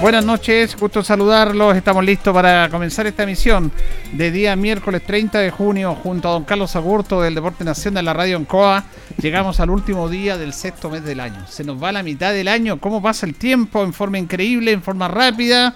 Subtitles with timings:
[0.00, 1.76] Buenas noches, gusto saludarlos.
[1.76, 3.70] Estamos listos para comenzar esta emisión
[4.12, 8.02] de día miércoles 30 de junio junto a don Carlos Agurto del Deporte Nación de
[8.02, 8.84] la Radio Encoa.
[9.18, 11.46] Llegamos al último día del sexto mes del año.
[11.46, 12.80] Se nos va la mitad del año.
[12.80, 13.82] ¿Cómo pasa el tiempo?
[13.82, 15.74] En forma increíble, en forma rápida.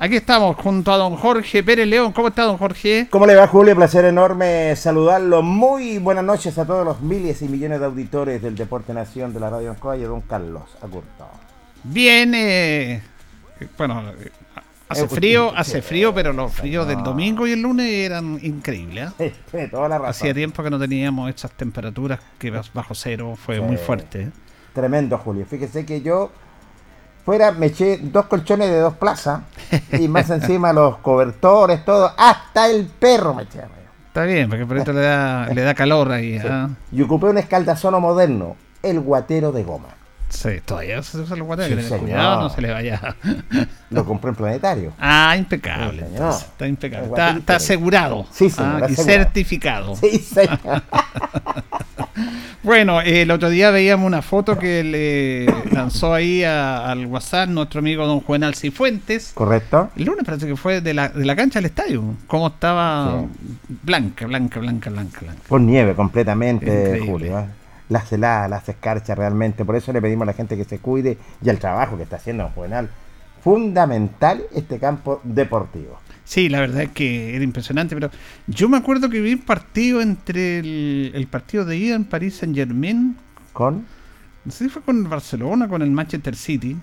[0.00, 2.12] Aquí estamos junto a don Jorge Pérez León.
[2.12, 3.06] ¿Cómo está don Jorge?
[3.08, 3.76] ¿Cómo le va Julio?
[3.76, 5.42] Placer enorme saludarlo.
[5.42, 9.38] Muy buenas noches a todos los miles y millones de auditores del Deporte Nación de
[9.38, 11.28] la Radio Encoa y a don Carlos Agurto.
[11.84, 13.02] Bien, eh,
[13.76, 14.02] bueno,
[14.88, 19.10] hace frío, hace frío, pero los fríos del domingo y el lunes eran increíbles.
[19.18, 19.68] ¿eh?
[19.70, 20.10] toda la razón.
[20.10, 24.22] Hacía tiempo que no teníamos estas temperaturas que bajo cero fue muy fuerte.
[24.22, 24.30] ¿eh?
[24.72, 25.46] Tremendo, Julio.
[25.46, 26.30] Fíjese que yo
[27.24, 29.42] fuera me eché dos colchones de dos plazas
[29.92, 33.60] y más encima los cobertores, todo, hasta el perro me eché.
[34.08, 36.38] Está bien, porque por eso le da, le da calor ahí.
[36.44, 36.68] ¿ah?
[36.90, 39.88] Y ocupé un escaldazono moderno, el guatero de goma.
[40.32, 43.14] Sí, todavía se usa el guatero, cuidado, no se le vaya.
[43.90, 44.92] Lo compré en Planetario.
[44.98, 46.06] Ah, impecable.
[46.14, 47.12] está impecable.
[47.38, 48.26] Está, asegurado.
[48.32, 49.94] Sí, señor, ah, y certificado.
[49.94, 50.58] Sí, señor.
[52.62, 58.06] bueno, el otro día veíamos una foto que le lanzó ahí al WhatsApp nuestro amigo
[58.06, 59.32] don Juan Cifuentes.
[59.34, 59.90] Correcto.
[59.96, 62.02] El lunes parece que fue de la, de la cancha del estadio.
[62.26, 63.22] Cómo estaba
[63.82, 65.42] blanca, blanca, blanca, blanca, blanca.
[65.46, 67.38] Por nieve completamente, Julio.
[67.38, 67.61] ¿eh?
[67.92, 69.64] Las heladas, las escarchas realmente.
[69.64, 72.16] Por eso le pedimos a la gente que se cuide y el trabajo que está
[72.16, 72.88] haciendo Juvenal.
[73.42, 75.98] Fundamental este campo deportivo.
[76.24, 78.10] Sí, la verdad es que era impresionante, pero
[78.46, 82.54] yo me acuerdo que vi un partido entre el, partido de ida en París Saint
[82.54, 83.16] Germain.
[83.52, 83.84] ¿Con?
[84.44, 86.76] No sé si fue con el Barcelona, con el Manchester City.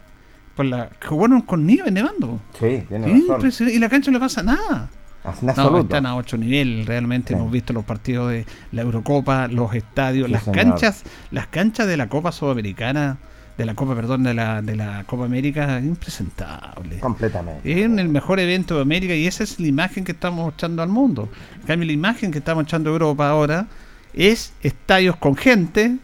[0.56, 2.42] Por la, jugaron con nieve nevando.
[2.60, 3.70] Sí, tiene razón.
[3.70, 4.90] Y la cancha no le pasa nada.
[5.24, 10.30] No, están a otro nivel, realmente hemos visto los partidos de la Eurocopa, los estadios,
[10.30, 13.18] las canchas, las canchas de la Copa Sudamericana,
[13.58, 17.00] de la Copa, perdón, de la, de la Copa América, impresentable.
[17.00, 17.70] Completamente.
[17.70, 20.90] Es el mejor evento de América y esa es la imagen que estamos mostrando al
[20.90, 21.28] mundo.
[21.60, 23.68] En cambio, la imagen que está mostrando Europa ahora
[24.14, 25.98] es estadios con gente,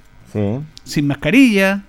[0.83, 1.83] sin mascarilla,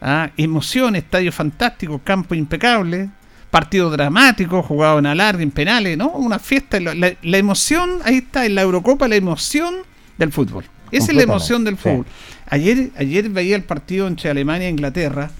[0.00, 0.30] ¿ah?
[0.38, 3.10] emoción, estadio fantástico, campo impecable,
[3.50, 6.10] partido dramático, jugado en alargue, en penales, ¿no?
[6.10, 6.78] Una fiesta.
[6.80, 9.76] La, emoción, ahí está, en la Eurocopa, la emoción
[10.16, 10.64] del fútbol.
[10.90, 12.06] Esa es la emoción del fútbol.
[12.46, 15.30] Ayer, ayer veía el partido entre Alemania e Inglaterra.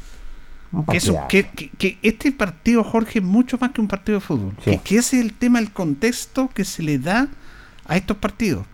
[1.28, 1.46] Que,
[1.78, 4.54] que, este partido, Jorge, es mucho más que un partido de fútbol.
[4.62, 7.28] Que, ese es el tema, el contexto que se le da
[7.86, 8.66] a estos partidos.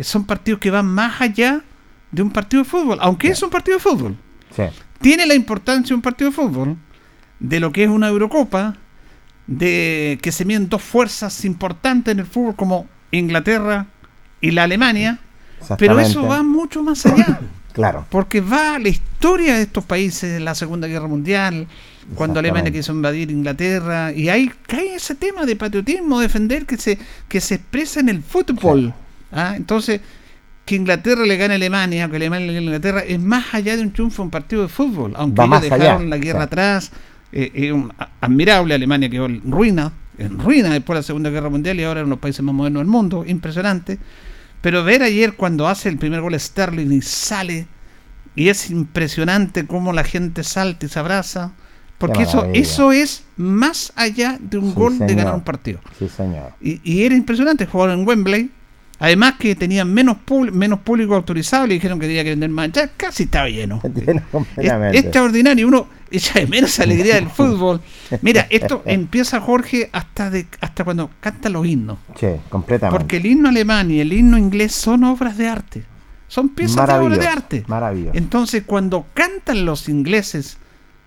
[0.00, 1.62] Son partidos que van más allá
[2.10, 4.16] de un partido de fútbol, aunque es un partido de fútbol.
[5.00, 6.76] Tiene la importancia un partido de fútbol
[7.42, 8.76] de lo que es una Eurocopa,
[9.46, 13.86] de que se miden dos fuerzas importantes en el fútbol como Inglaterra
[14.40, 15.18] y la Alemania,
[15.76, 17.40] pero eso va mucho más allá.
[17.72, 18.06] claro.
[18.10, 21.66] Porque va la historia de estos países, la Segunda Guerra Mundial,
[22.14, 26.96] cuando Alemania quiso invadir Inglaterra, y ahí cae ese tema de patriotismo, defender que se,
[27.28, 28.94] que se expresa en el fútbol.
[29.32, 29.54] ¿ah?
[29.56, 30.00] Entonces,
[30.64, 33.76] que Inglaterra le gane a Alemania, que Alemania le gane a Inglaterra, es más allá
[33.76, 36.92] de un triunfo en un partido de fútbol, aunque ellos dejaron la guerra atrás,
[37.32, 41.80] es un admirable Alemania que en ruina, en ruina después de la Segunda Guerra Mundial
[41.80, 43.98] y ahora es uno de los países más modernos del mundo, impresionante.
[44.60, 47.66] Pero ver ayer cuando hace el primer gol Sterling y sale,
[48.34, 51.52] y es impresionante cómo la gente salta y se abraza,
[51.98, 55.78] porque eso, eso es más allá de un gol de ganar un partido.
[55.98, 56.52] Sí, señor.
[56.60, 58.50] Y, y era impresionante jugar en Wembley,
[59.02, 60.18] Además que tenían menos,
[60.52, 62.70] menos público autorizado, le dijeron que tenía que vender más.
[62.70, 63.80] Ya casi estaba lleno.
[64.56, 65.66] es, extraordinario.
[65.66, 67.80] Uno echa de menos alegría del fútbol.
[68.20, 71.98] Mira, esto empieza, Jorge, hasta de hasta cuando cantan los himnos.
[72.14, 72.96] Sí, completamente.
[72.96, 75.82] Porque el himno alemán y el himno inglés son obras de arte.
[76.28, 77.64] Son piezas de obras de arte.
[77.66, 78.16] Maravilloso.
[78.16, 80.58] Entonces, cuando cantan los ingleses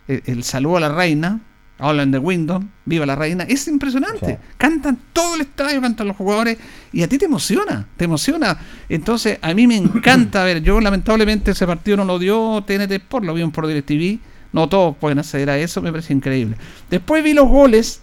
[0.10, 1.40] el, el saludo a la reina,
[1.78, 4.40] hablan de Windows, viva la reina, es impresionante.
[4.58, 6.58] Cantan todo el estadio, cantan los jugadores
[6.92, 8.58] y a ti te emociona, te emociona.
[8.90, 13.26] Entonces, a mí me encanta ver, yo lamentablemente ese partido no lo dio TNT Sport,
[13.26, 14.20] lo vi por DirecTV,
[14.54, 16.58] no todos pueden acceder a eso, me parece increíble.
[16.90, 18.02] Después vi los goles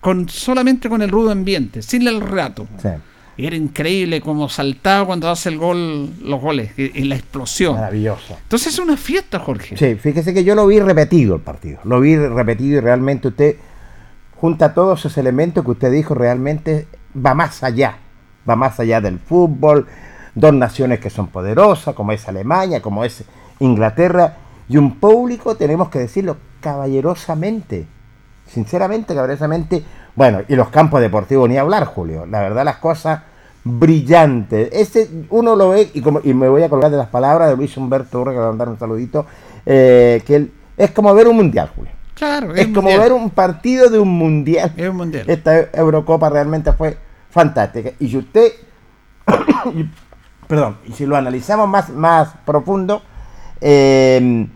[0.00, 2.68] con solamente con el rudo ambiente, sin el rato.
[2.80, 2.88] Sí
[3.38, 7.74] era increíble como saltaba cuando hace el gol, los goles, en la explosión.
[7.74, 8.36] Maravilloso.
[8.42, 9.76] Entonces es una fiesta, Jorge.
[9.76, 11.78] Sí, fíjese que yo lo vi repetido el partido.
[11.84, 13.56] Lo vi repetido y realmente usted
[14.36, 17.98] junta todos esos elementos que usted dijo, realmente va más allá.
[18.48, 19.86] Va más allá del fútbol.
[20.34, 23.24] Dos naciones que son poderosas, como es Alemania, como es
[23.58, 24.36] Inglaterra.
[24.68, 27.86] Y un público, tenemos que decirlo, caballerosamente.
[28.46, 29.84] Sinceramente, caballerosamente
[30.16, 32.26] bueno, y los campos deportivos ni hablar, Julio.
[32.26, 33.20] La verdad, las cosas
[33.62, 34.70] brillantes.
[34.72, 37.56] Ese uno lo ve, y, como, y me voy a colgar de las palabras de
[37.56, 39.26] Luis Humberto Urra, que va a dar un saludito,
[39.66, 41.92] eh, que él, es como ver un mundial, Julio.
[42.14, 44.72] Claro, es, como ver un partido de un mundial.
[44.76, 45.28] Es un mundial.
[45.28, 46.96] Esta Eurocopa realmente fue
[47.28, 47.90] fantástica.
[47.98, 48.52] Y si usted,
[50.48, 53.02] perdón, y si lo analizamos más, más profundo,
[53.60, 54.48] eh,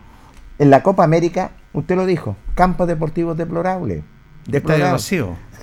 [0.61, 4.03] en la Copa América, usted lo dijo, campos deportivos deplorables.
[4.45, 5.11] Deplorables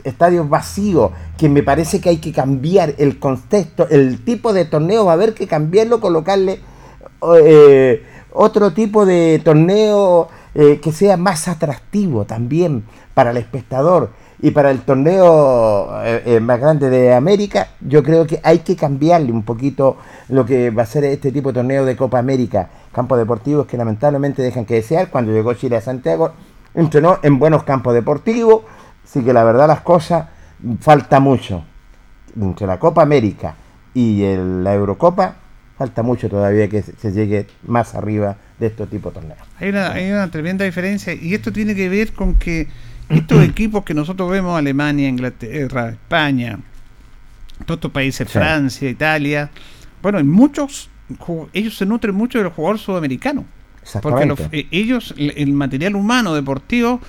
[0.08, 5.04] estadios vacíos, que me parece que hay que cambiar el contexto, el tipo de torneo
[5.04, 6.60] va a haber que cambiarlo, colocarle
[7.36, 8.02] eh,
[8.32, 12.84] otro tipo de torneo eh, que sea más atractivo también
[13.14, 14.10] para el espectador
[14.40, 19.32] y para el torneo eh, más grande de América, yo creo que hay que cambiarle
[19.32, 19.96] un poquito
[20.28, 22.68] lo que va a ser este tipo de torneo de Copa América.
[22.92, 25.10] Campos deportivos que lamentablemente dejan que desear.
[25.10, 26.32] Cuando llegó Chile a Santiago,
[26.74, 28.62] entrenó en buenos campos deportivos,
[29.08, 30.26] Así que la verdad las cosas
[30.80, 31.64] falta mucho.
[32.38, 33.54] Entre la Copa América
[33.94, 35.36] y la Eurocopa
[35.78, 39.40] falta mucho todavía que se llegue más arriba de estos tipos de torneos.
[39.58, 42.68] Hay una, hay una tremenda diferencia y esto tiene que ver con que
[43.08, 46.58] estos equipos que nosotros vemos, Alemania, Inglaterra, España,
[47.64, 49.50] todos estos países, Francia, Italia,
[50.02, 50.90] bueno, en muchos,
[51.54, 53.44] ellos se nutren mucho de los jugadores sudamericanos.
[54.02, 57.00] Porque eh, ellos, el material humano deportivo,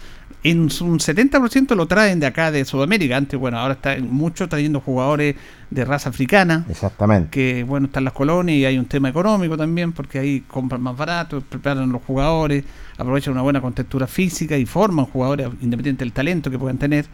[0.43, 3.17] en un 70% lo traen de acá de Sudamérica.
[3.17, 5.35] Antes, bueno, ahora está mucho trayendo jugadores
[5.69, 6.65] de raza africana.
[6.69, 7.29] Exactamente.
[7.29, 10.95] Que, bueno, están las colonias y hay un tema económico también, porque ahí compran más
[10.95, 12.63] barato, preparan los jugadores,
[12.97, 17.05] aprovechan una buena contextura física y forman jugadores independientemente del talento que puedan tener.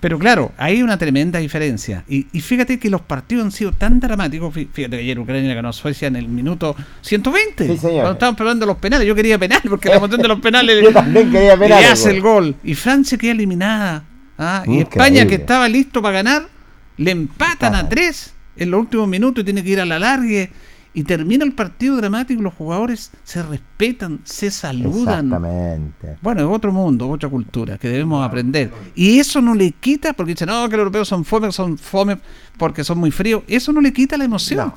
[0.00, 2.04] Pero claro, hay una tremenda diferencia.
[2.06, 4.52] Y, fíjate que los partidos han sido tan dramáticos.
[4.52, 7.66] Fíjate que ayer Ucrania ganó a Suecia en el minuto 120.
[7.66, 7.94] Sí, señor.
[7.94, 9.08] Cuando estaban probando los penales.
[9.08, 12.10] Yo quería penal porque la emoción de los penales Yo también quería penal, le hace
[12.10, 12.54] el gol.
[12.62, 14.04] Y Francia queda eliminada.
[14.38, 14.64] ¿ah?
[14.66, 16.48] Y España, que estaba listo para ganar,
[16.98, 20.50] le empatan a tres en los últimos minutos y tiene que ir a la largue
[20.96, 25.26] y termina el partido dramático, los jugadores se respetan, se saludan.
[25.26, 26.16] Exactamente.
[26.22, 28.72] Bueno, es otro mundo, otra cultura que debemos aprender.
[28.94, 32.16] Y eso no le quita, porque dicen, no, que los europeos son fome, son fome
[32.56, 33.42] porque son muy fríos.
[33.46, 34.72] Eso no le quita la emoción.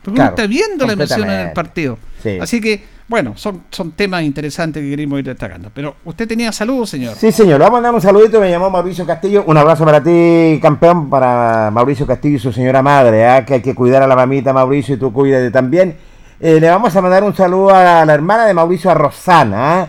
[0.00, 1.98] Porque uno está viendo la emoción en el partido.
[2.40, 5.70] Así que Bueno, son, son temas interesantes que queremos ir destacando.
[5.74, 7.16] Pero usted tenía saludos, señor.
[7.16, 7.58] Sí, señor.
[7.58, 8.38] Vamos a dar un saludito.
[8.38, 9.44] Me llamó Mauricio Castillo.
[9.46, 13.24] Un abrazo para ti, campeón, para Mauricio Castillo y su señora madre.
[13.24, 13.44] ¿eh?
[13.46, 15.96] Que hay que cuidar a la mamita, Mauricio, y tú cuídate también.
[16.40, 19.86] Eh, le vamos a mandar un saludo a la hermana de Mauricio, a Rosana, ¿eh?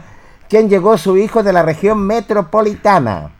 [0.49, 3.31] quien llegó su hijo de la región metropolitana.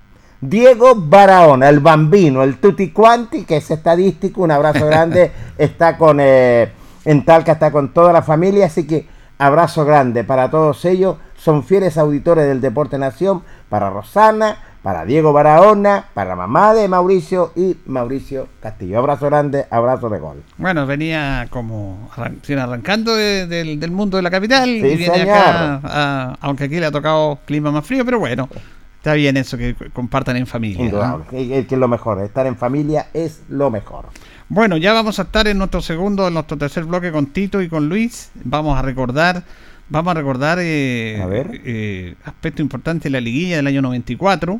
[0.41, 6.19] Diego Barahona, el bambino, el tutti quanti, que es estadístico, un abrazo grande, está con,
[6.21, 6.71] eh,
[7.03, 9.07] en Talca está con toda la familia, así que
[9.39, 15.34] abrazo grande para todos ellos, son fieles auditores del Deporte Nación, para Rosana, para Diego
[15.34, 19.00] Barahona, para la mamá de Mauricio y Mauricio Castillo.
[19.00, 20.43] Abrazo grande, abrazo de gol.
[20.58, 26.86] Bueno, venía como arrancando del mundo de la capital y viene acá, aunque aquí le
[26.86, 28.50] ha tocado clima más frío, pero bueno.
[28.98, 31.17] Está bien eso, que compartan en familia.
[31.31, 34.08] es lo mejor, estar en familia es lo mejor.
[34.51, 37.69] Bueno, ya vamos a estar en nuestro segundo, en nuestro tercer bloque con Tito y
[37.69, 38.31] con Luis.
[38.43, 39.43] Vamos a recordar,
[39.89, 41.21] vamos a recordar eh,
[41.65, 44.59] eh, aspecto importante de la liguilla del año 94.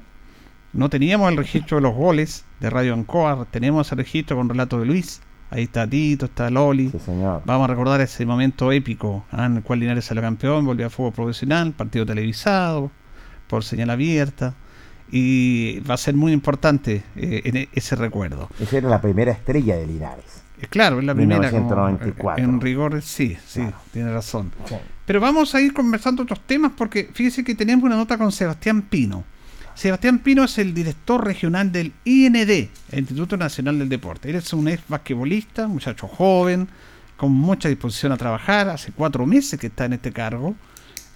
[0.74, 4.80] No teníamos el registro de los goles de Radio Ancoa, tenemos el registro con relato
[4.80, 5.22] de Luis.
[5.50, 6.92] Ahí está Tito, está Loli.
[7.46, 10.92] Vamos a recordar ese momento épico ah, en el cual Linares salió campeón, volvió a
[10.92, 12.92] fútbol profesional, partido televisado,
[13.48, 14.54] por señal abierta
[15.12, 18.50] y va a ser muy importante eh, en e, ese recuerdo.
[18.60, 20.44] Esa era la primera estrella de Linares.
[20.62, 21.50] Eh, claro, es la primera.
[21.50, 24.52] Eh, en rigor, sí, sí, tiene razón.
[25.06, 28.84] Pero vamos a ir conversando otros temas porque fíjese que tenemos una nota con Sebastián
[28.84, 29.24] Pino.
[29.74, 34.30] Sebastián Pino es el director regional del IND, el Instituto Nacional del Deporte.
[34.30, 36.68] Él es un ex basquetbolista, muchacho joven,
[37.16, 38.68] con mucha disposición a trabajar.
[38.68, 40.56] Hace cuatro meses que está en este cargo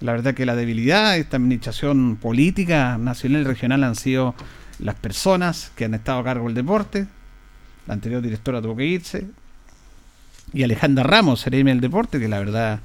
[0.00, 4.34] la verdad que la debilidad de esta administración política nacional y regional han sido
[4.78, 7.06] las personas que han estado a cargo del deporte.
[7.86, 9.26] La anterior directora tuvo que irse.
[10.52, 12.80] Y Alejandra Ramos, seremi del deporte, que la verdad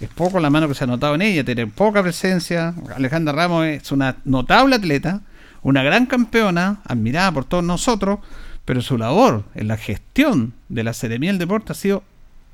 [0.00, 2.74] es poco la mano que se ha notado en ella, tiene poca presencia.
[2.94, 5.22] Alejandra Ramos es una notable atleta,
[5.62, 8.20] una gran campeona, admirada por todos nosotros,
[8.64, 12.04] pero su labor en la gestión de la Seremía del Deporte ha sido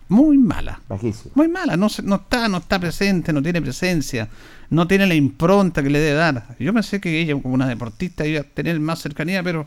[0.09, 0.81] muy mala.
[1.35, 4.29] Muy mala, no, no, está, no está presente, no tiene presencia,
[4.71, 6.57] no tiene la impronta que le debe dar.
[6.59, 9.67] Yo pensé que ella como una deportista iba a tener más cercanía, pero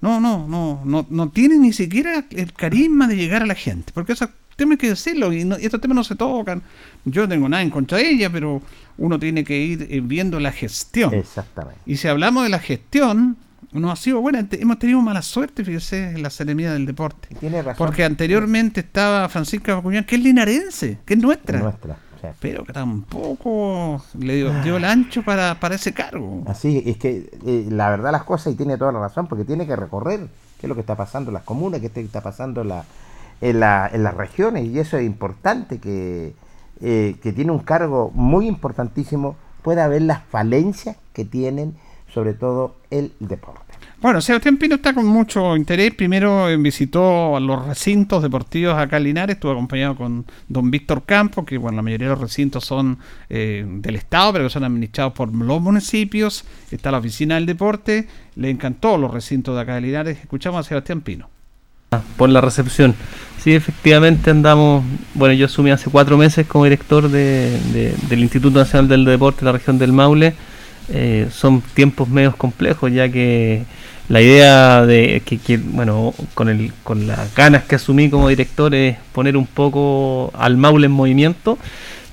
[0.00, 3.92] no, no, no, no, no tiene ni siquiera el carisma de llegar a la gente,
[3.92, 6.62] porque eso hay que decirlo y, estos temas no se tocan.
[7.04, 8.62] Yo no tengo nada en contra de ella, pero
[8.96, 11.14] uno tiene que ir eh, viendo la gestión.
[11.14, 11.80] Exactamente.
[11.86, 13.36] Y si hablamos de la gestión,
[13.72, 14.46] no ha sido buena.
[14.50, 17.28] Hemos tenido mala suerte, fíjese, en la ceremonia del deporte.
[17.38, 17.86] Tiene razón.
[17.86, 21.60] Porque anteriormente estaba Francisca Bacuñán, que es linarense, que es nuestra.
[21.60, 21.96] nuestra.
[22.40, 26.42] Pero que tampoco le dio, el ancho para, ese cargo.
[26.46, 29.66] Así, es que eh, la verdad las cosas, y tiene toda la razón, porque tiene
[29.66, 30.28] que recorrer
[30.60, 32.84] qué es lo que está pasando en las comunas, qué está pasando en, la,
[33.40, 36.34] en, la, en las regiones, y eso es importante, que,
[36.80, 41.76] eh, que tiene un cargo muy importantísimo, pueda ver las falencias que tienen
[42.12, 43.68] sobre todo el deporte.
[44.00, 45.92] Bueno, Sebastián Pino está con mucho interés.
[45.92, 51.44] Primero eh, visitó los recintos deportivos acá en Linares, estuvo acompañado con don Víctor Campos,
[51.44, 55.14] que bueno, la mayoría de los recintos son eh, del Estado, pero que son administrados
[55.14, 56.44] por los municipios.
[56.70, 58.06] Está la oficina del deporte.
[58.36, 60.18] Le encantó los recintos de acá de Linares.
[60.20, 61.28] Escuchamos a Sebastián Pino.
[62.16, 62.94] Por la recepción.
[63.38, 69.04] Sí, efectivamente andamos, bueno, yo asumí hace cuatro meses como director del Instituto Nacional del
[69.06, 70.34] Deporte de la región del Maule
[70.90, 73.64] eh, son tiempos medios complejos, ya que
[74.08, 78.96] la idea de que, bueno, con, el, con las ganas que asumí como director es
[79.12, 81.58] poner un poco al Maule en movimiento,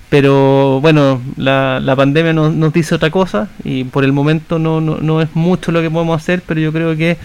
[0.10, 5.22] pero bueno, la, la pandemia nos, dice otra cosa y por el momento no, no,
[5.22, 7.17] es mucho lo que podemos hacer, pero yo creo que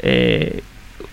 [0.00, 0.62] eh,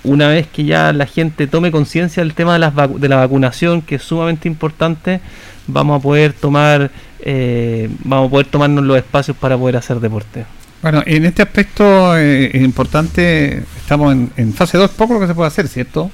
[0.04, 3.82] una vez que ya la gente tome conciencia del tema de, las de la vacunación,
[3.82, 5.22] que es sumamente importante,
[5.66, 10.46] vamos a poder tomar eh, vamos a poder tomarnos los espacios para poder hacer deporte.
[10.82, 15.36] Bueno, en este aspecto eh, es importante, estamos en, fase 2, poco lo que se
[15.36, 16.12] puede hacer, ¿cierto?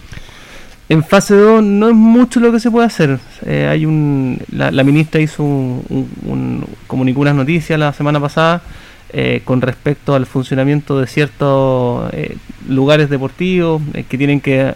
[0.89, 3.19] En fase 2 no es mucho lo que se puede hacer.
[3.45, 8.61] Eh, hay un, la, ministra hizo un, comunicó unas noticias la semana pasada
[9.45, 12.11] con respecto al funcionamiento de ciertos
[12.67, 13.79] lugares deportivos
[14.09, 14.73] que tienen que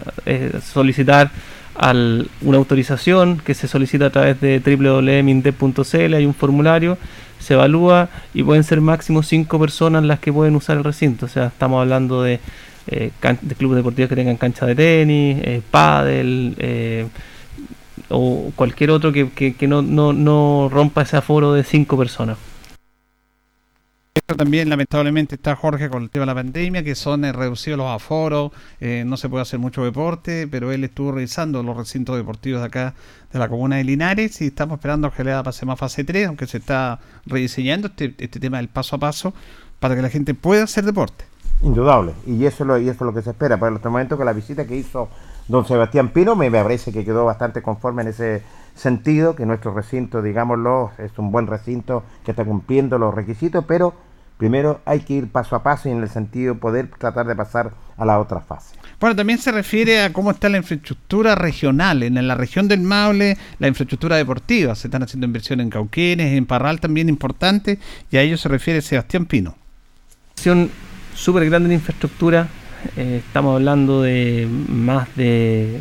[0.62, 1.32] solicitar
[1.78, 6.98] al, una autorización que se solicita a través de www.minde.cl, hay un formulario,
[7.38, 11.26] se evalúa y pueden ser máximo cinco personas las que pueden usar el recinto.
[11.26, 12.40] O sea, estamos hablando de,
[12.88, 17.06] eh, de clubes deportivos que tengan cancha de tenis, eh, pádel, eh,
[18.08, 22.38] o cualquier otro que, que, no, no, no rompa ese aforo de cinco personas.
[24.26, 27.88] También, lamentablemente, está Jorge con el tema de la pandemia, que son eh, reducidos los
[27.88, 32.60] aforos, eh, no se puede hacer mucho deporte, pero él estuvo revisando los recintos deportivos
[32.60, 32.94] de acá,
[33.32, 36.46] de la comuna de Linares, y estamos esperando que le pase más fase 3, aunque
[36.46, 39.34] se está rediseñando este, este tema del paso a paso,
[39.80, 41.24] para que la gente pueda hacer deporte.
[41.60, 43.58] Indudable, y eso, es lo, y eso es lo que se espera.
[43.58, 45.08] Para este momento, con la visita que hizo
[45.48, 48.42] don Sebastián Pino, me parece que quedó bastante conforme en ese
[48.74, 53.92] sentido, que nuestro recinto, digámoslo, es un buen recinto que está cumpliendo los requisitos, pero
[54.38, 57.72] primero hay que ir paso a paso y en el sentido poder tratar de pasar
[57.96, 58.76] a la otra fase.
[59.00, 62.02] Bueno, también se refiere a cómo está la infraestructura regional.
[62.02, 64.74] En la región del Maule, la infraestructura deportiva.
[64.74, 67.78] Se están haciendo inversiones en Cauquenes, en Parral también importante,
[68.10, 69.56] y a ello se refiere Sebastián Pino.
[70.30, 70.70] Inversión
[71.14, 72.48] súper grande en infraestructura.
[72.96, 75.80] Eh, estamos hablando de más de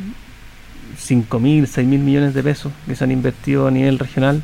[0.98, 4.44] 5 mil, 6 mil millones de pesos que se han invertido a nivel regional.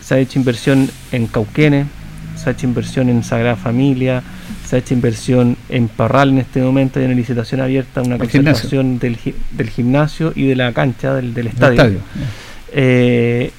[0.00, 1.86] Se ha hecho inversión en Cauquenes,
[2.48, 4.22] se ha hecho inversión en Sagrada Familia,
[4.66, 8.98] se ha hecho inversión en Parral en este momento, hay una licitación abierta, una concentración
[8.98, 9.18] del,
[9.50, 12.00] del, gimnasio y de la cancha del, del estadio.
[12.72, 13.50] Eh,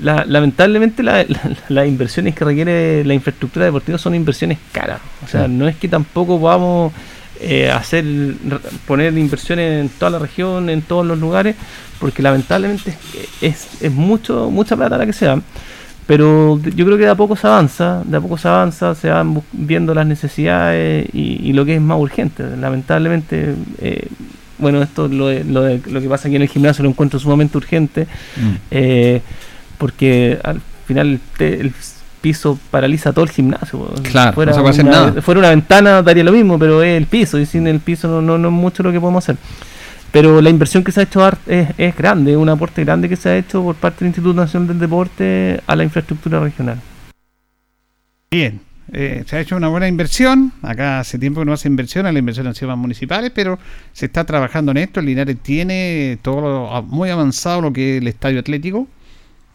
[0.00, 5.00] lamentablemente las inversiones que requiere la infraestructura deportiva son inversiones caras.
[5.24, 6.92] O sea, no es que tampoco vamos
[7.40, 8.04] eh, hacer
[8.86, 11.54] poner inversiones en toda la región, en todos los lugares,
[12.00, 12.96] porque lamentablemente
[13.40, 15.40] es, es mucho mucha plata la que se da.
[16.06, 19.08] Pero yo creo que de a poco se avanza, de a poco se avanza, se
[19.08, 22.44] van viendo las necesidades y, lo que es más urgente.
[22.58, 24.08] Lamentablemente, eh,
[24.58, 28.06] bueno, esto lo, lo, lo, que pasa aquí en el gimnasio lo encuentro sumamente urgente,
[28.36, 28.54] mm.
[28.70, 29.22] eh,
[29.78, 31.72] porque al final el,
[32.20, 33.86] piso paraliza todo el gimnasio.
[34.02, 35.22] Claro, fuera, no se una, nada.
[35.22, 38.22] fuera una ventana daría lo mismo, pero es el piso y sin el piso no,
[38.22, 39.36] no, no es mucho lo que podemos hacer.
[40.14, 43.30] Pero la inversión que se ha hecho es, es grande, un aporte grande que se
[43.30, 46.80] ha hecho por parte del Instituto Nacional del Deporte a la infraestructura regional.
[48.30, 48.60] Bien,
[48.92, 50.52] eh, se ha hecho una buena inversión.
[50.62, 53.58] Acá hace tiempo que no hace inversión, las inversiones han sido más municipales, pero
[53.92, 55.00] se está trabajando en esto.
[55.00, 58.86] El Linares tiene todo muy avanzado lo que es el estadio atlético.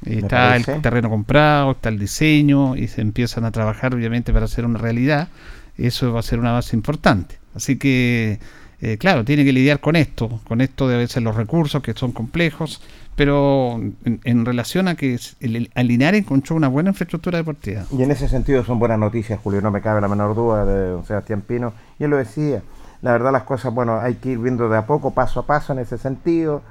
[0.05, 4.65] Está el terreno comprado, está el diseño y se empiezan a trabajar obviamente para hacer
[4.65, 5.29] una realidad.
[5.77, 7.39] Eso va a ser una base importante.
[7.55, 8.39] Así que,
[8.81, 11.94] eh, claro, tiene que lidiar con esto, con esto de a veces los recursos que
[11.94, 12.81] son complejos,
[13.15, 13.79] pero
[14.24, 17.83] en, relación a que el, alinear encontró una buena infraestructura deportiva.
[17.92, 21.03] Y en ese sentido son buenas noticias, Julio, no me cabe la menor duda de
[21.05, 21.74] Sebastián Pino.
[22.00, 22.61] Y él lo decía,
[23.01, 25.74] la verdad las cosas, bueno, hay que ir viendo de a poco, paso a paso
[25.74, 26.61] en ese sentido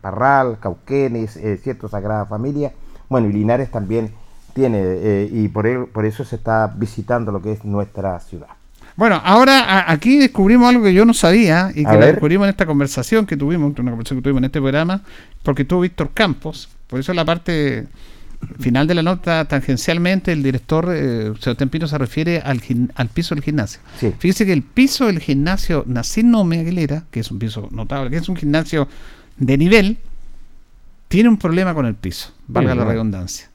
[0.00, 2.72] Parral, Cauquenes, eh, cierto Sagrada Familia.
[3.08, 4.12] Bueno, y Linares también
[4.54, 8.57] tiene, eh, y por, por eso se está visitando lo que es nuestra ciudad.
[8.98, 12.66] Bueno, ahora aquí descubrimos algo que yo no sabía y que lo descubrimos en esta
[12.66, 15.02] conversación que tuvimos, una conversación que tuvimos en este programa,
[15.44, 17.86] porque tuvo Víctor Campos, por eso la parte
[18.58, 22.60] final de la nota tangencialmente el director eh, Sebastián Pino se refiere al,
[22.96, 23.78] al piso del gimnasio.
[24.18, 28.28] Fíjese que el piso del gimnasio Nacino Aguilera, que es un piso notable, que es
[28.28, 28.88] un gimnasio
[29.36, 29.98] de nivel
[31.06, 33.48] tiene un problema con el piso, valga la redundancia.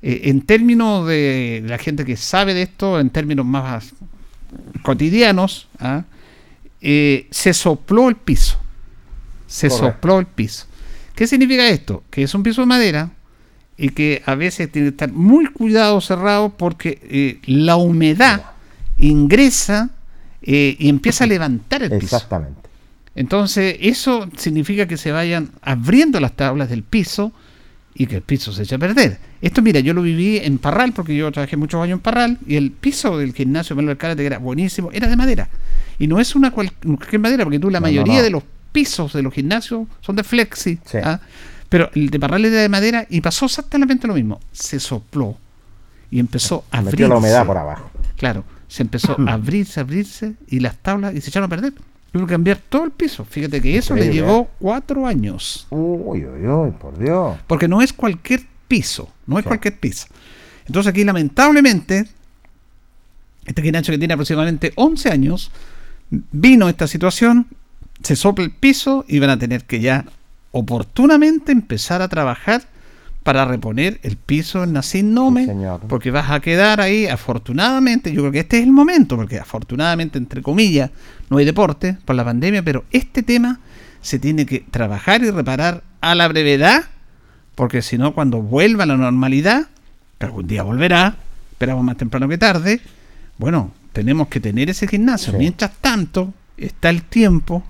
[0.00, 3.92] Eh, en términos de la gente que sabe de esto, en términos más
[4.82, 6.04] cotidianos, ¿ah?
[6.80, 8.58] eh, se sopló el piso.
[9.46, 10.66] Se sopló el piso.
[11.14, 12.02] ¿Qué significa esto?
[12.10, 13.10] Que es un piso de madera
[13.76, 18.42] y que a veces tiene que estar muy cuidado cerrado porque eh, la humedad
[18.98, 19.90] ingresa
[20.42, 22.16] y empieza a levantar el piso.
[22.16, 22.66] Exactamente.
[23.16, 27.32] Entonces, eso significa que se vayan abriendo las tablas del piso
[27.98, 29.18] y que el piso se eche a perder.
[29.40, 32.56] Esto, mira, yo lo viví en Parral, porque yo trabajé muchos años en Parral, y
[32.56, 35.48] el piso del gimnasio Manuel Cárate, era buenísimo, era de madera.
[35.98, 39.32] Y no es una cualquier madera, porque tú la mayoría de los pisos de los
[39.32, 40.78] gimnasios son de flexi.
[41.02, 41.20] ¿ah?
[41.70, 44.40] Pero el de Parral era de madera y pasó exactamente lo mismo.
[44.52, 45.38] Se sopló
[46.10, 47.08] y empezó a abrirse.
[47.08, 47.90] la humedad por abajo.
[48.16, 51.72] Claro, se empezó a abrirse, a abrirse y las tablas y se echaron a perder.
[52.16, 53.26] Tuvo que cambiar todo el piso.
[53.26, 54.48] Fíjate que eso le llevó ¿eh?
[54.58, 55.66] cuatro años.
[55.68, 57.36] Uy, uy, uy, por Dios.
[57.46, 60.06] Porque no es cualquier piso, no es cualquier piso.
[60.66, 62.08] Entonces aquí lamentablemente,
[63.44, 65.50] este gimnasio que tiene aproximadamente 11 años,
[66.08, 67.48] vino esta situación,
[68.02, 70.06] se sopla el piso y van a tener que ya
[70.52, 72.62] oportunamente empezar a trabajar
[73.26, 75.48] para reponer el piso en Nacin Nome,
[75.88, 80.16] porque vas a quedar ahí, afortunadamente, yo creo que este es el momento, porque afortunadamente,
[80.16, 80.92] entre comillas,
[81.28, 83.58] no hay deporte por la pandemia, pero este tema
[84.00, 86.84] se tiene que trabajar y reparar a la brevedad,
[87.56, 89.66] porque si no, cuando vuelva a la normalidad,
[90.20, 91.16] que algún día volverá,
[91.50, 92.80] esperamos más temprano que tarde,
[93.38, 95.32] bueno, tenemos que tener ese gimnasio.
[95.32, 97.64] Mientras tanto, está el tiempo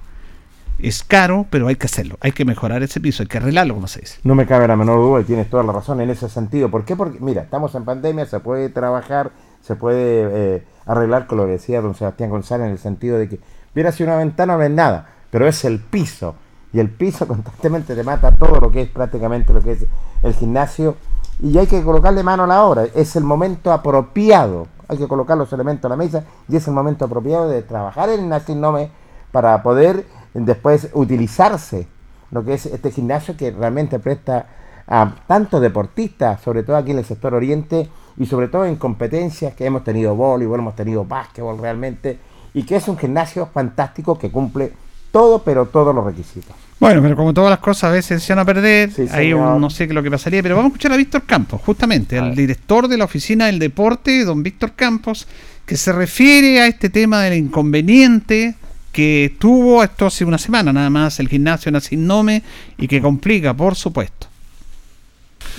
[0.79, 2.17] es caro, pero hay que hacerlo.
[2.21, 4.19] Hay que mejorar ese piso, hay que arreglarlo, como se dice.
[4.25, 6.71] No me cabe la menor duda y tienes toda la razón en ese sentido.
[6.71, 6.97] ¿Por qué?
[6.97, 11.53] Porque, mira, estamos en pandemia, se puede trabajar, se puede eh, arreglar con lo que
[11.53, 13.41] decía don Sebastián González en el sentido de que
[13.75, 16.35] viene hacia una ventana no es nada, pero es el piso.
[16.73, 19.87] Y el piso constantemente te mata todo lo que es prácticamente lo que es
[20.23, 20.97] el gimnasio.
[21.43, 22.85] Y hay que colocarle mano a la obra.
[22.95, 24.69] Es el momento apropiado.
[24.89, 28.09] Hay que colocar los elementos a la mesa y es el momento apropiado de trabajar
[28.09, 28.91] en el Nome
[29.33, 30.07] para poder
[30.45, 31.87] después utilizarse
[32.31, 34.47] lo que es este gimnasio que realmente presta
[34.87, 39.55] a tantos deportistas, sobre todo aquí en el sector oriente y sobre todo en competencias
[39.55, 42.19] que hemos tenido voleibol, hemos tenido básquetbol realmente
[42.55, 44.73] y que es un gimnasio fantástico que cumple
[45.11, 46.55] todo, pero todos los requisitos.
[46.79, 49.89] Bueno, pero como todas las cosas a veces se van a perder, ahí no sé
[49.89, 52.99] qué lo que pasaría, pero vamos a escuchar a Víctor Campos, justamente, el director de
[52.99, 55.27] la Oficina del Deporte, don Víctor Campos,
[55.65, 58.55] que se refiere a este tema del inconveniente
[58.97, 62.43] que tuvo esto hace una semana nada más el gimnasio en Asinnome
[62.79, 64.27] y que complica, por supuesto.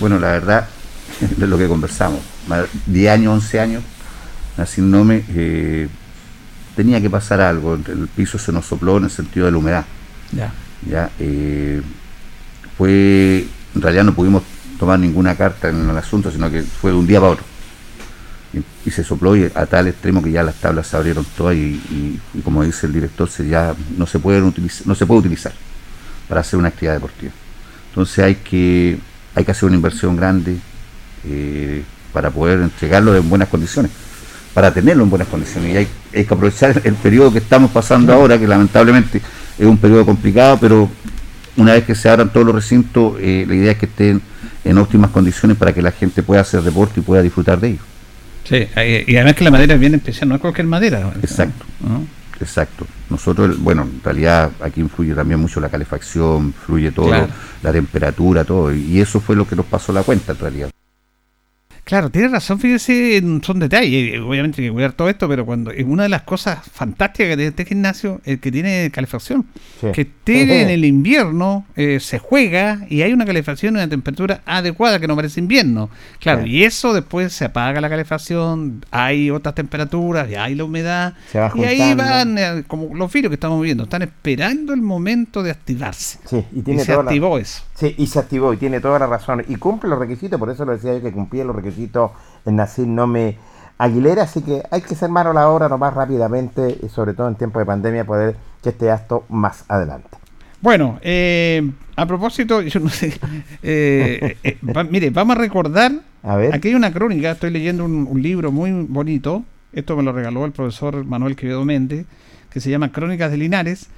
[0.00, 0.68] Bueno, la verdad,
[1.36, 2.18] de lo que conversamos,
[2.86, 3.82] 10 años, 11 años,
[4.56, 5.86] Asinnome eh,
[6.74, 9.84] tenía que pasar algo, el piso se nos sopló en el sentido de la humedad.
[10.32, 10.52] Ya.
[10.90, 11.80] ya eh,
[12.76, 14.42] fue, en realidad no pudimos
[14.80, 17.44] tomar ninguna carta en el asunto, sino que fue de un día para otro.
[18.84, 22.18] Y, se sopló y a tal extremo que ya las tablas se abrieron todas y,
[22.42, 25.52] como dice el director, se ya no se pueden utilizar, no se puede utilizar
[26.28, 27.32] para hacer una actividad deportiva.
[27.90, 28.98] Entonces hay que,
[29.34, 30.56] hay que hacer una inversión grande
[31.24, 33.90] eh, para poder entregarlo en buenas condiciones
[34.58, 35.72] para tenerlo en buenas condiciones.
[35.72, 39.22] Y hay, que aprovechar el periodo que estamos pasando ahora, que lamentablemente
[39.56, 40.90] es un periodo complicado, pero
[41.56, 44.20] una vez que se abran todos los recintos, eh, la idea es que estén
[44.64, 47.80] en óptimas condiciones para que la gente pueda hacer deporte y pueda disfrutar de ello.
[48.48, 48.66] Sí,
[49.06, 51.12] y además que la madera es bien especial, no es cualquier madera.
[51.22, 51.66] Exacto.
[52.40, 52.86] Exacto.
[53.10, 57.28] Nosotros, bueno, en realidad aquí influye también mucho la calefacción, fluye todo,
[57.62, 60.70] la temperatura, todo, y eso fue lo que nos pasó la cuenta en realidad.
[61.88, 65.86] Claro, tiene razón, fíjese, son detalles, obviamente hay que cuidar todo esto, pero cuando es
[65.86, 69.46] una de las cosas fantásticas que tiene este gimnasio es que tiene calefacción.
[69.94, 74.42] Que esté en el invierno, eh, se juega y hay una calefacción y una temperatura
[74.44, 75.88] adecuada que no parece invierno.
[76.20, 81.14] Claro, y eso después se apaga la calefacción, hay otras temperaturas, y hay la humedad,
[81.54, 85.52] y ahí van, eh, como los virus que estamos viendo, están esperando el momento de
[85.52, 86.18] activarse.
[86.26, 87.62] Sí, y, tiene se activó eso.
[87.78, 89.44] Sí, y se activó y tiene toda la razón.
[89.46, 92.10] Y cumple los requisitos, por eso lo decía yo que cumplía los requisitos
[92.44, 93.36] en Nacir Nome
[93.78, 97.28] Aguilera, así que hay que ser mano a la obra más rápidamente, y sobre todo
[97.28, 100.08] en tiempo de pandemia, poder que este acto más adelante.
[100.60, 103.16] Bueno, eh, a propósito, yo no sé,
[103.62, 104.58] eh, eh,
[104.90, 105.92] mire, vamos a recordar,
[106.52, 110.50] aquí hay una crónica, estoy leyendo un, libro muy bonito, esto me lo regaló el
[110.50, 112.06] profesor Manuel Quevedo Méndez,
[112.50, 113.88] que se llama Crónicas de Linares,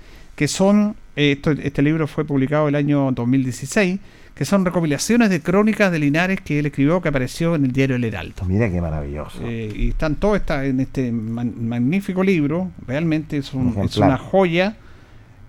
[0.41, 4.01] que son, este libro fue publicado el año 2016,
[4.35, 7.97] que son recopilaciones de crónicas de Linares que él escribió, que apareció en el diario
[7.97, 8.47] El Heraldo.
[8.47, 9.39] Mira qué maravilloso.
[9.45, 14.77] Eh, y están todos está en este magnífico libro, realmente es, una joya.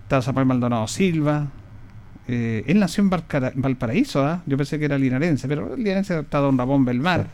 [0.03, 1.47] Está Zapal Maldonado Silva.
[2.27, 3.09] Eh, él nació en
[3.61, 4.43] Valparaíso, ¿ah?
[4.45, 7.27] yo pensé que era linarense, pero el linarense está Don Ramón Belmar,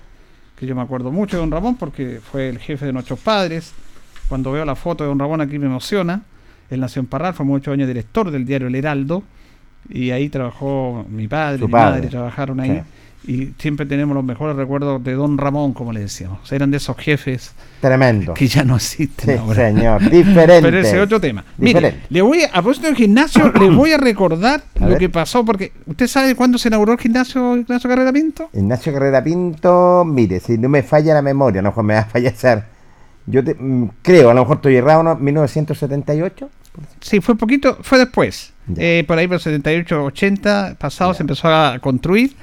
[0.56, 3.74] que yo me acuerdo mucho de Don Ramón porque fue el jefe de nuestros padres.
[4.30, 6.22] Cuando veo la foto de Don Ramón aquí me emociona.
[6.70, 9.24] Él nació en Parral, fue muchos años director del diario El Heraldo
[9.90, 12.84] y ahí trabajó mi padre, mi madre, trabajaron ahí.
[13.26, 16.50] Y siempre tenemos los mejores recuerdos de Don Ramón, como le decíamos.
[16.50, 17.52] Eran de esos jefes
[17.82, 18.34] Tremendo.
[18.34, 19.68] que ya no existen ahora.
[19.68, 20.62] Señor, diferente.
[20.62, 21.44] Pero ese es otro tema.
[21.58, 25.44] Mire, le voy a, a propósito del gimnasio, le voy a recordar lo que pasó,
[25.44, 28.50] porque ¿usted sabe cuándo se inauguró el gimnasio Ignacio Carrera Pinto?
[28.54, 32.77] Ignacio Carrera Pinto, mire, si no me falla la memoria, no me va a fallecer.
[33.28, 35.16] Yo mm, creo, a lo mejor estoy errado, ¿no?
[35.16, 36.50] 1978.
[37.02, 38.54] Sí, fue poquito, fue después.
[38.76, 42.36] Eh, por ahí por 78, 80, pasado se empezó a construir,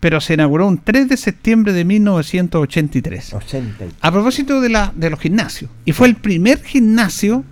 [0.00, 3.34] pero se inauguró un 3 de septiembre de 1983.
[4.00, 5.70] A propósito de, la, de los gimnasios.
[5.84, 7.44] Y fue el primer gimnasio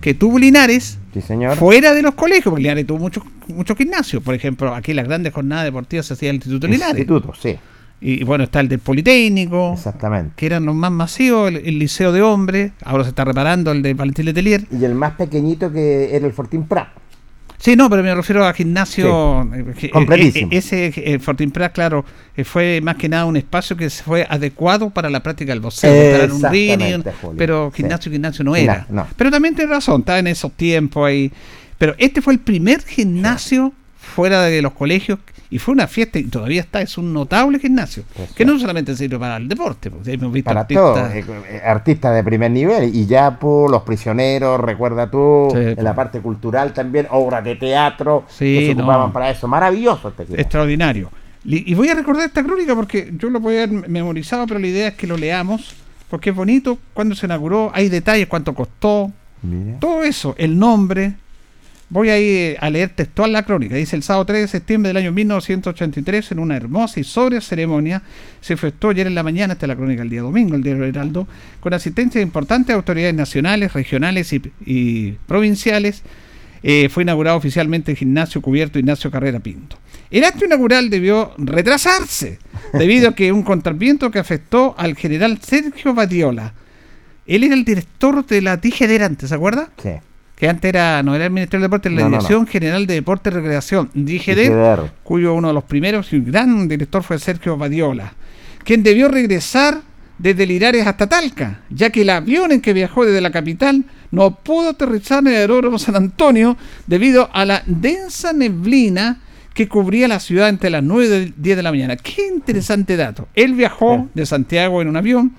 [0.00, 0.98] que tuvo Linares
[1.56, 4.22] fuera de los colegios, porque Linares tuvo muchos muchos gimnasios.
[4.22, 6.98] Por ejemplo, aquí las grandes jornadas deportivas se hacía el Instituto Linares.
[6.98, 7.56] Instituto, sí.
[8.00, 9.72] Y bueno, está el del Politécnico.
[9.72, 10.32] Exactamente.
[10.36, 12.72] Que eran los más masivos, el, Liceo de Hombres.
[12.84, 14.66] Ahora se está reparando el de Valentín Letelier.
[14.70, 16.88] Y el más pequeñito que era el Fortín Prat.
[17.58, 19.42] Sí, no, pero me refiero a gimnasio.
[19.54, 20.52] Eh, eh, completísimo.
[20.52, 22.04] Eh, ese Fortín Prat, claro,
[22.44, 25.90] fue más que nada un espacio que fue adecuado para la práctica del boxeo.
[27.36, 28.86] pero gimnasio, gimnasio no era.
[29.16, 31.32] Pero también tiene razón, estaba en esos tiempos ahí.
[31.78, 35.18] Pero este fue el primer gimnasio fuera de los colegios
[35.50, 38.04] y fue una fiesta y todavía está, es un notable gimnasio,
[38.34, 42.14] que no solamente sirve para el deporte, porque hemos visto para artistas, eh, eh, artistas
[42.14, 47.06] de primer nivel, y ya por Los Prisioneros, recuerda tú, en la parte cultural también,
[47.10, 51.10] obras de teatro que se ocupaban para eso, maravilloso este Extraordinario.
[51.44, 54.88] Y voy a recordar esta crónica porque yo lo podía haber memorizado, pero la idea
[54.88, 55.76] es que lo leamos
[56.08, 59.12] porque es bonito cuando se inauguró, hay detalles, cuánto costó,
[59.80, 61.14] todo eso, el nombre.
[61.88, 63.76] Voy a a leer textual la crónica.
[63.76, 68.02] Dice el sábado 3 de septiembre del año 1983, en una hermosa y sobria ceremonia,
[68.40, 70.74] se efectuó ayer en la mañana, esta es la crónica el día domingo, el día
[70.74, 71.28] Heraldo,
[71.60, 76.02] con asistencia de importantes autoridades nacionales, regionales y, provinciales.
[76.64, 79.78] Eh, fue inaugurado oficialmente el gimnasio cubierto Ignacio Carrera Pinto.
[80.10, 82.40] El acto inaugural debió retrasarse
[82.72, 86.54] debido a que un contraviento que afectó al general Sergio Badiola.
[87.26, 89.70] Él era el director de la DGD antes, ¿se acuerda?
[89.80, 89.90] Sí.
[90.36, 93.32] Que antes era, no era el Ministerio de Deportes, la Dirección General de Deporte y
[93.32, 98.12] Recreación, DGD, cuyo uno de los primeros y gran director fue Sergio Badiola,
[98.62, 99.80] quien debió regresar
[100.18, 104.30] desde Linares hasta Talca, ya que el avión en que viajó desde la capital no
[104.34, 109.20] pudo aterrizar en el aeródromo San Antonio debido a la densa neblina
[109.56, 111.96] que cubría la ciudad entre las 9 y 10 de la mañana.
[111.96, 113.26] Qué interesante dato.
[113.34, 115.32] Él viajó de Santiago en un avión,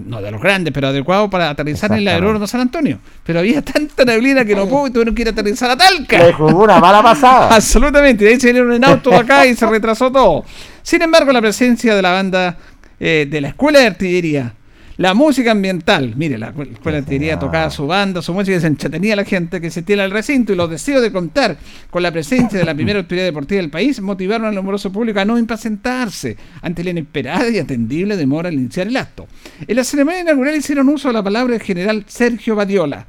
[0.00, 2.98] no de los grandes, pero adecuado para aterrizar en el aeródromo San Antonio.
[3.24, 6.18] Pero había tanta neblina que no pudo y tuvieron que ir a aterrizar a Talca.
[6.18, 7.48] Le jugó una mala pasada.
[7.54, 8.24] Absolutamente.
[8.24, 10.44] De ahí se vinieron en auto acá y se retrasó todo.
[10.82, 12.56] Sin embargo, la presencia de la banda
[12.98, 14.54] eh, de la Escuela de Artillería
[15.02, 19.14] la música ambiental, mire, la escuela artillería tocaba su banda, su música y se entretenía
[19.14, 21.56] a la gente que se tiene al recinto y los deseos de contar
[21.90, 25.24] con la presencia de la primera autoridad deportiva del país motivaron al numeroso público a
[25.24, 29.26] no impacientarse ante la inesperada y atendible demora al iniciar el acto.
[29.66, 33.06] En la ceremonia inaugural hicieron uso de la palabra del general Sergio Badiola,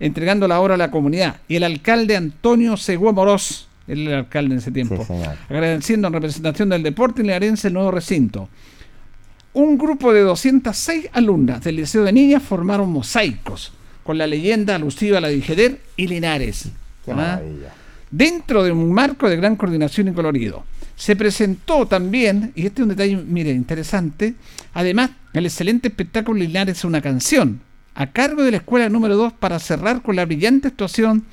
[0.00, 4.58] entregando la obra a la comunidad, y el alcalde Antonio Seguó Morós, el alcalde en
[4.58, 5.06] ese tiempo,
[5.48, 8.48] agradeciendo en representación del deporte y el nuevo recinto
[9.56, 15.16] un grupo de 206 alumnas del Liceo de Niñas formaron mosaicos con la leyenda alusiva
[15.16, 16.68] a la Digeder y Linares.
[17.08, 17.40] ¿ah?
[18.10, 20.64] Dentro de un marco de gran coordinación y colorido.
[20.94, 24.34] Se presentó también, y este es un detalle, mire, interesante,
[24.74, 27.60] además, el excelente espectáculo Linares una canción,
[27.94, 31.24] a cargo de la escuela número 2 para cerrar con la brillante actuación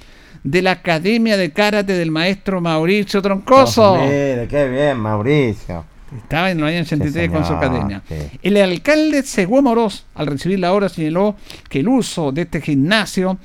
[0.46, 3.98] de la Academia de Karate del maestro Mauricio Troncoso.
[3.98, 5.93] mire, qué bien, Mauricio.
[6.18, 8.04] Estaba en el año 83 con su cadena.
[8.42, 11.36] El alcalde Seguó Moros, al recibir la obra, señaló
[11.70, 13.38] que el uso de este gimnasio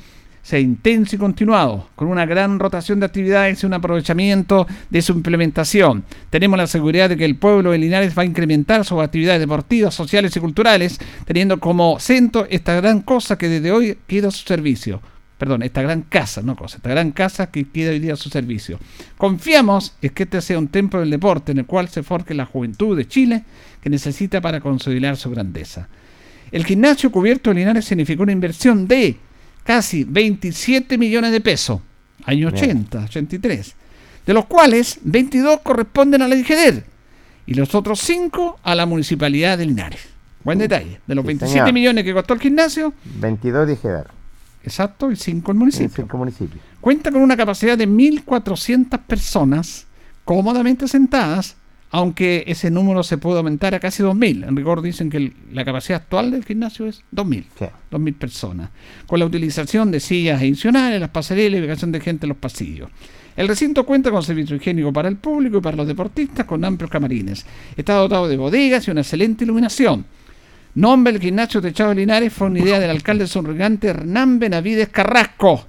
[0.43, 5.13] sea intenso y continuado, con una gran rotación de actividades y un aprovechamiento de su
[5.13, 6.05] implementación.
[6.31, 9.95] Tenemos la seguridad de que el pueblo de Linares va a incrementar sus actividades deportivas,
[9.95, 14.47] sociales y culturales, teniendo como centro esta gran cosa que desde hoy queda a su
[14.47, 15.03] servicio
[15.39, 18.29] perdón, esta gran casa, no cosa, esta gran casa que queda hoy día a su
[18.29, 18.79] servicio.
[19.17, 22.45] Confiamos en que este sea un templo del deporte en el cual se forje la
[22.45, 23.45] juventud de Chile
[23.81, 25.89] que necesita para consolidar su grandeza.
[26.51, 29.17] El gimnasio cubierto de Linares significó una inversión de
[29.63, 31.81] casi 27 millones de pesos,
[32.25, 33.75] año 80, 83,
[34.27, 36.85] de los cuales 22 corresponden a la IGEDER
[37.47, 40.01] y los otros 5 a la municipalidad de Linares.
[40.43, 41.01] Buen detalle.
[41.07, 44.18] De los 27 millones que costó el gimnasio, 22 de IGEDER.
[44.69, 46.07] Exacto, y cinco el municipio.
[46.81, 49.87] Cuenta con una capacidad de 1.400 personas
[50.25, 51.57] cómodamente sentadas,
[51.91, 54.47] aunque ese número se puede aumentar a casi 2.000.
[54.47, 57.45] En rigor dicen que la capacidad actual del gimnasio es 2.000.
[57.91, 58.71] 2.000 personas.
[59.07, 62.91] Con la utilización de sillas adicionales, las pasarelas y ubicación de gente en los pasillos.
[63.37, 66.91] El recinto cuenta con servicio higiénico para el público y para los deportistas con amplios
[66.91, 67.47] camarines.
[67.75, 70.05] Está dotado de bodegas y una excelente iluminación.
[70.79, 75.67] Nombre del gimnasio Techado de Linares fue una idea del alcalde sonriente Hernán Benavides Carrasco,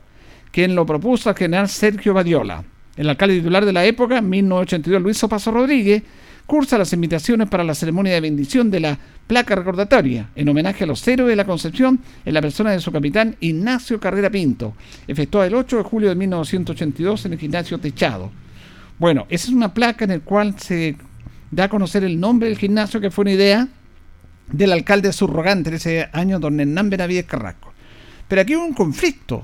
[0.51, 2.63] quien lo propuso al general Sergio Badiola.
[2.95, 6.03] El alcalde titular de la época, 1982, Luis Opaso Rodríguez,
[6.45, 10.87] cursa las invitaciones para la ceremonia de bendición de la placa recordatoria en homenaje a
[10.87, 14.75] los héroes de la Concepción en la persona de su capitán Ignacio Carrera Pinto,
[15.07, 18.29] efectuada el 8 de julio de 1982 en el gimnasio Techado.
[18.99, 20.97] Bueno, esa es una placa en la cual se
[21.49, 23.67] da a conocer el nombre del gimnasio, que fue una idea
[24.51, 27.73] del alcalde subrogante en ese año, don Hernán Benavides Carrasco.
[28.27, 29.43] Pero aquí hubo un conflicto,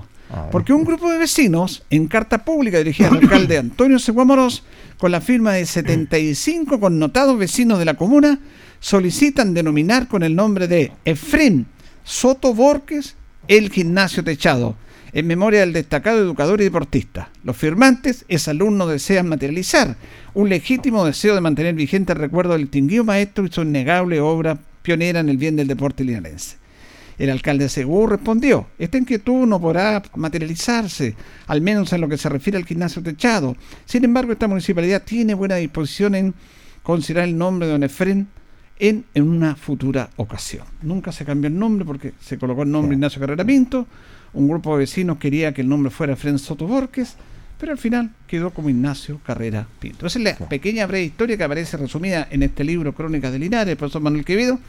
[0.51, 4.63] porque un grupo de vecinos, en carta pública dirigida al alcalde Antonio Seguamoros,
[4.97, 8.39] con la firma de 75 connotados vecinos de la comuna,
[8.79, 11.65] solicitan denominar con el nombre de Efrén
[12.03, 13.15] Soto Borges
[13.47, 14.75] el gimnasio techado,
[15.13, 17.29] en memoria del destacado educador y deportista.
[17.43, 19.95] Los firmantes, es alumno, desean materializar
[20.33, 24.59] un legítimo deseo de mantener vigente el recuerdo del distinguido maestro y su innegable obra
[24.85, 26.57] pionera en el bien del deporte linarense.
[27.17, 31.15] El alcalde Segú respondió, esta inquietud no podrá materializarse,
[31.47, 33.55] al menos en lo que se refiere al gimnasio techado.
[33.85, 36.33] Sin embargo, esta municipalidad tiene buena disposición en
[36.83, 38.27] considerar el nombre de Don Efren
[38.77, 40.65] en, en una futura ocasión.
[40.81, 43.87] Nunca se cambió el nombre porque se colocó el nombre Ignacio Carrera Pinto,
[44.33, 47.15] un grupo de vecinos quería que el nombre fuera Efren Soto Borges,
[47.59, 50.07] pero al final quedó como Ignacio Carrera Pinto.
[50.07, 53.71] Esa es la pequeña breve historia que aparece resumida en este libro Crónicas de Linares,
[53.71, 54.59] el profesor Manuel Quevedo,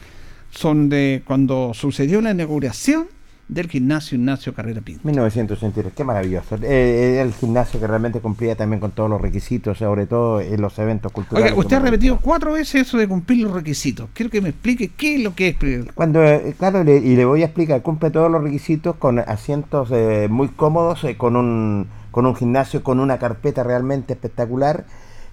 [0.51, 3.07] son de cuando sucedió la inauguración
[3.47, 5.01] del gimnasio Ignacio Carrera Pinto.
[5.05, 6.57] 1983, qué maravilloso.
[6.61, 10.77] Eh, el gimnasio que realmente cumplía también con todos los requisitos, sobre todo en los
[10.79, 11.51] eventos culturales.
[11.51, 14.09] Oiga, usted ha repetido cuatro veces eso de cumplir los requisitos.
[14.13, 15.85] Quiero que me explique qué es lo que es.
[15.93, 19.89] Cuando, eh, claro, le, y le voy a explicar, cumple todos los requisitos con asientos
[19.91, 24.85] eh, muy cómodos, eh, con, un, con un gimnasio, con una carpeta realmente espectacular,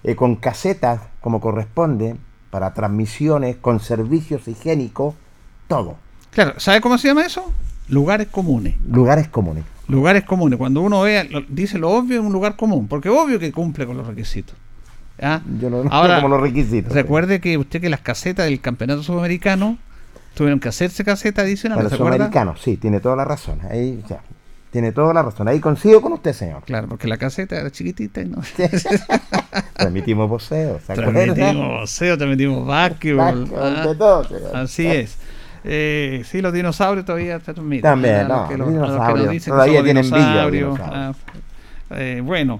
[0.03, 2.15] eh, con casetas como corresponde,
[2.51, 5.15] para transmisiones, con servicios higiénicos,
[5.67, 5.95] todo.
[6.29, 7.51] Claro, ¿sabe cómo se llama eso?
[7.89, 8.75] Lugares comunes.
[8.87, 9.63] Lugares comunes.
[9.87, 10.59] Lugares comunes.
[10.59, 13.87] Cuando uno ve, lo- dice lo obvio en un lugar común, porque obvio que cumple
[13.87, 14.55] con los requisitos.
[15.19, 15.41] ¿Ah?
[15.59, 16.93] Yo no Ahora, como los requisitos.
[16.93, 19.79] Recuerde que usted que las casetas del campeonato sudamericano
[20.35, 22.25] tuvieron que hacerse caseta adicional, Para ¿se los acuerda?
[22.25, 23.57] americanos, sí, tiene toda la razón.
[23.71, 24.19] Ahí ya,
[24.75, 25.47] tiene toda la razón.
[25.47, 26.61] Ahí coincido con usted, señor.
[26.63, 28.41] Claro, porque la caseta era chiquitita y no.
[29.77, 33.49] Transmitimos voceo, transmitimos boxeo, transmitimos básquetbol.
[33.57, 34.53] Ah, de todo, señor.
[34.53, 35.17] Así es.
[35.63, 37.83] Eh, sí, los dinosaurios todavía se transmiten.
[37.83, 40.79] También, los no, que los los- que nos que todavía somos tienen dinosaurios.
[40.81, 41.13] ah,
[41.91, 42.59] eh, bueno,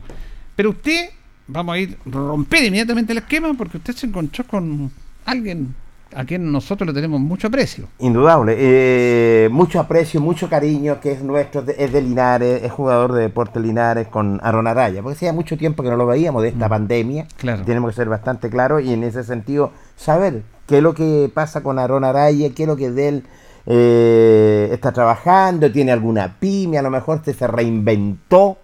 [0.56, 1.10] pero usted,
[1.47, 4.89] vamos a ir romper inmediatamente el esquema porque usted se encontró con
[5.25, 5.75] alguien
[6.15, 7.88] a quien nosotros le tenemos mucho aprecio.
[7.99, 8.56] Indudable.
[8.58, 13.62] eh, mucho aprecio, mucho cariño, que es nuestro, es de Linares, es jugador de Deportes
[13.62, 17.23] Linares con Aaron Araya, porque hacía mucho tiempo que no lo veíamos de esta pandemia.
[17.23, 17.28] Mm.
[17.38, 17.63] Claro.
[17.63, 21.62] Tenemos que ser bastante claros y en ese sentido saber qué es lo que pasa
[21.62, 23.23] con Aaron Araya, qué es lo que de él
[23.65, 28.58] eh, está trabajando, tiene alguna pyme, a lo mejor este se reinventó.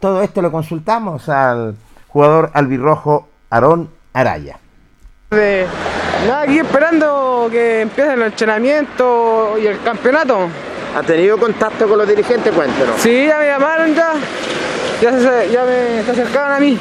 [0.00, 1.76] Todo esto lo consultamos al
[2.08, 4.58] jugador albirrojo Aarón Araya.
[5.30, 5.66] De-
[6.26, 10.48] nada, aquí esperando que empiece el entrenamiento y el campeonato.
[10.96, 12.50] ¿Ha tenido contacto con los dirigentes?
[12.54, 12.98] Cuéntenos.
[12.98, 14.12] Sí, ya me llamaron ya.
[15.02, 16.78] Ya, se, ya me se acercaron a mí.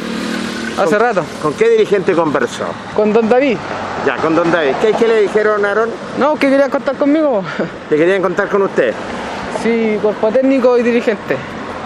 [0.77, 1.25] Hace rato.
[1.41, 2.65] ¿Con qué dirigente conversó?
[2.95, 3.57] Con don David.
[4.05, 4.75] Ya, con don David.
[4.81, 5.89] ¿Qué, qué le dijeron, Aaron?
[6.17, 7.43] No, que querían contar conmigo.
[7.89, 8.93] Que querían contar con usted.
[9.62, 11.36] Sí, cuerpo técnico y dirigente.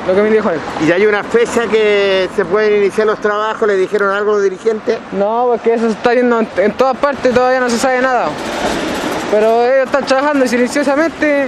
[0.08, 0.60] Lo que me dijo él.
[0.82, 3.68] ¿Y ya hay una fecha que se pueden iniciar los trabajos?
[3.68, 4.98] ¿Le dijeron algo los dirigentes?
[5.12, 8.02] No, porque eso se está viendo en, en todas partes y todavía no se sabe
[8.02, 8.28] nada.
[9.32, 11.48] Pero ellos están trabajando silenciosamente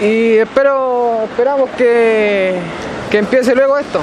[0.00, 2.56] y espero, esperamos que,
[3.10, 4.00] que empiece luego esto.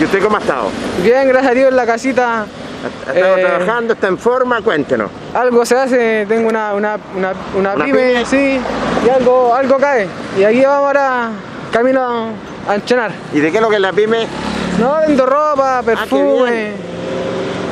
[0.00, 0.70] ¿Y usted cómo ha estado?
[1.02, 2.46] Bien, gracias a Dios en la casita.
[3.06, 3.92] ¿Ha estado Eh, trabajando?
[3.92, 4.60] ¿Está en forma?
[4.62, 5.10] Cuéntenos.
[5.34, 8.24] Algo se hace, tengo una, una, una, una ¿Una pyme, pyme?
[8.24, 8.58] sí,
[9.06, 10.08] y algo, algo cae.
[10.38, 11.28] Y aquí vamos ahora
[11.70, 12.30] camino
[12.68, 13.10] a entrenar.
[13.32, 14.26] ¿Y de qué es lo que es la pyme?
[14.80, 16.72] No, vendo ropa, perfume,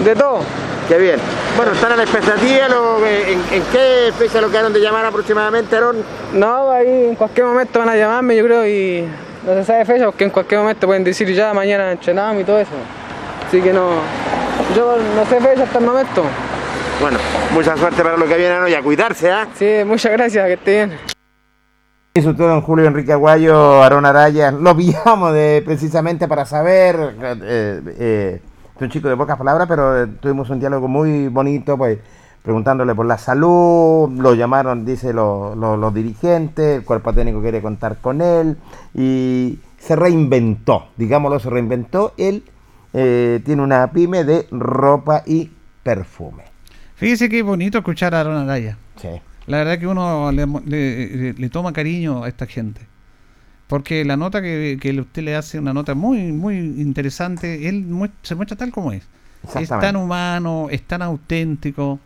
[0.05, 0.41] de todo.
[0.89, 1.17] Qué bien.
[1.57, 2.69] Bueno, están a la expectativa.
[2.69, 5.97] lo- en, en qué fecha lo quedaron de llamar aproximadamente, Aaron?
[6.33, 9.05] No, ahí en cualquier momento van a llamarme, yo creo, y
[9.47, 12.59] no se sabe fecha, porque en cualquier momento pueden decir ya mañana entrenamos y todo
[12.59, 12.71] eso.
[13.47, 13.89] Así que no,
[14.77, 16.25] yo no sé fecha hasta el momento.
[17.01, 17.19] Bueno,
[17.55, 19.47] mucha suerte para lo que viene, Aaron, y a cuidarse, ¿ah?
[19.57, 20.99] Sí, muchas gracias, que esté bien.
[22.15, 24.51] Don Julio Enrique Aguayo, Aarón Araya.
[24.51, 27.15] Lo pillamos de, precisamente para saber.
[27.23, 28.43] Eh, eh,
[28.77, 31.99] es un chico de pocas palabras, pero eh, tuvimos un diálogo muy bonito, pues
[32.43, 34.11] preguntándole por la salud.
[34.19, 36.79] Lo llamaron, dice lo- lo- los dirigentes.
[36.79, 38.57] El cuerpo técnico quiere contar con él.
[38.93, 42.13] Y se reinventó, digámoslo, se reinventó.
[42.19, 42.43] Él
[42.93, 45.49] eh, tiene una pyme de ropa y
[45.85, 46.43] perfume.
[46.97, 48.77] Fíjese qué bonito escuchar a Aaron Araya.
[48.97, 49.09] Sí.
[49.51, 52.81] La verdad que uno le, le- le toma cariño a esta gente.
[53.67, 57.87] Porque la nota que, que usted le hace, una nota muy, muy interesante, él
[58.23, 59.07] se muestra tal como es.
[59.63, 61.99] Es tan humano, es tan auténtico,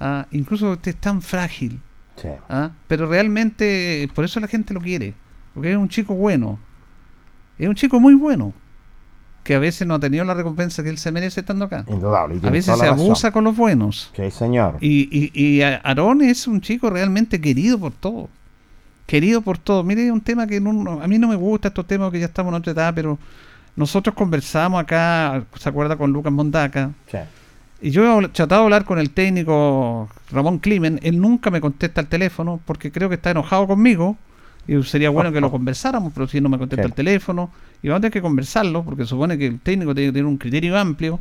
[0.00, 1.80] ah, incluso usted es tan frágil.
[2.16, 2.28] Sí.
[2.48, 5.14] ah, Pero realmente, por eso la gente lo quiere.
[5.54, 6.58] Porque es un chico bueno.
[7.58, 8.52] Es un chico muy bueno.
[9.48, 11.82] Que a veces no ha tenido la recompensa que él se merece estando acá.
[11.88, 12.38] Indudable.
[12.42, 14.10] A veces se abusa con los buenos.
[14.14, 14.76] Sí, señor.
[14.82, 18.28] Y, y, y Aarón es un chico realmente querido por todos.
[19.06, 19.86] Querido por todos.
[19.86, 22.50] Mire, un tema que no- a mí no me gusta estos temas que ya estamos
[22.52, 23.18] en otra edad, pero
[23.74, 25.96] nosotros conversamos acá, ¿se acuerda?
[25.96, 26.90] Con Lucas Mondaca.
[27.10, 27.16] Sí.
[27.80, 31.00] Y yo he tratado de hablar con el técnico Ramón Climen.
[31.02, 34.18] Él nunca me contesta el teléfono porque creo que está enojado conmigo.
[34.68, 36.88] Y sería bueno que lo conversáramos, pero si no me contesta Sí.
[36.88, 37.50] el teléfono.
[37.82, 40.36] Y vamos a tener que conversarlo porque supone que el técnico tiene que tener un
[40.36, 41.18] criterio amplio.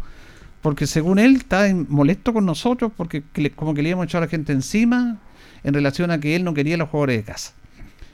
[0.62, 4.24] Porque según él está en- molesto con nosotros porque le- como que le hemos echado
[4.24, 5.18] a la gente encima
[5.64, 7.54] en relación a que él no quería a los jugadores de casa.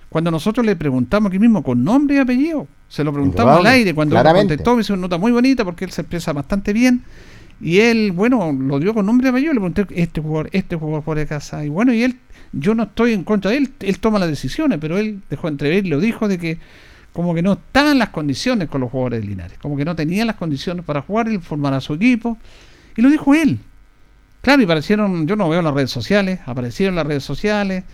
[0.09, 3.95] Cuando nosotros le preguntamos aquí mismo con nombre y apellido, se lo preguntamos al aire,
[3.95, 7.01] cuando contestó, me hizo una nota muy bonita porque él se expresa bastante bien.
[7.63, 11.01] Y él, bueno, lo dio con nombre y apellido, le pregunté, este jugador, este jugador
[11.01, 11.63] fuera de casa.
[11.63, 12.19] Y bueno, y él,
[12.51, 15.87] yo no estoy en contra de él, él toma las decisiones, pero él dejó entrever,
[15.87, 16.57] lo dijo de que
[17.13, 20.25] como que no estaban las condiciones con los jugadores de Linares, como que no tenía
[20.25, 22.37] las condiciones para jugar, él formar a su equipo.
[22.97, 23.59] Y lo dijo él.
[24.41, 27.85] Claro, y aparecieron, yo no veo las redes sociales, aparecieron las redes sociales,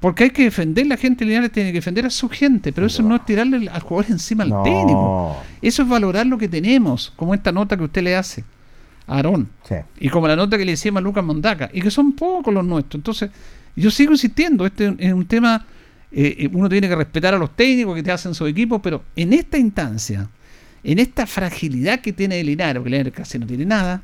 [0.00, 3.02] Porque hay que defender, la gente lineal tiene que defender a su gente, pero eso
[3.02, 5.38] no es tirarle al jugador encima al técnico.
[5.62, 8.44] Eso es valorar lo que tenemos, como esta nota que usted le hace
[9.08, 9.48] Aarón.
[9.98, 12.64] Y como la nota que le hicimos a Lucas Mondaca, y que son pocos los
[12.64, 13.00] nuestros.
[13.00, 13.30] Entonces,
[13.74, 15.66] yo sigo insistiendo, este es un tema,
[16.12, 19.02] eh, eh, uno tiene que respetar a los técnicos que te hacen su equipo, pero
[19.16, 20.28] en esta instancia,
[20.84, 24.02] en esta fragilidad que tiene el Linares, porque el Linares casi no tiene nada,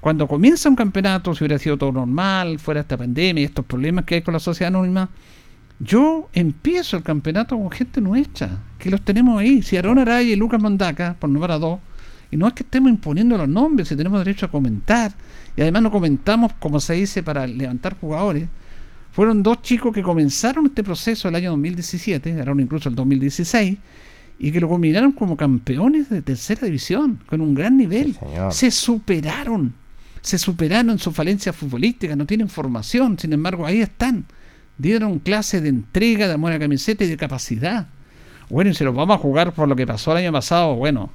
[0.00, 4.04] cuando comienza un campeonato, si hubiera sido todo normal, fuera esta pandemia y estos problemas
[4.04, 5.08] que hay con la sociedad anónima,
[5.80, 9.62] yo empiezo el campeonato con gente nuestra, que los tenemos ahí.
[9.62, 11.80] Si Aaron Araya y Lucas Mondaca, por a dos,
[12.30, 15.12] y no es que estemos imponiendo los nombres, si tenemos derecho a comentar,
[15.56, 18.48] y además no comentamos, como se dice, para levantar jugadores.
[19.12, 23.78] Fueron dos chicos que comenzaron este proceso el año 2017, Aaron incluso el 2016,
[24.38, 28.16] y que lo combinaron como campeones de tercera división, con un gran nivel.
[28.50, 29.72] se superaron
[30.24, 34.24] se superaron en su falencia futbolística, no tienen formación, sin embargo ahí están.
[34.78, 37.88] Dieron clase de entrega, de amor a camiseta y de capacidad.
[38.48, 41.10] Bueno, y si los vamos a jugar por lo que pasó el año pasado, bueno,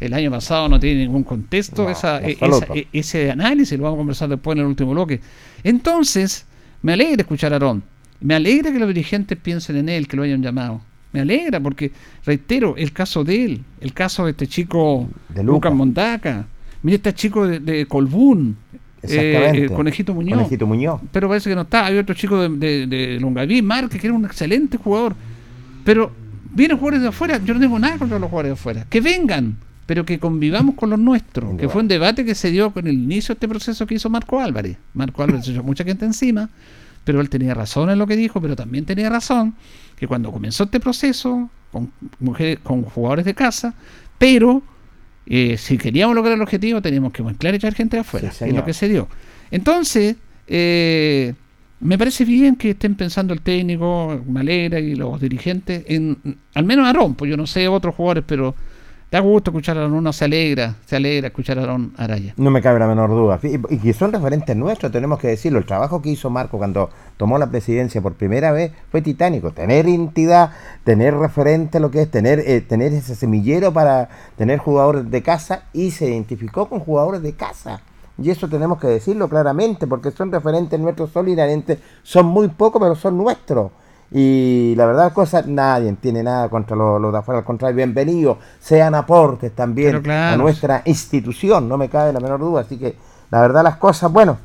[0.00, 2.38] el año pasado no tiene ningún contexto esa, e,
[2.74, 5.20] e, ese análisis, lo vamos a conversar después en el último bloque.
[5.62, 6.46] Entonces,
[6.82, 7.82] me alegra escuchar a Aarón,
[8.20, 10.80] me alegra que los dirigentes piensen en él, que lo hayan llamado.
[11.12, 11.92] Me alegra porque,
[12.24, 16.46] reitero, el caso de él, el caso de este chico de Lucas Montaca,
[16.82, 18.56] Mira, este chico de, de Colbún,
[19.02, 20.38] eh, Conejito Muñoz.
[20.38, 21.00] Conejito Muñoz.
[21.12, 21.86] Pero parece que no está.
[21.86, 25.14] Hay otro chico de, de, Longaví, Márquez, que era un excelente jugador.
[25.84, 26.10] Pero
[26.52, 27.40] vienen jugadores de afuera.
[27.44, 28.86] Yo no tengo nada contra los jugadores de afuera.
[28.88, 29.56] Que vengan,
[29.90, 31.58] pero que convivamos con los nuestros.
[31.58, 34.08] Que fue un debate que se dio con el inicio de este proceso que hizo
[34.08, 34.76] Marco Álvarez.
[34.94, 36.48] Marco Álvarez se echó mucha gente encima,
[37.02, 39.52] pero él tenía razón en lo que dijo, pero también tenía razón
[39.96, 43.74] que cuando comenzó este proceso, con, mujeres, con jugadores de casa,
[44.16, 44.62] pero
[45.26, 48.54] eh, si queríamos lograr el objetivo, teníamos que mezclar y echar gente de afuera, es
[48.54, 49.08] lo que se dio.
[49.50, 50.14] Entonces,
[50.46, 51.34] eh,
[51.80, 56.16] me parece bien que estén pensando el técnico, Malera y los dirigentes, en
[56.54, 58.54] al menos Aarón, pues yo no sé otros jugadores, pero
[59.10, 62.32] Da gusto escuchar a uno se alegra, se alegra escuchar a Aaron Araya.
[62.36, 63.40] No me cabe la menor duda.
[63.42, 65.58] Y, que son referentes nuestros, tenemos que decirlo.
[65.58, 69.50] El trabajo que hizo Marco cuando tomó la presidencia por primera vez fue titánico.
[69.50, 70.52] Tener entidad,
[70.84, 75.64] tener referente lo que es, tener, eh, tener ese semillero para tener jugadores de casa
[75.72, 77.82] y se identificó con jugadores de casa.
[78.16, 81.26] Y eso tenemos que decirlo claramente, porque son referentes nuestros, son
[82.04, 83.72] son muy pocos, pero son nuestros.
[84.12, 88.94] Y la verdad, cosa, nadie tiene nada contra los de afuera, al contrario, bienvenidos, sean
[88.96, 92.62] aportes también a nuestra institución, no me cabe la menor duda.
[92.62, 92.96] Así que
[93.30, 94.38] la verdad, las cosas, bueno,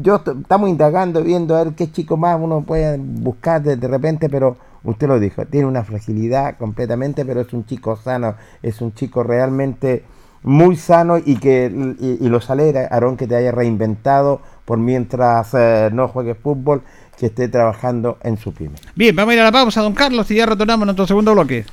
[0.00, 4.56] yo estamos indagando, viendo a ver qué chico más uno puede buscar de, repente, pero
[4.84, 9.24] usted lo dijo, tiene una fragilidad completamente, pero es un chico sano, es un chico
[9.24, 10.04] realmente
[10.44, 11.66] muy sano y que
[12.00, 16.82] y, los alegra, Aarón, que te haya reinventado por mientras eh, no juegue fútbol
[17.18, 18.76] que esté trabajando en su pyme.
[18.94, 21.32] Bien, vamos a ir a la pausa, don Carlos, y ya retornamos a nuestro segundo
[21.32, 21.64] bloque.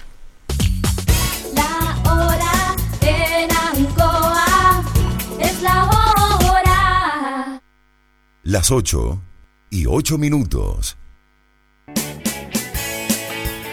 [1.55, 4.83] La hora en Ancoa
[5.39, 7.61] es la hora.
[8.43, 9.21] Las 8
[9.69, 10.97] y 8 minutos.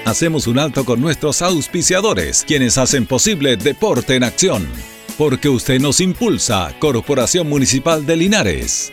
[0.07, 4.69] Hacemos un alto con nuestros auspiciadores, quienes hacen posible Deporte en Acción.
[5.19, 8.93] Porque usted nos impulsa, Corporación Municipal de Linares.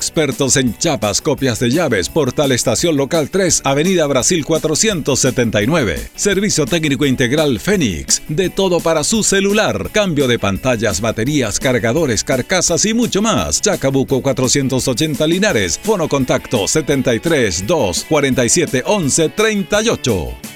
[0.00, 6.08] expertos en chapas, copias de llaves, Portal Estación Local 3, Avenida Brasil 479.
[6.14, 12.86] Servicio técnico integral Fénix, de todo para su celular, cambio de pantallas, baterías, cargadores, carcasas
[12.86, 13.60] y mucho más.
[13.60, 20.49] Chacabuco 480 Linares, fono contacto 73 2 47 11 38.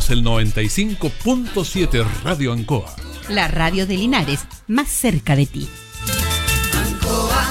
[0.00, 2.94] Somos el 95.7 Radio Ancoa.
[3.28, 5.68] La radio de Linares, más cerca de ti.
[6.72, 7.44] Ancoa,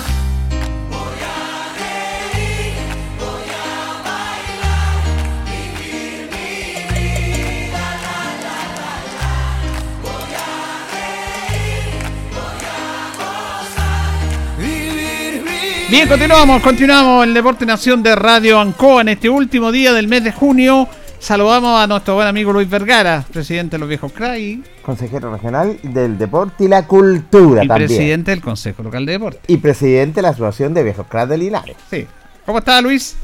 [15.90, 20.24] Bien, continuamos, continuamos el Deporte Nación de Radio Ancoa en este último día del mes
[20.24, 20.88] de junio.
[21.20, 26.18] Saludamos a nuestro buen amigo Luis Vergara, presidente de los Viejos CRAI Consejero regional del
[26.18, 27.88] deporte y la cultura y también.
[27.90, 29.40] presidente del Consejo Local de Deporte.
[29.48, 31.76] Y presidente de la Asociación de Viejos Cras de Linares.
[31.90, 32.08] Sí.
[32.46, 33.18] ¿Cómo está Luis?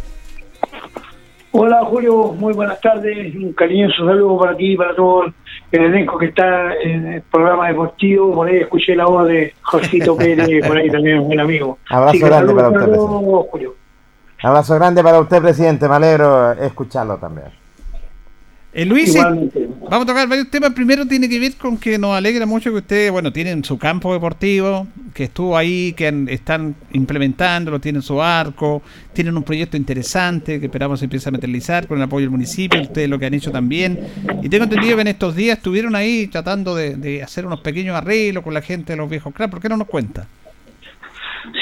[1.52, 5.24] Hola Julio, muy buenas tardes, un cariñoso saludo para ti y para todo
[5.72, 10.18] el elenco que está en el programa deportivo, por ahí escuché la voz de Jorgito
[10.18, 11.80] Pérez, por ahí también un buen amigo.
[11.90, 13.76] Abrazo grande saludos para usted, todos, Julio.
[14.44, 15.88] Abrazo grande para usted, presidente.
[15.88, 17.48] Me alegro escucharlo también.
[18.78, 19.70] Eh, Luis, Igualmente.
[19.90, 20.74] vamos a tocar varios temas.
[20.74, 24.12] Primero tiene que ver con que nos alegra mucho que ustedes, bueno, tienen su campo
[24.12, 28.82] deportivo, que estuvo ahí, que han- están implementándolo, tienen su arco,
[29.14, 32.82] tienen un proyecto interesante que esperamos se empiece a materializar con el apoyo del municipio,
[32.82, 33.98] ustedes lo que han hecho también.
[34.44, 37.96] Y tengo entendido que en estos días estuvieron ahí tratando de, de hacer unos pequeños
[37.96, 39.52] arreglos con la gente de los viejos clubs.
[39.52, 40.28] ¿Por qué no nos cuenta?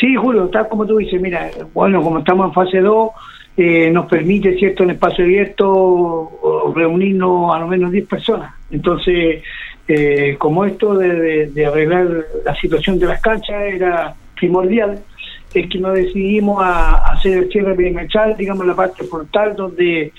[0.01, 3.09] Sí, Julio, tal como tú dices, mira, bueno, como estamos en fase 2,
[3.55, 8.53] eh, nos permite, ¿cierto?, en espacio abierto reunirnos a lo menos 10 personas.
[8.71, 9.43] Entonces,
[9.87, 12.07] eh, como esto de arreglar
[12.45, 14.99] la situación de las canchas era primordial,
[15.53, 20.11] es que nos decidimos a, a hacer el cierre perimetral, digamos, la parte frontal donde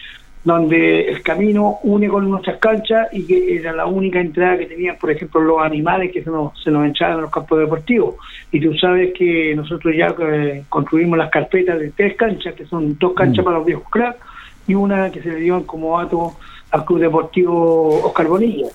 [0.44, 4.96] donde el camino une con nuestras canchas y que era la única entrada que tenían,
[4.98, 8.16] por ejemplo, los animales que se nos, se nos entraban en los campos deportivos.
[8.52, 12.96] Y tú sabes que nosotros ya eh, construimos las carpetas de tres canchas, que son
[12.98, 14.18] dos canchas para los viejos cracks
[14.66, 16.34] y una que se le dio en comodato
[16.70, 18.66] al Club Deportivo Oscar Bonilla.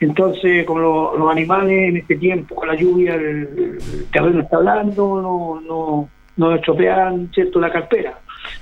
[0.00, 4.56] Entonces, como lo- los animales en este tiempo, con la lluvia, el, el terreno está
[4.56, 7.60] hablando, no, no, no estropean ¿cierto?
[7.60, 8.18] la carpera.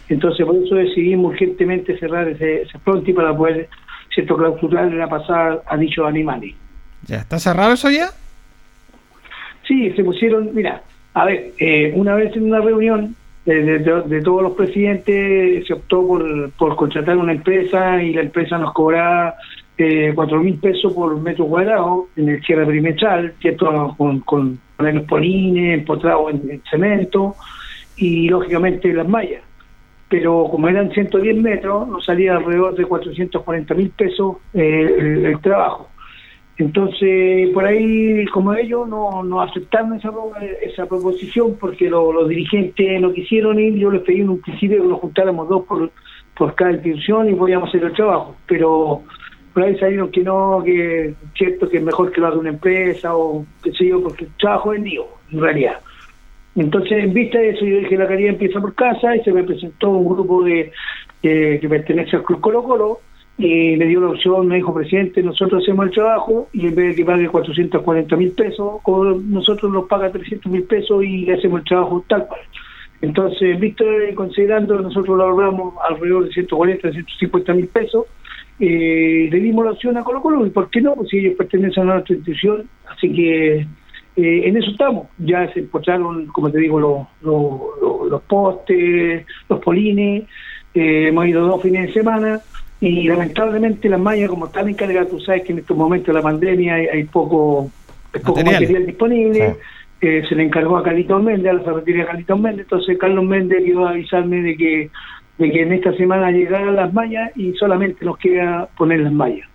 [0.08, 3.68] Entonces, por eso decidimos urgentemente cerrar ese, ese fronti para poder
[4.14, 6.54] cierto clausurar la pasada a dichos animales.
[7.06, 8.08] ¿Ya está cerrado eso ya?
[9.66, 10.82] Sí, se pusieron, mira,
[11.14, 16.06] a ver, eh, una vez en una reunión de, de- todos los presidentes se optó
[16.06, 19.34] por, por contratar una empresa y la empresa nos cobraba
[19.78, 23.94] eh, cuatro mil pesos por metro cuadrado en el cierre perimetral, ¿cierto?
[23.96, 27.34] Con, con los polines, empotrados en, en cemento
[27.96, 29.42] y lógicamente las mallas.
[30.12, 35.88] Pero como eran 110 metros, nos salía alrededor de 440 mil pesos eh, el, trabajo.
[36.58, 40.10] Entonces, por ahí, como ellos no, no aceptaron esa,
[40.60, 44.82] esa proposición porque lo- los dirigentes no quisieron ir, yo les pedí en un principio
[44.82, 45.90] que nos juntáramos dos por,
[46.36, 48.36] por cada institución y podíamos hacer el trabajo.
[48.46, 49.00] Pero
[49.54, 53.16] por ahí salieron que no, que cierto que es mejor que lo haga una empresa
[53.16, 55.80] o qué sé yo, porque el trabajo es mío, en realidad.
[56.54, 59.42] Entonces, en vista de eso, yo dije, la caridad empieza por casa y se me
[59.42, 60.70] presentó un grupo de,
[61.22, 63.00] que pertenece al Club Colo Colo
[63.38, 66.90] y me dio la opción, me dijo, presidente, nosotros hacemos el trabajo y en vez
[66.90, 68.80] de que pague 440 mil pesos,
[69.24, 72.40] nosotros nos paga 300 mil pesos y le hacemos el trabajo tal cual.
[73.00, 73.84] Entonces, visto
[74.14, 78.04] considerando, nosotros lo ahorramos alrededor de 140, 150 mil pesos,
[78.60, 80.94] eh, le dimos la opción a Colo Colo y ¿por qué no?
[80.94, 83.66] Pues si ellos pertenecen a nuestra institución, así que
[84.16, 85.06] eh, en eso estamos.
[85.18, 90.24] Ya se encontraron, como te digo, los, los, los- postes, los polines,
[90.74, 92.40] eh, hemos ido dos fines de semana
[92.80, 96.22] y lamentablemente las mallas, como están encargadas, tú sabes que en estos momentos de la
[96.22, 97.70] pandemia hay, hay poco,
[98.12, 98.62] hay poco Material.
[98.62, 99.56] material, disponible.
[100.00, 103.62] Eh, se le encargó a Carlitos Méndez, a la ferretería Carlitos Méndez, entonces Carlos Méndez
[103.64, 104.90] quedó a avisarme de que,
[105.38, 109.48] de que en esta semana llegaran las mallas y solamente nos queda poner las mallas.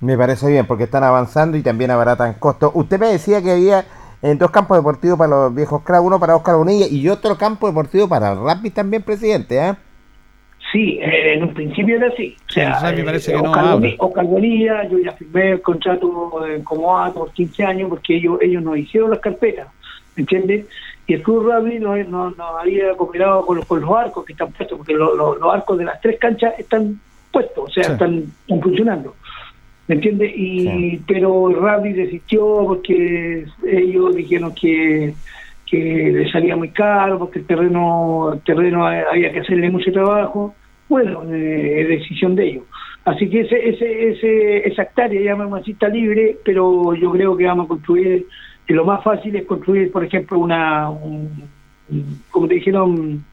[0.00, 2.70] Me parece bien, porque están avanzando y también abaratan costos.
[2.74, 3.84] Usted me decía que había
[4.22, 7.66] en dos campos deportivos para los viejos cracks, uno para Oscar Bonilla y otro campo
[7.68, 9.74] deportivo para el rugby también, presidente, ¿eh?
[10.72, 12.36] Sí, eh, en un principio era así.
[12.48, 13.64] O sea, Sí, rugby eh, parece que no Oscar.
[13.78, 18.16] Boni- Oscar Bonilla, yo ya firmé el contrato eh, como A por 15 años porque
[18.16, 19.68] ellos ellos nos hicieron las carpetas,
[20.16, 20.66] ¿me entiendes?
[21.06, 24.32] Y el Club Rugby no, no, no había cooperado con, los- con los arcos que
[24.34, 27.00] están puestos, porque lo- lo- los arcos de las tres canchas están
[27.32, 27.92] puestos, o sea, Sí.
[27.92, 29.14] están, están funcionando.
[29.88, 30.32] ¿Me entiendes?
[30.36, 30.68] Y,
[31.06, 35.14] Pero el Rugby desistió porque ellos dijeron que
[35.70, 35.76] que
[36.14, 40.54] le salía muy caro porque el terreno el terreno había que hacerle mucho trabajo.
[40.88, 42.64] Bueno eh, es decisión de ellos.
[43.04, 47.44] Así que ese ese ese esa hectárea llamamos así está libre pero yo creo que
[47.46, 48.26] vamos a construir
[48.66, 51.48] que lo más fácil es construir por ejemplo una un-
[52.30, 53.24] como te dijeron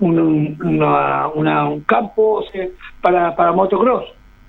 [0.00, 2.66] un- una- una- un campo o sea,
[3.00, 4.04] para para motocross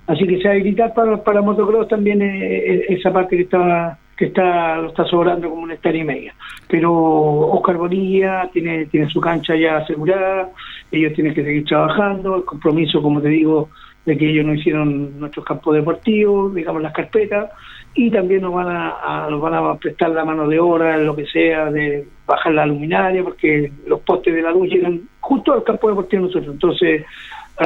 [0.06, 3.98] así que se va a para para motocross también eh, eh, esa parte que está
[4.16, 6.34] que está lo está sobrando como una hectárea y media.
[6.68, 10.50] Pero Oscar Bonilla tiene tiene su cancha ya asegurada
[10.90, 13.68] ellos tienen que seguir trabajando el compromiso como te digo
[14.04, 17.50] de que ellos no hicieron nuestros campos deportivos digamos las carpetas
[17.94, 21.26] y también nos van a, nos van a prestar la mano de obra lo que
[21.26, 25.88] sea de bajar la luminaria porque los postes de la luz llegan justo al campo
[25.88, 26.54] deportivo de nosotros.
[26.54, 27.04] Entonces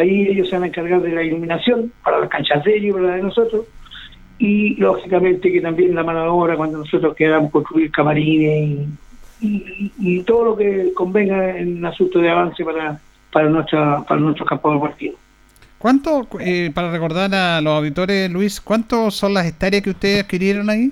[0.01, 3.09] ahí ellos se van a encargar de la iluminación para las canchas de ellos para
[3.09, 3.67] la de nosotros
[4.39, 8.89] y lógicamente que también la mano de obra cuando nosotros queramos construir camarines
[9.41, 12.99] y, y- y todo lo que convenga en asunto de avance para
[13.33, 15.17] para nuestra para nuestros campos deportivos.
[15.79, 20.71] ¿Cuánto, eh, para recordar a los auditores, Luis, cuántos son las hectáreas que ustedes adquirieron
[20.71, 20.91] ahí?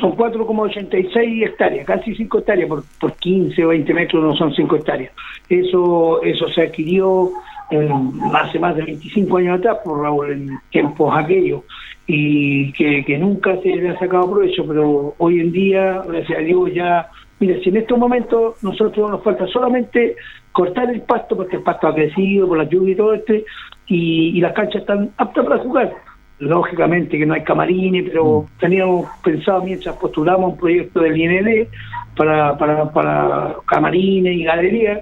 [0.00, 4.76] Son 4,86 hectáreas, casi 5 hectáreas por, por 15 o 20 metros, no son 5
[4.76, 5.12] hectáreas.
[5.48, 7.32] Eso eso se adquirió
[7.70, 7.88] eh,
[8.34, 11.62] hace más de 25 años atrás por Raúl, en tiempos aquellos,
[12.06, 16.42] y que, que nunca se le ha sacado provecho, pero hoy en día, gracias a
[16.42, 17.08] Dios, ya,
[17.38, 20.16] mira, si en estos momentos nosotros nos falta solamente
[20.52, 23.44] cortar el pasto, porque el pasto ha crecido por la lluvia y todo este,
[23.86, 25.94] y, y las canchas están aptas para jugar.
[26.40, 31.68] Lógicamente que no hay camarines, pero teníamos pensado mientras postulamos un proyecto del IND
[32.16, 35.00] para, para, para camarines y galerías,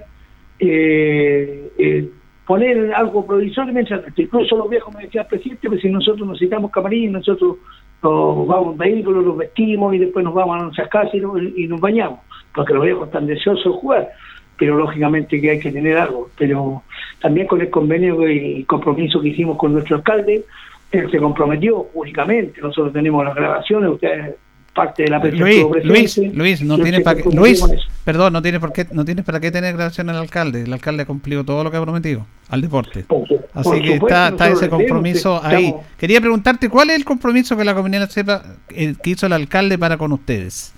[0.59, 2.09] eh, eh,
[2.49, 7.11] poner algo provisorio mientras incluso los viejos me decían presidente pues si nosotros necesitamos camarines
[7.11, 7.57] nosotros
[8.01, 11.39] nos vamos en vehículos los vestimos y después nos vamos a nuestras casas y, nos-
[11.55, 12.21] y nos bañamos
[12.55, 14.09] porque los viejos están deseosos de jugar.
[14.57, 16.29] Pero lógicamente que hay que tener algo.
[16.37, 16.81] Pero
[17.21, 20.43] también con el convenio y compromiso que hicimos con nuestro alcalde
[20.91, 24.35] él se comprometió públicamente nosotros tenemos las grabaciones ustedes
[24.79, 26.17] parte de la Luis, Luis.
[26.33, 27.63] Luis, no tiene para qué, comprometió Luis,
[28.03, 30.63] perdón, no tiene por qué, no tienes para qué tener grabación el alcalde.
[30.63, 33.03] El alcalde ha cumplido todo lo que ha prometido al deporte.
[33.03, 33.23] Por
[33.53, 35.75] Así por que está, está ese compromiso que ahí.
[35.97, 39.77] Quería preguntarte cuál es el compromiso que la comunidad sepa eh, que hizo el alcalde
[39.77, 40.73] para con ustedes.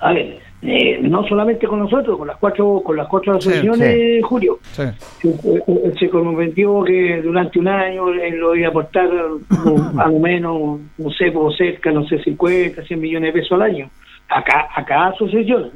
[0.00, 4.24] A ver, eh, no solamente con nosotros, con las cuatro, con las cuatro Sí, asociaciones,
[4.24, 4.58] Julio.
[4.72, 4.82] Sí.
[5.24, 10.18] Él- él Se comprometió que durante un año él lo iba a aportar a lo
[10.20, 13.90] menos, no sé, por cerca, no sé, 50, 100 millones de pesos al año.
[14.28, 15.70] A, ca- a cada asociación.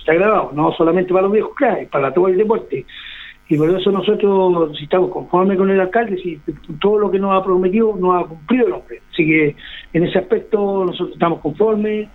[0.00, 2.84] Está grabado, no solamente para los viejos cracks, para todo el deporte.
[3.50, 6.38] Y por eso nosotros, estamos conformes con el alcalde, si
[6.78, 9.00] todo lo que nos ha prometido, nos ha cumplido el hombre.
[9.10, 9.56] Así que
[9.94, 12.08] en ese aspecto nosotros estamos conformes,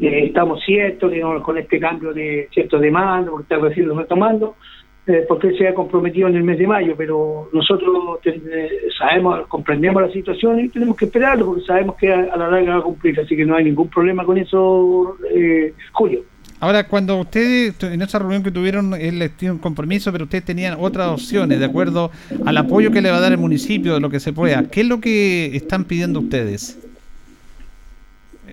[0.00, 3.68] eh, estamos ciertos que no- con este cambio de cierto demanda, porque está lo
[4.00, 4.56] está tomando,
[5.06, 9.46] eh, porque él se ha comprometido en el mes de mayo, pero nosotros eh, sabemos,
[9.46, 12.80] comprendemos la situación y tenemos que esperarlo porque sabemos que a, a la larga va
[12.80, 16.22] a cumplir, así que no hay ningún problema con eso, eh, Julio.
[16.60, 20.76] Ahora, cuando ustedes, en esa reunión que tuvieron, él tiene un compromiso, pero ustedes tenían
[20.78, 22.10] otras opciones de acuerdo
[22.44, 24.64] al apoyo que le va a dar el municipio, de lo que se pueda.
[24.70, 26.78] ¿Qué es lo que están pidiendo ustedes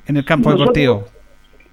[0.07, 1.17] en el campo Nosotros- deportivo?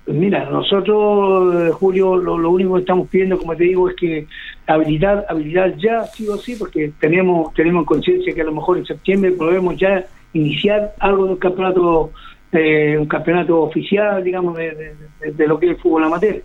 [0.07, 4.27] Mira, nosotros, eh, Julio, lo, lo único que estamos pidiendo, como te digo, es que
[4.67, 8.85] habilitar, habilitar ya, sí o sí, porque tenemos tenemos conciencia que a lo mejor en
[8.85, 10.05] septiembre podemos ya
[10.35, 12.11] iniciar algo de un campeonato,
[12.55, 16.43] eh, un campeonato oficial, digamos, de, lo que es el fútbol amateur.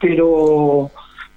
[0.00, 0.90] Pero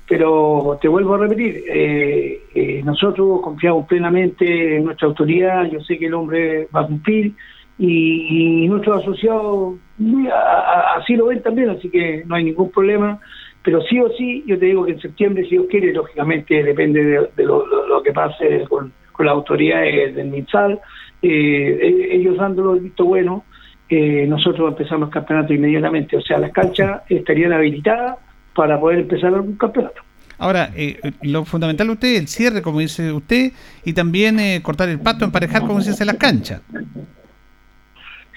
[0.07, 5.99] pero te vuelvo a repetir, eh, eh, nosotros confiamos plenamente en nuestra autoridad, yo sé
[5.99, 7.33] que el hombre va a cumplir
[7.77, 9.75] y, y nuestros asociados
[10.97, 13.19] así lo ven también, así que no hay ningún problema.
[13.61, 17.03] Pero sí o sí, yo te digo que en septiembre, si Dios quiere, lógicamente depende
[17.03, 20.79] de, lo, lo- lo que pase con, con las autoridades del MINSAL,
[21.21, 23.43] eh, ellos dándolo el visto bueno,
[23.89, 26.15] eh, nosotros empezamos el campeonato inmediatamente.
[26.17, 28.17] O sea, las canchas estarían habilitadas
[28.55, 30.01] para poder empezar algún campeonato.
[30.37, 33.51] Ahora, eh, lo fundamental usted es el cierre, como dice usted,
[33.83, 36.61] y también eh, cortar el pasto, emparejar, como se dice las canchas.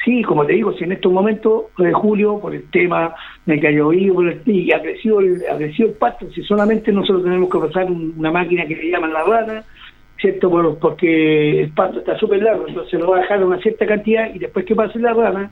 [0.04, 3.14] Sí, como te digo, si en estos momentos de julio, por el tema
[3.46, 7.22] de que ha llovido y ha crecido el, ha crecido el pasto, si solamente nosotros
[7.22, 9.64] tenemos que pasar un- una máquina que le llaman la rana,
[10.22, 10.48] ¿cierto?
[10.48, 14.32] Por- porque el pasto está súper largo, entonces lo va a dejar una cierta cantidad
[14.34, 15.50] y después que pase la rana,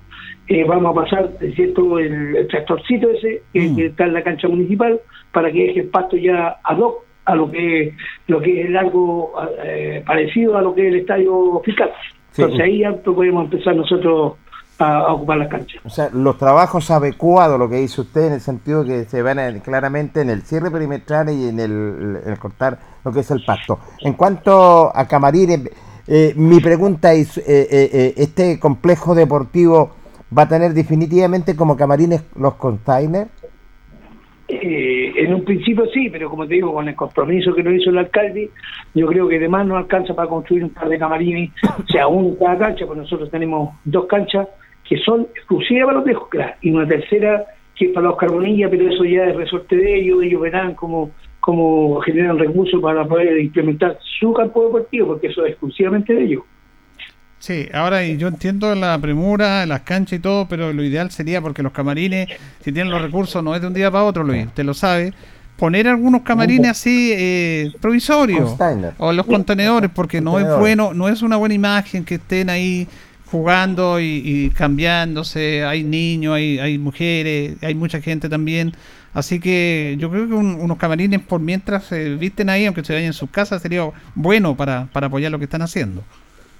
[0.48, 1.98] eh, vamos a pasar, ¿cierto?
[1.98, 4.98] El, el tractorcito ese que, que está en la cancha municipal
[5.32, 7.92] para que deje el pasto ya ad hoc a lo que
[8.28, 11.90] lo que es algo eh, parecido a lo que es el estadio fiscal.
[12.30, 12.42] Sí.
[12.42, 14.34] Entonces ahí ya podemos empezar nosotros
[14.80, 15.80] a, a ocupar las canchas.
[15.84, 19.38] O sea, los trabajos adecuados, lo que dice usted, en el sentido que se van
[19.38, 23.78] a- claramente en el cierre perimetral y en el, cortar lo que es el pasto.
[24.00, 25.70] En cuanto a camarines,
[26.06, 29.90] eh, mi pregunta es, eh, eh, eh, ¿este complejo deportivo
[30.36, 33.30] va a tener definitivamente como camarines los containers?
[34.52, 37.90] Eh, en un principio sí, pero como te digo, con el compromiso que nos hizo
[37.90, 38.50] el alcalde,
[38.94, 42.30] yo creo que además no alcanza para construir un par de camarines, o sea, uno
[42.30, 44.48] en cada cancha, pues nosotros tenemos dos canchas
[44.90, 47.44] que son exclusivas para los viejos cracks, y una tercera
[47.76, 51.12] que es para los carbonillas, pero eso ya es resorte de ellos, ellos verán cómo,
[51.38, 56.42] cómo generan recursos para poder implementar su campo deportivo, porque eso es exclusivamente de ellos.
[57.38, 61.40] Sí, ahora y yo entiendo la premura, las canchas y todo, pero lo ideal sería,
[61.40, 62.28] porque los camarines,
[62.58, 65.12] si tienen los recursos, no es de un día para otro, Luis, usted lo sabe,
[65.56, 68.92] poner algunos camarines así eh, provisorios Container.
[68.98, 72.88] o los contenedores, porque no es bueno, no es una buena imagen que estén ahí
[73.30, 78.72] jugando y, y cambiándose, hay niños, hay, hay mujeres, hay mucha gente también,
[79.14, 82.92] así que yo creo que un- unos camarines por mientras se visten ahí, aunque se
[82.92, 86.02] vayan en sus casas, sería bueno para, para apoyar lo que están haciendo.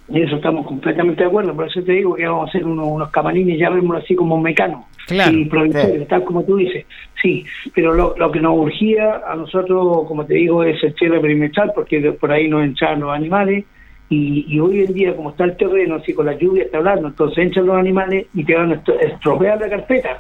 [0.09, 2.89] Y eso estamos completamente de acuerdo, por eso te digo que vamos a hacer unos,
[2.89, 4.85] unos camarines, llamémoslo así como mecanos.
[5.07, 5.37] Claro.
[5.37, 6.85] y provisorios, tal como tú dices.
[7.21, 7.45] Sí,
[7.75, 11.73] pero lo, lo que nos urgía a nosotros, como te digo, es el cierre perimetral,
[11.75, 13.65] porque de- por ahí nos entran los animales.
[14.11, 17.09] Y, y hoy en día, como está el terreno, así con la lluvia está hablando,
[17.09, 20.19] entonces entran los animales y te van a estro- estropear la carpeta.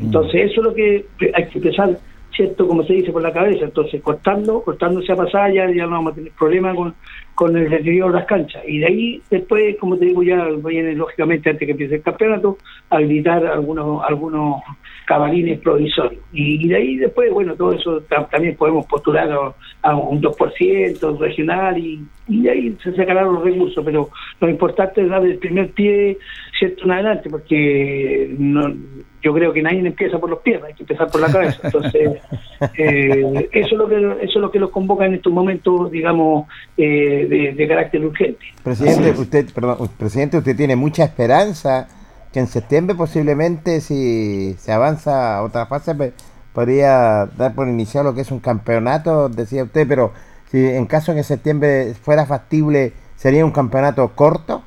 [0.00, 1.98] Entonces, eso es lo que hay que empezar,
[2.34, 2.66] ¿cierto?
[2.66, 3.66] Como se dice, por la cabeza.
[3.66, 6.94] Entonces, cortando, cortando esa pasada, ya, ya no vamos a tener problema con,
[7.34, 8.62] con el deterioro de las canchas.
[8.66, 12.58] Y de ahí, después, como te digo, ya viene lógicamente, antes que empiece el campeonato,
[12.90, 14.62] habilitar algunos algunos
[15.06, 16.20] cabalines provisorios.
[16.32, 19.30] Y, y de ahí, después, bueno, todo eso ta- también podemos postular
[19.82, 23.82] a, un 2% regional y, y de ahí se sacarán los recursos.
[23.84, 26.18] Pero lo importante es dar el primer pie,
[26.58, 28.74] ¿cierto?, en adelante, porque no,
[29.22, 31.60] yo creo que nadie empieza por los pies, hay que empezar por la cabeza.
[31.62, 32.18] Entonces,
[32.76, 36.48] eh, eso, es lo que, eso es lo que los convoca en estos momentos, digamos,
[36.76, 38.44] eh, de, de carácter urgente.
[38.62, 41.88] Presidente, usted, perdón, presidente, usted tiene mucha esperanza
[42.36, 45.94] que en septiembre posiblemente si se avanza a otra fase
[46.52, 50.12] podría dar por iniciado lo que es un campeonato, decía usted, pero
[50.50, 54.62] si en caso que en septiembre fuera factible, ¿sería un campeonato corto?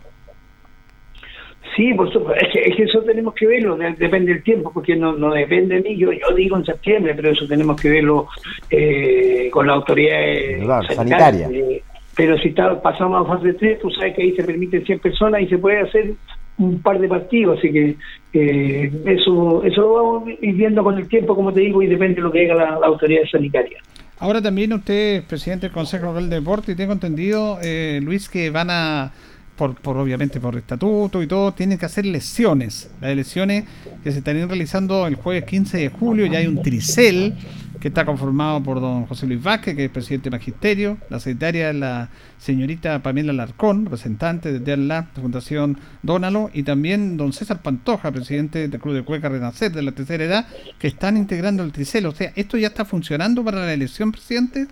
[1.75, 4.71] Sí, por supuesto, es que, es que eso tenemos que verlo, de- depende del tiempo,
[4.73, 7.89] porque no, no depende de mí, yo, yo digo en septiembre, pero eso tenemos que
[7.91, 8.27] verlo
[8.71, 10.17] eh, con la autoridad
[10.63, 11.47] Claro, sanitaria.
[11.51, 11.83] Eh,
[12.17, 15.41] pero si está, pasamos a fase 3, tú sabes que ahí se permiten 100 personas
[15.41, 16.13] y se puede hacer
[16.59, 17.95] un par de partidos, así que
[18.33, 22.15] eh, eso eso lo vamos ir viendo con el tiempo, como te digo, y depende
[22.15, 23.79] de lo que diga la, autoridad sanitaria.
[24.19, 28.27] Ahora también usted es presidente del Consejo Local de Deporte y tengo entendido, eh, Luis,
[28.27, 29.13] que van a,
[29.55, 32.91] por, por obviamente por estatuto y todo, tienen que hacer lesiones.
[32.99, 33.63] Las lesiones
[34.03, 37.33] que se estarían realizando el jueves 15 de julio, ya hay un tricel
[37.79, 41.71] que está conformado por don José Luis Vázquez, que es presidente de Magisterio, la secretaria
[41.73, 48.67] la señorita Pamela Larcón, representante de la Fundación Dónalo, y también don César Pantoja, presidente
[48.67, 52.05] del Club de Cueca Renacer de la tercera edad, que están integrando el Tricel.
[52.05, 54.67] O sea, ¿esto ya está funcionando para la elección, presidente?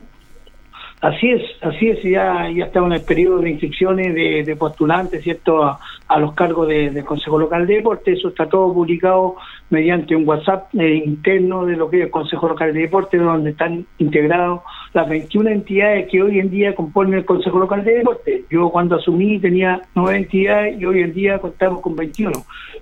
[0.99, 5.23] Así es, así es, ya, ya está en el periodo de inscripciones de, de postulantes,
[5.23, 5.79] ¿cierto?, a,
[6.19, 9.35] los cargos de- del Consejo Local de Deporte, eso está todo publicado
[9.69, 13.51] mediante un WhatsApp eh, interno de lo que es el Consejo Local de Deporte, donde
[13.51, 14.61] están integrados
[14.93, 18.45] las 21 entidades que hoy en día componen el Consejo Local de Deporte.
[18.49, 22.31] Yo cuando asumí tenía nueve entidades y hoy en día contamos con 21.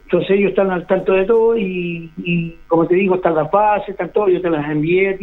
[0.03, 4.09] Entonces ellos están al tanto de todo y, como te digo, están las bases, están
[4.13, 5.17] todo, yo te las envié.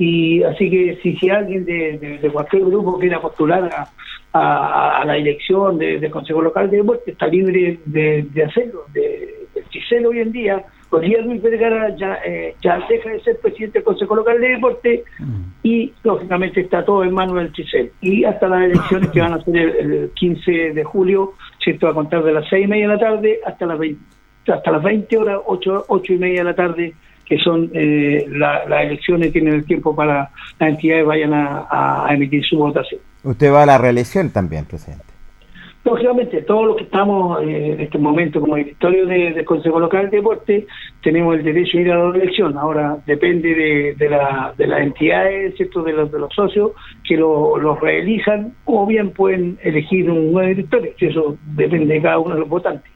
[0.00, 3.90] Y así que si, si alguien de, de- de cualquier grupo quiera postular a,
[4.32, 8.84] a- a la elección de- del Consejo Local de Deporte, está libre de, de hacerlo.
[8.94, 13.20] De, el Chisel hoy en día, hoy día Luis Vergara ya, eh, ya deja de
[13.20, 15.04] ser presidente del Consejo Local de Deporte
[15.62, 17.90] y lógicamente está todo en manos del Chisel.
[18.00, 21.88] Y hasta las elecciones que van a ser el, el 15 de julio, ¿cierto?
[21.88, 24.00] A contar de las seis y media de la tarde hasta las 20,
[24.48, 26.94] hasta las 20 horas, 8, ocho y media de la tarde,
[27.30, 32.12] que son eh, la- las elecciones, tienen el tiempo para las entidades vayan a, a
[32.12, 33.00] emitir su votación.
[33.22, 35.04] Usted va a la reelección también, presidente.
[35.82, 40.10] Lógicamente, todos los que estamos eh, en este momento como directorio de- del Consejo Local
[40.10, 40.66] de Deporte
[41.02, 42.58] tenemos el derecho a ir a la elección.
[42.58, 45.82] Ahora depende de, de, la, de las entidades, ¿cierto?
[45.82, 46.72] De, los, de los socios
[47.08, 50.92] que lo, los reelijan o bien pueden elegir un nuevo directorio.
[50.98, 52.90] Eso depende de cada uno de los votantes.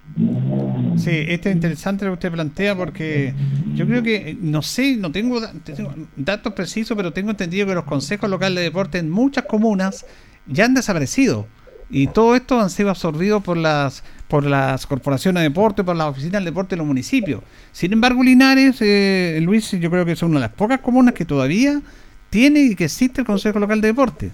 [0.97, 3.35] Sí, este es interesante lo que usted plantea porque
[3.75, 7.67] yo creo que, eh, no sé, no tengo, da- tengo datos precisos, pero tengo entendido
[7.67, 10.07] que los consejos locales de deporte en muchas comunas
[10.47, 11.47] ya han desaparecido.
[11.91, 16.09] Y todo esto han sido absorbidos por las por las corporaciones de deporte, por las
[16.09, 17.43] oficinas del deporte de los municipios.
[17.73, 21.25] Sin embargo, Linares, eh, Luis, yo creo que es una de las pocas comunas que
[21.25, 21.81] todavía
[22.31, 24.31] tiene y que existe el Consejo Local de Deporte.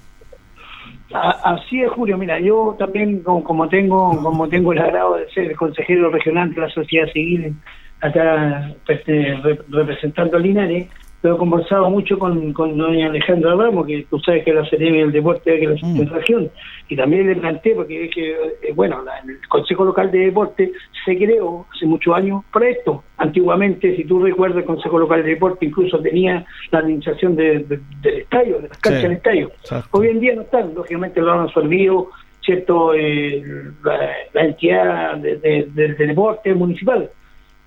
[1.13, 2.17] Así es, Julio.
[2.17, 6.61] Mira, yo también, como, como tengo como tengo el agrado de ser consejero regional de
[6.61, 7.55] la sociedad civil,
[8.01, 10.89] acá pues, eh, rep- representando a Linares,
[11.23, 14.65] lo he conversado mucho con, con doña Alejandra Ramos, que tú sabes que es la
[14.71, 16.09] seremi del deporte de la Mm.
[16.15, 16.51] región,
[16.89, 20.73] y también le planteé, porque es que, eh, bueno, la- el Consejo Local de Deporte
[21.05, 23.05] se creó hace muchos años para esto.
[23.19, 27.81] Antiguamente, si tú recuerdas, el Consejo Local de Deporte incluso tenía la administración de- de-
[28.01, 29.09] del estadio, de las canchas Sí.
[29.09, 29.51] del estadio.
[29.91, 32.09] Hoy en día no están, lógicamente lo han absorbido
[32.43, 33.43] cierto eh,
[33.85, 37.11] la, la entidad de, de- de- de deporte municipal.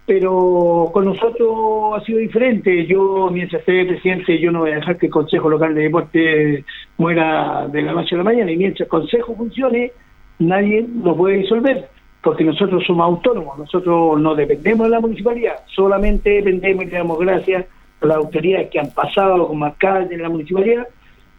[0.06, 2.86] Pero con nosotros ha sido diferente.
[2.86, 6.66] Yo, mientras esté presidente, yo no voy a dejar que el Consejo Local de Deporte
[6.97, 8.51] muera de la noche a la mañana.
[8.51, 9.91] Y mientras el Consejo funcione,
[10.39, 11.88] nadie lo puede disolver,
[12.22, 17.20] porque nosotros somos autónomos, nosotros no dependemos de la municipalidad, solamente dependemos y le damos
[17.20, 17.66] gracias
[18.01, 20.86] a las autoridades que han pasado como alcaldes en la municipalidad,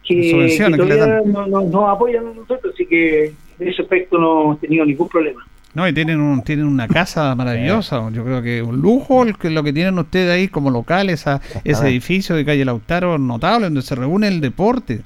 [0.03, 0.31] que,
[0.77, 1.31] todavía dan.
[1.31, 3.25] no- no- nos apoyan a nosotros, así que
[3.59, 5.45] en ese aspecto no hemos tenido ningún problema.
[5.75, 8.09] No, y tienen, un, tienen una casa maravillosa.
[8.11, 11.41] Yo creo que un lujo el que, lo que tienen ustedes ahí como local, esa,
[11.63, 15.01] ese edificio de calle Lautaro notable, donde se reúne el deporte.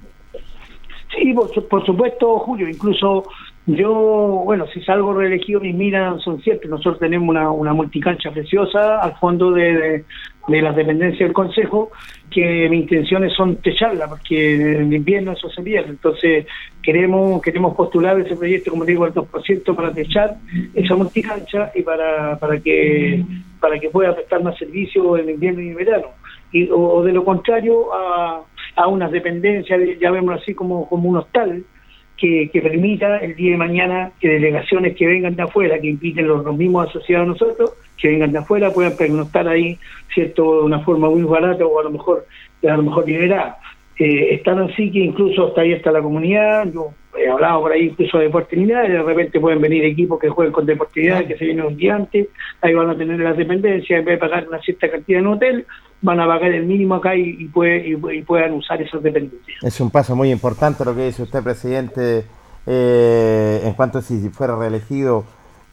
[1.18, 2.70] Sí, por, su- por supuesto, Julio.
[2.70, 3.24] Incluso
[3.66, 6.70] yo, bueno, si salgo reelegido, mis miras son ciertas.
[6.70, 10.06] Nosotros tenemos una, una multicancha preciosa al fondo de, de,
[10.50, 11.92] de las dependencias del Consejo,
[12.30, 15.90] que mis intenciones son techarla, porque en invierno eso se pierde.
[15.90, 16.46] Entonces,
[16.82, 20.38] queremos queremos postular ese proyecto, como digo, al 2% para techar
[20.74, 23.24] esa multicancha y para, para que
[23.60, 26.08] para que pueda prestar más servicio en invierno y en verano.
[26.52, 28.42] Y, o, de lo contrario, a,
[28.76, 31.64] a unas dependencias, llamémoslo así, como, como un hostal,
[32.20, 36.28] que, que permita el día de mañana que delegaciones que vengan de afuera, que inviten
[36.28, 39.78] los, los mismos asociados a nosotros, que vengan de afuera, puedan pernoctar ahí,
[40.14, 42.26] ¿cierto?, de una forma muy barata o a lo mejor,
[42.64, 43.58] a lo mejor liberada.
[43.98, 47.88] Eh, están así que incluso hasta ahí está la comunidad, yo he hablado por ahí
[47.88, 51.66] incluso de deportividad, de repente pueden venir equipos que jueguen con deportividad, que se vienen
[51.66, 52.30] un día antes,
[52.62, 55.34] ahí van a tener las dependencias, en vez de pagar una cierta cantidad en un
[55.34, 55.66] hotel,
[56.02, 59.64] van a pagar el mínimo acá y, puede- y- puedan usar esas dependencias.
[59.64, 62.26] Es un paso muy importante lo que dice usted, presidente,
[62.66, 65.24] eh, en cuanto si fuera reelegido,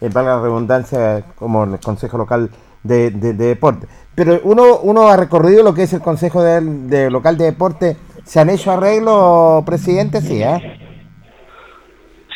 [0.00, 2.50] eh, valga la redundancia, como el Consejo Local
[2.82, 3.86] de, de- de Deporte.
[4.14, 7.96] Pero uno, uno ha recorrido lo que es el Consejo de, de Local de Deporte.
[8.24, 10.20] ¿Se han hecho arreglos, presidente?
[10.20, 10.86] Sí, ¿eh?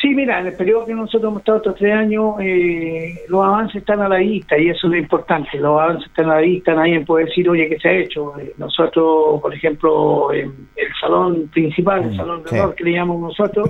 [0.01, 3.75] Sí, mira, en el periodo que nosotros hemos estado estos tres años, eh, los avances
[3.77, 5.59] están a la vista y eso es lo importante.
[5.59, 8.33] Los avances están a la vista, nadie puede decir, oye, ¿qué se ha hecho?
[8.39, 12.55] Eh, nosotros, por ejemplo, en el salón principal, el salón de sí.
[12.57, 13.69] honor que le llamamos nosotros,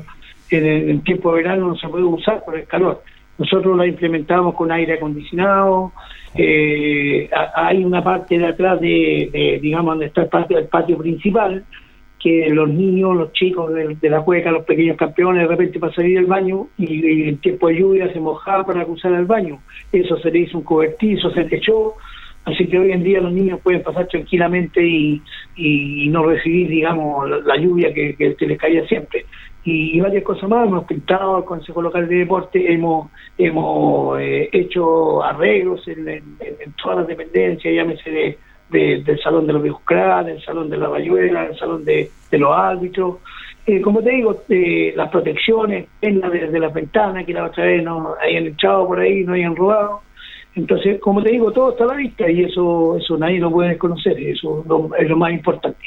[0.52, 3.04] en, el- en tiempo de verano no se puede usar por el calor.
[3.38, 5.92] nosotros la implementamos con aire acondicionado,
[6.36, 10.98] eh, hay una parte de atrás de, de, digamos, donde está el patio, el patio
[10.98, 11.64] principal,
[12.22, 16.16] que los niños, los chicos de, la cueca, los pequeños campeones, de repente para salir
[16.18, 19.60] del baño y, y en tiempo de lluvia se mojaban para cruzar al baño.
[19.92, 21.96] Eso se le hizo un cobertizo, se techó,
[22.46, 25.22] así que hoy en día los niños pueden pasar tranquilamente y,
[25.56, 29.26] y no recibir, digamos, la, lluvia que, que, les caía siempre.
[29.64, 34.50] Y, y varias cosas más, hemos pintado al Consejo Local de Deporte, hemos, hemos eh,
[34.52, 38.38] hecho arreglos en- en todas las dependencias, llámese de,
[38.72, 39.82] de- del Salón de los Viejos
[40.24, 42.10] del Salón de la Bayuela, del Salón de,
[42.40, 43.18] los Árbitros.
[43.68, 47.46] Eh, como te digo, eh, las protecciones en la de, de las ventanas, que la
[47.46, 50.02] otra vez no hayan echado por ahí, no hayan robado.
[50.56, 53.70] Entonces, como te digo, todo está a la vista y eso eso nadie lo puede
[53.70, 55.80] desconocer, eso lo- es lo más importante.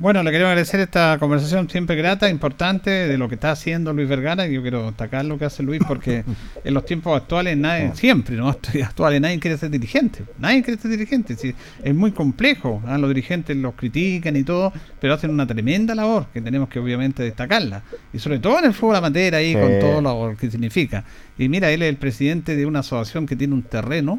[0.00, 4.08] Bueno, le queremos agradecer esta conversación siempre grata, importante, de lo que está haciendo Luis
[4.08, 4.48] Vergara.
[4.48, 6.24] y Yo quiero destacar lo que hace Luis porque
[6.64, 8.48] en los tiempos actuales, nadie, siempre, ¿no?
[8.48, 10.24] Actuales, nadie quiere ser dirigente.
[10.38, 11.36] Nadie quiere ser dirigente.
[11.36, 12.82] sí, es muy complejo.
[12.86, 12.96] ¿ah?
[12.96, 17.22] Los dirigentes los critican y todo, pero hacen una tremenda labor que tenemos que obviamente
[17.22, 17.82] destacarla.
[18.14, 19.60] Y sobre todo en el fútbol amateur ahí, Sí.
[19.60, 21.04] con todo lo que significa.
[21.36, 24.18] Y mira, él es el presidente de una asociación que tiene un terreno.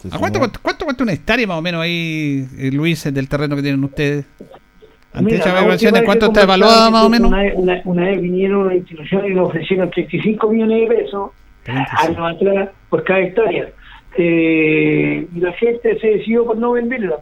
[0.00, 3.28] Sí, ¿A cuánto, cuánto, cuánto cuesta una hectárea más o menos ahí, eh, Luis, del
[3.28, 4.24] terreno que tienen ustedes?
[5.12, 7.28] Ante Mira, esa evaluación, ¿de cuánto está evaluada más o menos?
[7.28, 11.30] Una, una, una vez vinieron una institución y nos ofrecieron 35 millones de pesos
[11.66, 13.68] años atrás por cada hectárea.
[14.16, 17.16] Eh, y la gente se decidió por no venderla,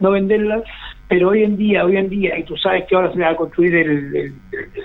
[0.00, 0.62] no venderla,
[1.08, 3.36] pero hoy en día, hoy en día, y tú sabes que ahora se va a
[3.36, 4.34] construir el, el,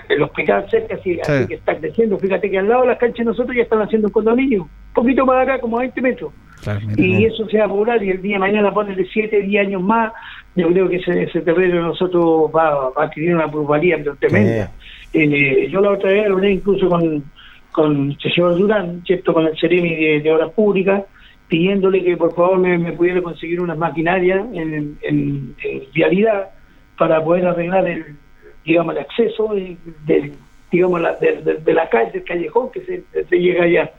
[0.08, 2.18] el hospital cerca, así, así que está creciendo.
[2.18, 4.94] Fíjate que al lado de las canchas de nosotros ya están haciendo un condominio, un
[4.94, 6.32] poquito más acá, como a 20 metros.
[6.96, 9.82] Y eso se va a apurar y el día de mañana ponerle 7, 10 años
[9.82, 10.12] más,
[10.60, 14.70] yo creo que ese, ese terreno de nosotros va, va a adquirir una plusvalía tremenda.
[15.12, 17.24] Eh, yo la otra vez hablé incluso con,
[17.72, 19.32] con el señor Durán, ¿cierto?
[19.34, 21.02] con el Ceremi de, de Obras Públicas,
[21.48, 26.50] pidiéndole que por favor me, me pudiera conseguir unas maquinarias en, en- en vialidad
[26.96, 28.04] para poder arreglar el
[28.64, 30.32] digamos el acceso de, del-
[30.70, 33.90] digamos la, de, de- de la calle, del callejón que se, se llega allá.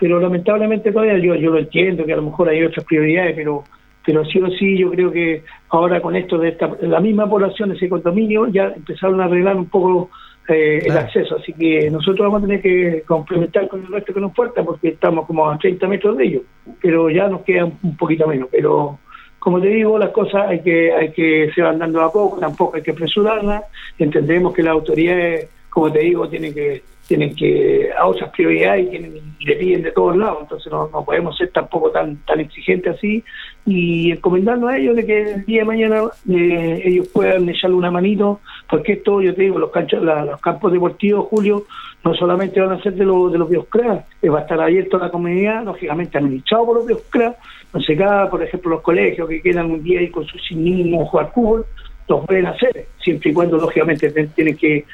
[0.00, 3.62] Pero lamentablemente todavía yo, yo lo entiendo que a lo mejor hay otras prioridades, pero
[4.06, 7.72] pero sí o sí yo creo que ahora con esto de esta, la misma población
[7.72, 10.08] ese condominio ya empezaron a arreglar un poco
[10.48, 14.20] eh, el acceso, así que nosotros vamos a tener que complementar con el resto que
[14.20, 16.42] nos falta porque estamos como a 30 metros de ellos,
[16.80, 18.98] pero ya nos queda un- un poquito menos, pero
[19.40, 22.76] como te digo, las cosas hay que hay que se van dando a poco, tampoco
[22.76, 23.64] hay que apresurarlas,
[23.98, 28.90] entendemos que las autoridades, como te digo, tienen que tienen que a otras prioridades y,
[28.90, 32.96] tienen, le piden de todos lados, entonces no, no podemos ser tampoco tan tan exigentes
[32.96, 33.22] así
[33.66, 37.90] y encomendarnos a ellos de que el día de mañana eh, ellos puedan echarle una
[37.90, 41.64] manito, porque esto, yo te digo, los, canchos, la- campos deportivos, Julio,
[42.04, 44.96] no solamente van a ser de, los de los bioscras, eh, va a estar abierto
[44.96, 49.42] a la comunidad, lógicamente administrado por los bioscras, entonces cada, por ejemplo, los colegios que
[49.42, 51.66] quedan un día ahí con sus niños jugar fútbol,
[52.08, 54.84] los pueden hacer, siempre y cuando, lógicamente, te- tienen que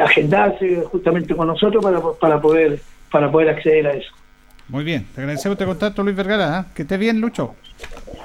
[0.00, 2.80] agendarse justamente con nosotros para, para poder
[3.10, 4.10] para poder acceder a eso.
[4.72, 6.58] Muy bien, te agradecemos este contacto, Luis Vergara.
[6.58, 6.66] ¿ah?
[6.74, 7.54] Que estés bien, Lucho.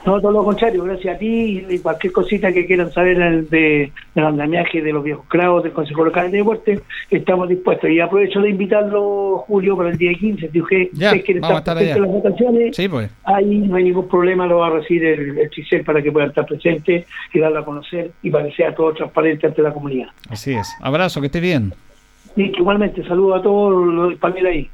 [0.05, 3.91] No, todo lo contrario, gracias a ti y cualquier cosita que quieran saber del- de,
[4.15, 6.79] del andamiaje de los viejos clavos del Consejo Local de Deporte,
[7.09, 7.89] estamos dispuestos.
[7.89, 10.49] Y aprovecho de invitarlo, Julio, para el día 15.
[10.49, 11.97] Si usted, Ya, usted quiere vamos a estar allá.
[11.97, 13.09] las votaciones, Sí, pues.
[13.25, 16.27] ahí no hay ningún problema, lo va a recibir el, el CICEL para que pueda
[16.27, 20.07] estar presente y darlo a conocer y para que sea todo transparente ante la comunidad.
[20.29, 20.69] Así es.
[20.79, 21.73] Abrazo, que estés bien.
[22.37, 24.69] Y que igualmente saludo a todos los españoles ahí.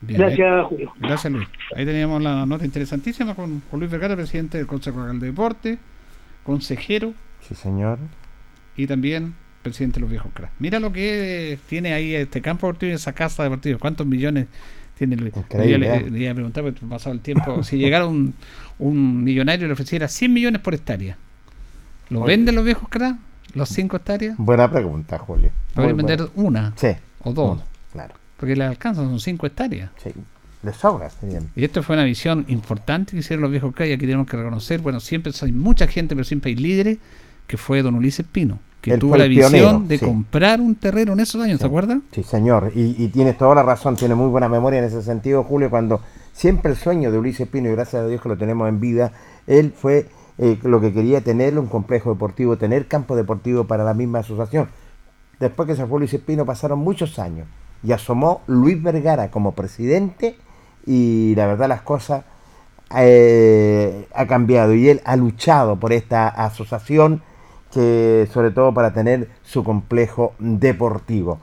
[0.00, 0.92] Bien, Gracias, Julio.
[1.00, 1.48] Gracias, Luis.
[1.74, 5.78] Ahí teníamos la nota interesantísima con, con Luis Vergara, presidente del Consejo Local de Deporte,
[6.44, 7.98] consejero Sí, señor.
[8.76, 10.52] y también presidente de los viejos cracks.
[10.60, 13.78] Mira lo que tiene ahí este campo deportivo y esa casa deportiva.
[13.78, 14.46] ¿Cuántos millones
[14.96, 15.34] tiene Luis?
[15.34, 16.10] Yo le, ¿eh?
[16.10, 18.34] le iba a preguntar, porque pasado el tiempo, si llegara un,
[18.78, 21.16] un millonario y le ofreciera 100 millones por hectárea,
[22.10, 22.36] ¿lo Oye.
[22.36, 23.18] venden los viejos cracks?
[23.54, 24.36] ¿Los 5 hectáreas?
[24.38, 25.50] Buena pregunta, Julio.
[25.74, 26.70] Podrían vender buena.
[26.70, 26.88] una Sí.
[27.24, 27.56] o dos.
[27.56, 27.64] una.
[28.38, 29.90] Porque le alcanzan, son 5 hectáreas.
[30.02, 30.10] Sí.
[30.62, 31.16] De sobras.
[31.54, 34.80] Y esto fue una visión importante que hicieron los viejos y aquí tenemos que reconocer,
[34.80, 36.98] bueno, siempre hay mucha gente, pero siempre hay líderes,
[37.46, 40.04] que fue don Ulises Pino, que Él tuvo la visión pionero, de sí.
[40.04, 41.98] comprar un terreno en esos años, ¿te acuerdas?
[42.12, 42.72] Sí, señor.
[42.74, 46.00] Y, y tienes toda la razón, tiene muy buena memoria en ese sentido, Julio, cuando
[46.32, 49.12] siempre el sueño de Ulises Pino, y gracias a Dios que lo tenemos en vida,
[49.46, 50.08] él fue
[50.38, 54.68] eh, lo que quería tener, un complejo deportivo, tener campo deportivo para la misma asociación.
[55.38, 57.46] Después que se fue Ulises Pino pasaron muchos años
[57.82, 60.36] y asomó Luis Vergara como presidente
[60.86, 62.24] y la verdad las cosas
[62.96, 67.22] eh, ha cambiado y él ha luchado por esta asociación
[67.72, 71.38] que sobre todo para tener su complejo deportivo.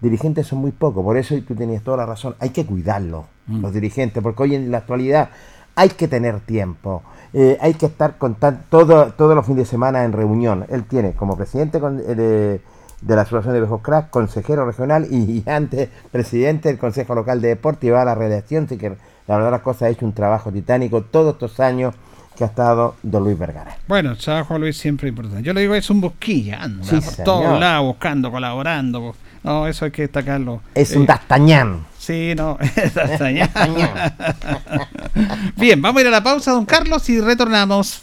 [0.00, 3.24] dirigentes son muy pocos, por eso y tú tenías toda la razón, hay que cuidarlos,
[3.48, 3.62] Mm.
[3.62, 5.30] los dirigentes, porque hoy en la actualidad
[5.74, 7.02] hay que tener tiempo,
[7.32, 10.66] eh, hay que estar con tan- todo, todos los fines de semana en reunión.
[10.68, 12.60] Él tiene como presidente con- eh,
[13.00, 17.48] de, la Asociación de Viejos Crack, consejero regional y, antes presidente del Consejo Local de
[17.48, 18.90] Deporte y va a la redacción, así que
[19.26, 21.94] la verdad las cosas ha hecho un trabajo titánico todos estos años
[22.36, 23.76] que ha estado don Luis Vergara.
[23.88, 25.42] Bueno, el trabajo de Luis siempre es importante.
[25.42, 27.24] Yo le digo, es un busquilla, anda Sí, por señor.
[27.24, 29.14] todos lados buscando, colaborando.
[29.42, 30.60] No, eso hay que destacarlo.
[30.74, 31.84] Es Eh, un D'Artagnan.
[31.98, 33.48] Sí, no, es D'Artagnan.
[35.56, 38.02] Bien, vamos a ir a la pausa, don Carlos, y retornamos.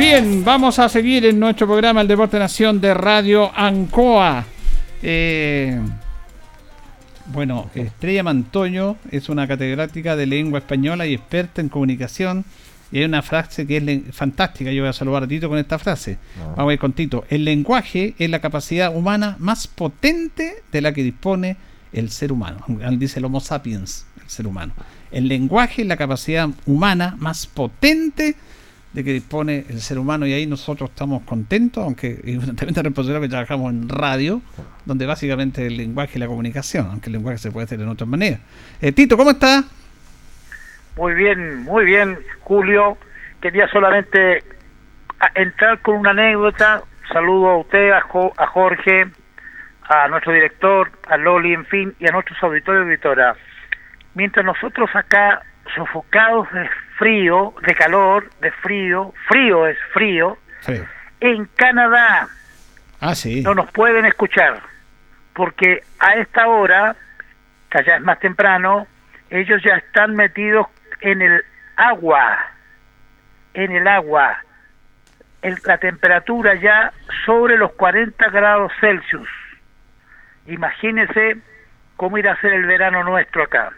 [0.00, 4.46] Bien, vamos a seguir en nuestro programa El Deporte Nación de Radio Ancoa.
[5.02, 5.78] Eh,
[7.26, 12.46] bueno, Estrella Mantoño es una catedrática de lengua española y experta en comunicación.
[12.90, 14.72] Y hay una frase que es fantástica.
[14.72, 16.16] Yo voy a saludar a Tito con esta frase.
[16.56, 17.26] Vamos a ir con Tito.
[17.28, 21.58] El lenguaje es la capacidad humana más potente de la que dispone
[21.92, 22.64] el ser humano.
[22.92, 24.72] Dice el Homo sapiens, el ser humano.
[25.12, 28.34] El lenguaje es la capacidad humana más potente
[28.92, 32.82] de que dispone el ser humano y ahí nosotros estamos contentos, aunque es una tremenda
[32.82, 34.42] responsabilidad que trabajamos en radio,
[34.84, 38.08] donde básicamente el lenguaje y la comunicación, aunque el lenguaje se puede hacer en otras
[38.08, 38.40] maneras.
[38.80, 39.64] Eh, Tito, ¿cómo estás?
[40.96, 42.98] Muy bien, muy bien, Julio.
[43.40, 44.42] Quería solamente
[45.34, 46.82] entrar con una anécdota.
[47.12, 49.06] Saludo a usted, a, Jo- a Jorge,
[49.88, 53.36] a nuestro director, a Loli, en fin, y a nuestros auditores y auditoras.
[54.14, 55.42] Mientras nosotros acá,
[55.74, 56.68] sofocados de
[56.98, 60.36] frío, de calor, de frío, frío es frío,
[61.20, 62.28] en Canadá
[63.00, 63.42] Ah, sí.
[63.42, 64.60] no nos pueden escuchar,
[65.34, 66.96] porque a esta hora,
[67.70, 68.86] que allá es más temprano,
[69.30, 70.66] ellos ya están metidos
[71.00, 71.42] en el
[71.76, 72.38] agua,
[73.54, 74.36] en el agua,
[75.42, 76.92] El- la temperatura ya
[77.24, 79.28] sobre los 40 grados Celsius.
[80.46, 81.38] Imagínese
[81.96, 83.72] cómo irá a ser el verano nuestro acá.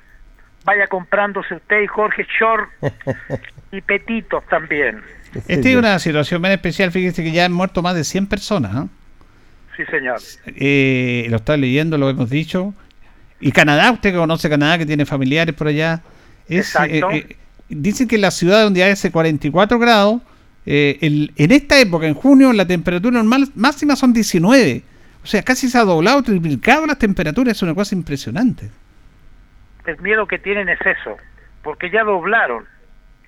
[0.64, 2.68] Vaya comprándose usted y Jorge short
[3.72, 5.00] y petitos también.
[5.48, 8.72] Esta es una situación bien especial, fíjese que ya han muerto más de 100 personas.
[8.74, 8.88] ¿no?
[9.76, 10.20] Sí, señor.
[10.46, 12.74] Eh, lo está leyendo, lo hemos dicho.
[13.40, 16.02] Y Canadá, usted que conoce Canadá, que tiene familiares por allá.
[16.48, 17.10] Es, Exacto.
[17.10, 17.36] eh, eh,
[17.68, 20.20] dicen que en la ciudad donde hace 44 grados,
[20.66, 24.82] eh, el- en esta época, en junio, la temperatura normal máxima son 19.
[25.24, 28.70] O sea, casi se ha doblado, triplicado las temperaturas, es una cosa impresionante.
[29.86, 31.16] El miedo que tienen es eso,
[31.62, 32.66] porque ya doblaron.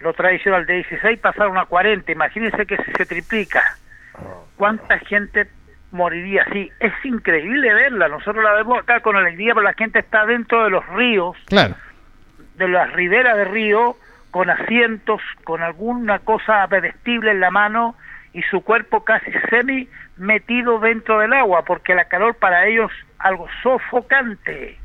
[0.01, 2.11] Lo tradicional de 16 pasaron a 40.
[2.13, 3.63] Imagínense que si se triplica.
[4.57, 5.49] ¿Cuánta gente
[5.91, 6.71] moriría así?
[6.81, 8.09] Es increíble verla.
[8.09, 11.75] Nosotros la vemos acá con alegría, pero la gente está dentro de los ríos, Claro.
[12.57, 13.97] de las riberas de río,
[14.31, 17.97] con asientos, con alguna cosa vestible en la mano
[18.33, 23.47] y su cuerpo casi semi metido dentro del agua, porque la calor para ellos algo
[23.63, 24.79] sofocante.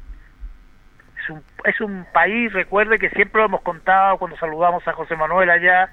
[1.66, 5.90] Es un, país, recuerde que siempre lo hemos contado cuando saludamos a José Manuel allá,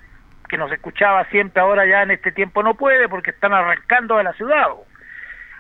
[0.49, 4.25] que nos escuchaba siempre, ahora ya en este tiempo no puede porque están arrancando de
[4.25, 4.67] la ciudad.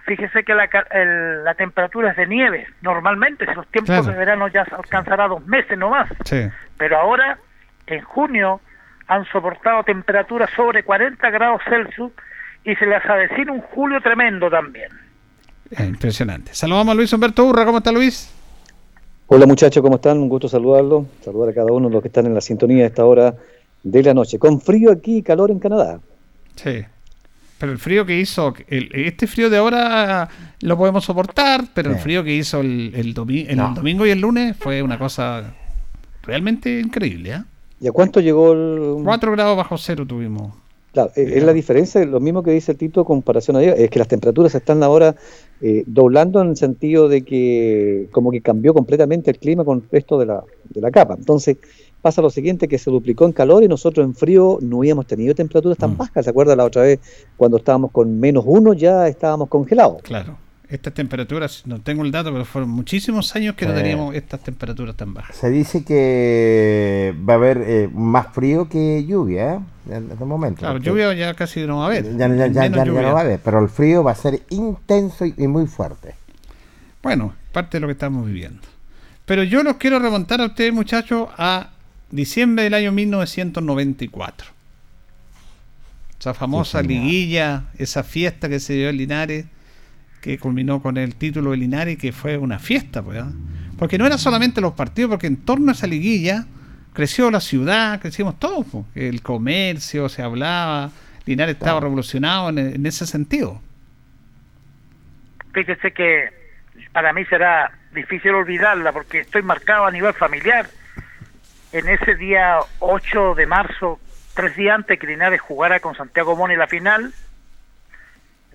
[0.04, 4.12] Fíjese que la, el- la temperatura es de nieve, normalmente, si los tiempos Claro.
[4.12, 6.48] de verano ya alcanzará dos meses nomás Sí.
[6.78, 7.38] pero ahora
[7.88, 8.60] en junio
[9.08, 12.12] han soportado temperaturas sobre 40 grados Celsius
[12.64, 14.90] y se les avecina un julio tremendo también.
[15.78, 16.54] Impresionante.
[16.54, 17.64] Saludamos a Luis Humberto Urra.
[17.64, 18.32] ¿Cómo está Luis?
[19.28, 20.18] Hola muchachos, ¿cómo están?
[20.18, 22.86] Un gusto saludarlos, saludar a cada uno de los que están en la sintonía a
[22.86, 23.34] esta hora
[23.82, 24.38] de la noche.
[24.38, 26.00] Con frío aquí y calor en Canadá.
[26.54, 26.84] Sí.
[27.58, 30.28] Pero el frío que hizo, el- este frío de ahora
[30.60, 33.72] lo podemos soportar, pero el frío que hizo el, el, domi- el No.
[33.74, 35.54] domingo y el lunes fue una cosa
[36.22, 37.30] realmente increíble.
[37.32, 37.42] ¿eh?
[37.80, 39.02] ¿Y a cuánto llegó el...?
[39.02, 40.52] 4 grados bajo cero tuvimos.
[40.96, 43.90] Claro, eh, es la diferencia, lo mismo que dice el Tito comparación a ayer, es
[43.90, 45.14] que las temperaturas se están ahora
[45.60, 50.18] eh, doblando en el sentido de que como que cambió completamente el clima con esto
[50.18, 51.12] de la, de la capa.
[51.18, 51.58] Entonces
[52.00, 55.34] pasa lo siguiente, que se duplicó en calor y nosotros en frío no habíamos tenido
[55.34, 56.24] temperaturas tan bajas.
[56.24, 56.98] ¿Se acuerda la otra vez
[57.36, 60.00] cuando estábamos con menos uno ya estábamos congelados?
[60.00, 60.45] Claro.
[60.68, 64.96] Estas temperaturas, no tengo el dato, pero fueron muchísimos años que no teníamos estas temperaturas
[64.96, 65.36] tan bajas.
[65.36, 69.60] Se dice que va a haber eh, más frío que lluvia, ¿eh?
[69.88, 70.60] En este momento.
[70.60, 72.16] Claro, lluvia ya casi no va a haber.
[72.16, 75.66] Ya, no va a haber, pero el frío va a ser intenso y, y muy
[75.66, 76.14] fuerte.
[77.02, 78.62] Bueno, parte de lo que estamos viviendo.
[79.26, 81.70] Pero yo los quiero remontar a ustedes, muchachos, a
[82.10, 84.48] diciembre del año 1994.
[86.18, 89.46] Esa famosa liguilla, esa fiesta que se dio en Linares,
[90.26, 93.30] que culminó con el título de Linares, que fue una fiesta, pues, ¿ah?
[93.78, 96.46] Porque no era solamente los partidos, porque en torno a esa liguilla
[96.92, 98.66] creció la ciudad, crecimos todos.
[98.66, 98.84] pues.
[98.96, 100.90] El comercio, se hablaba,
[101.26, 103.60] Linares estaba revolucionado en, en ese sentido.
[105.52, 106.30] Fíjese que
[106.92, 110.66] para mí será difícil olvidarla porque estoy marcado a nivel familiar.
[111.70, 114.00] En ese día 8 de marzo,
[114.34, 117.12] tres días antes que Linares jugara con Santiago Moni la final,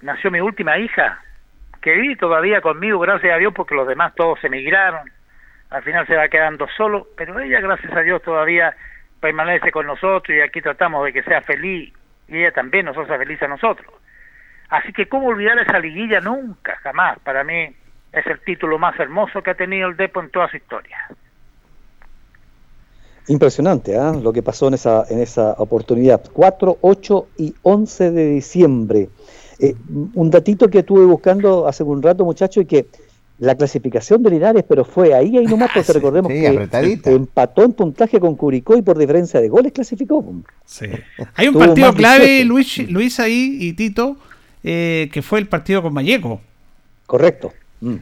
[0.02, 1.22] nació mi última hija,
[1.82, 5.12] que vive todavía conmigo, gracias a Dios, porque los demás todos emigraron.
[5.70, 8.76] Al final se va quedando solo, pero ella, gracias a Dios, todavía
[9.20, 11.94] permanece con nosotros y aquí tratamos de que sea feliz
[12.28, 13.94] y ella también nos hace feliz a nosotros.
[14.70, 17.20] Así que cómo olvidar esa liguilla nunca, jamás.
[17.20, 17.76] Para mí
[18.14, 20.98] es el título más hermoso que ha tenido el Depo en toda su historia.
[23.28, 24.14] Impresionante ¿ah?
[24.22, 26.22] lo que pasó en esa, en esa oportunidad.
[26.34, 29.10] 4, 8 y 11 de diciembre.
[29.62, 29.76] Eh,
[30.16, 32.88] un datito que estuve buscando hace un rato, muchachos, y que
[33.38, 37.12] la clasificación de Linares, pero fue ahí, ahí nomás, porque recordemos sí, que apretadita.
[37.12, 40.24] empató en puntaje con Curicó y por diferencia de goles clasificó.
[40.66, 40.88] Sí.
[41.36, 42.48] Hay un Tuvo partido clave, 18.
[42.48, 44.18] Luis, Luis ahí y Tito,
[44.64, 46.42] eh, que fue el partido con Vallejo.
[47.08, 47.52] Correcto.
[47.82, 47.96] Mm.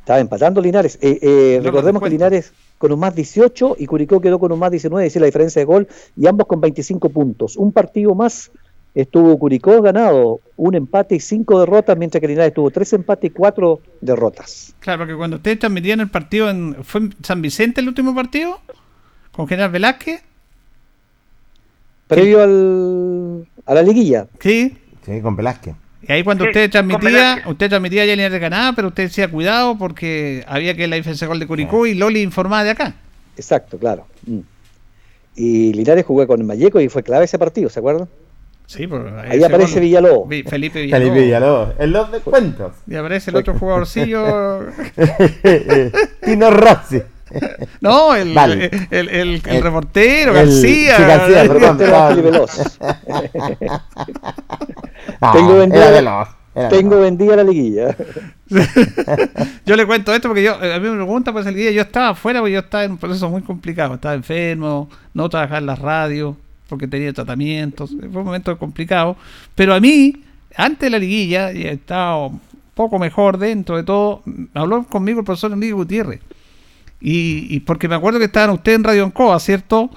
[0.00, 0.98] Estaba empatando Linares.
[1.02, 4.58] Eh, eh, No, recordemos que Linares con un más 18 y Curicó quedó con un
[4.58, 7.56] más 19, es decir, la diferencia de gol, y ambos con 25 puntos.
[7.56, 8.50] Un partido más
[8.96, 13.32] estuvo Curicó ganado, un empate y cinco derrotas, mientras que Linares tuvo tres empates y
[13.32, 14.74] cuatro derrotas.
[14.80, 16.82] Claro, porque cuando ustedes transmitían el partido en.
[16.82, 18.58] ¿Fue en San Vicente el último partido?
[19.32, 20.22] ¿Con General Velázquez?
[22.08, 24.28] Previo al, a la liguilla.
[24.40, 24.78] Sí.
[25.04, 25.74] Sí, con Velázquez.
[26.08, 29.76] Y ahí cuando Sí, usted transmitía, usted transmitía ya Linares ganaba, pero usted decía cuidado
[29.76, 32.94] porque había que la diferencia de gol de Curicó y Loli informaba de acá.
[33.36, 34.06] Exacto, claro.
[34.24, 34.38] Mm.
[35.34, 38.08] Y Linares jugó con Malleco y fue clave ese partido, ¿se acuerdan?
[38.66, 40.28] Sí, pues, Ahí aparece Villalobos.
[40.28, 41.08] Vi- Felipe Villalobos.
[41.08, 41.68] Felipe Villalobos.
[41.78, 42.72] En los descuentos.
[42.86, 44.66] Y aparece el otro jugadorcillo.
[46.24, 47.02] Tino Rossi.
[47.80, 48.70] No, el, Vale.
[48.90, 50.96] el, el, el El- reportero, el- García.
[50.96, 51.78] sí, García, perdón.
[51.78, 52.78] Veloz.
[55.20, 56.28] No, Tengo vendida, veloz,
[56.70, 57.96] tengo vendida la liguilla.
[59.66, 61.82] Yo le cuento esto porque yo, eh, a mí me pregunta pues el día, yo
[61.82, 65.66] estaba afuera porque yo estaba en un proceso muy complicado, estaba enfermo, no trabajaba en
[65.66, 66.36] la radio
[66.68, 69.16] porque tenía tratamientos, fue un momento complicado,
[69.54, 70.22] pero a mí,
[70.56, 72.40] antes de la liguilla, y estaba un
[72.74, 74.22] poco mejor dentro de todo,
[74.54, 76.20] habló conmigo el profesor Enrique Gutiérrez,
[77.00, 79.90] y, y porque me acuerdo que estaban ustedes en Radio Ancoa, ¿cierto?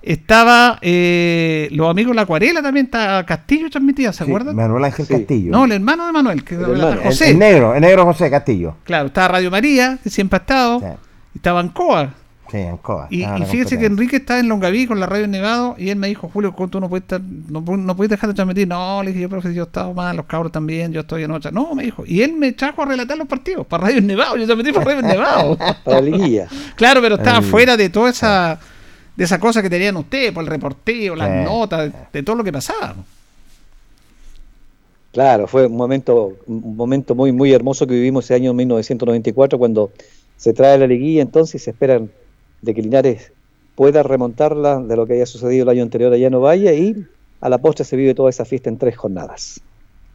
[0.00, 4.56] Estaba eh, los amigos de La Acuarela también, está Castillo transmitía, ¿se Sí, acuerdan?
[4.56, 5.12] Manuel Ángel Sí.
[5.14, 5.50] Castillo.
[5.52, 7.30] No, el hermano de Manuel, que hermano, el, José.
[7.32, 8.76] el negro, el negro José Castillo.
[8.84, 10.86] Claro, estaba Radio María, que siempre ha estado, Sí.
[11.34, 12.14] estaba Ancoa.
[12.50, 13.08] Sí, Ancoa.
[13.10, 13.86] Y, estaba y la fíjese que.
[13.86, 16.68] Enrique está en Longaví con la radio en Nevado y él me dijo, Julio, ¿cómo
[16.68, 18.66] tú no puedes, estar, no, no puedes dejar de transmitir?
[18.66, 21.30] No, le dije yo, profe, yo he estado mal, los cabros también, yo estoy en
[21.30, 21.50] otra.
[21.50, 22.04] No, me dijo.
[22.06, 24.84] Y él me trajo a relatar los partidos para Radio en Nevado, yo transmití para
[24.86, 25.58] Radio en Nevado.
[25.84, 26.48] Para la liguilla.
[26.74, 28.58] claro, pero estaba fuera de toda esa
[29.16, 32.44] de esa cosa que tenían ustedes, por el reporteo, las notas, de, de todo lo
[32.44, 32.94] que pasaba.
[35.12, 39.90] Claro, fue un momento, un momento muy, muy hermoso que vivimos ese año 1994 cuando
[40.36, 42.10] se trae la liguilla entonces y se esperan
[42.62, 43.32] de que Linares
[43.74, 47.06] pueda remontarla de lo que había sucedido el año anterior allá en Ovalle y
[47.40, 49.60] a la postre se vive toda esa fiesta en tres jornadas.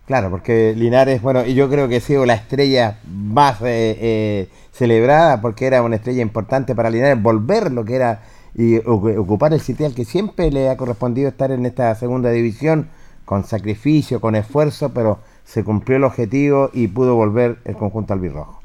[0.06, 4.48] Claro, porque Linares, bueno, y yo creo que ha sido la estrella más eh, eh,
[4.74, 9.54] celebrada porque era una estrella importante para Linares, volver lo que era y ocu- ocupar
[9.54, 12.90] el sitial que siempre le ha correspondido estar en esta segunda división
[13.24, 18.63] con sacrificio, con esfuerzo, pero se cumplió el objetivo y pudo volver el conjunto albirrojo.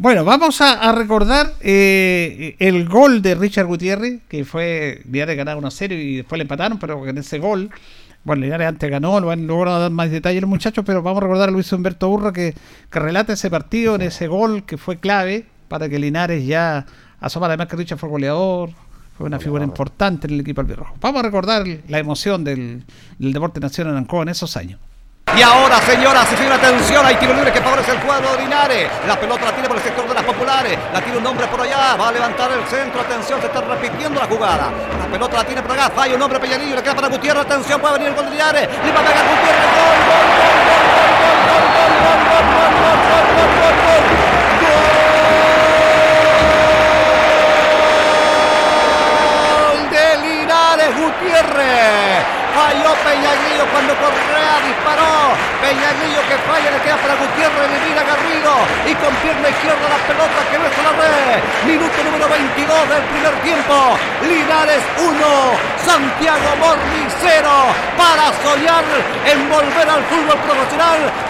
[0.00, 5.58] Bueno, vamos a, a recordar eh, el gol de Richard Gutiérrez, que fue Linares ganar
[5.58, 7.68] 1 0 y después le empataron, pero en ese gol,
[8.24, 11.24] bueno, Linares antes ganó, lo han logrado dar más detalles los muchachos, pero vamos a
[11.24, 12.54] recordar a Luis Humberto Urra que,
[12.90, 16.86] que relata ese partido en ese gol que fue clave para que Linares ya
[17.20, 17.52] asomara.
[17.52, 18.70] Además que Richard fue goleador,
[19.18, 20.94] fue una figura importante en el equipo albirrojo.
[21.02, 22.84] Vamos a recordar la emoción del,
[23.18, 24.80] del Deporte Nacional en en esos años.
[25.36, 28.90] Y ahora, señoras y señores, atención, hay tiro libre que favorece el cuadro de Linares.
[29.06, 30.76] La pelota la tiene por el sector de las populares.
[30.92, 31.94] La tiene un hombre por allá.
[31.94, 33.00] Va a levantar el centro.
[33.00, 34.72] Atención, se está repitiendo la jugada.
[34.98, 35.88] La pelota la tiene por acá.
[35.94, 36.74] Falla un hombre Peñanillo.
[36.74, 37.42] Le queda para Gutiérrez.
[37.42, 38.68] Atención, puede venir el gol de Linares.
[38.84, 39.70] Le va a pegar Gutiérrez.
[39.70, 39.99] Gol,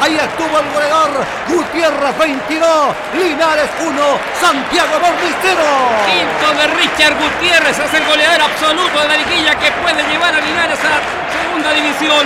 [0.01, 1.13] Ahí estuvo el goleador.
[1.49, 3.93] Gutiérrez 22, Linares 1,
[4.41, 5.61] Santiago 0.
[6.09, 10.41] Quinto de Richard Gutiérrez es el goleador absoluto de la liguilla que puede llevar a
[10.41, 12.25] Linares a la segunda división.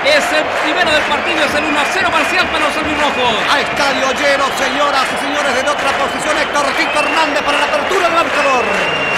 [0.00, 3.32] Es el primero del partido, es el 1-0 parcial para los albirrojos.
[3.52, 8.08] A estadio lleno, señoras y señores, en otra posición Héctor Quinto Hernández para la apertura
[8.08, 8.64] del marcador.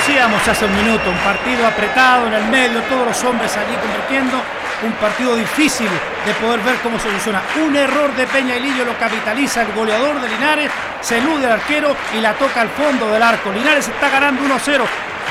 [0.03, 4.43] Decíamos hace un minuto, un partido apretado en el medio, todos los hombres allí convirtiendo,
[4.85, 5.89] un partido difícil
[6.27, 7.43] de poder ver cómo soluciona.
[7.67, 11.53] Un error de Peña y Lillo lo capitaliza el goleador de Linares, se elude al
[11.53, 13.53] arquero y la toca al fondo del arco.
[13.53, 14.81] Linares está ganando 1-0,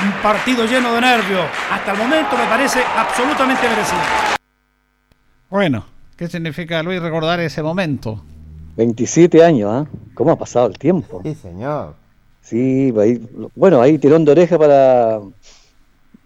[0.06, 1.46] un partido lleno de nervios.
[1.72, 4.00] Hasta el momento me parece absolutamente merecido.
[5.50, 8.24] Bueno, ¿qué significa Luis recordar ese momento?
[8.78, 9.86] 27 años, ¿ah?
[10.14, 11.22] ¿Cómo ha pasado el tiempo?
[11.24, 11.96] Sí, señor.
[12.42, 13.22] Sí, ahí-
[13.56, 15.20] bueno, ahí tirón de oreja para,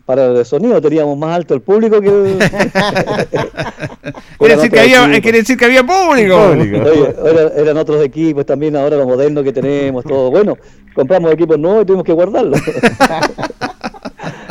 [0.06, 2.38] para el sonido, teníamos más alto el público que el...
[4.38, 5.20] Quiere decir, que había, equipos.
[5.22, 6.36] quiere decir que había público.
[6.50, 10.30] Oye, era- eran otros equipos también, ahora lo moderno que tenemos, todo.
[10.30, 10.58] Bueno,
[10.94, 12.62] compramos equipos nuevos y tuvimos que guardarlos.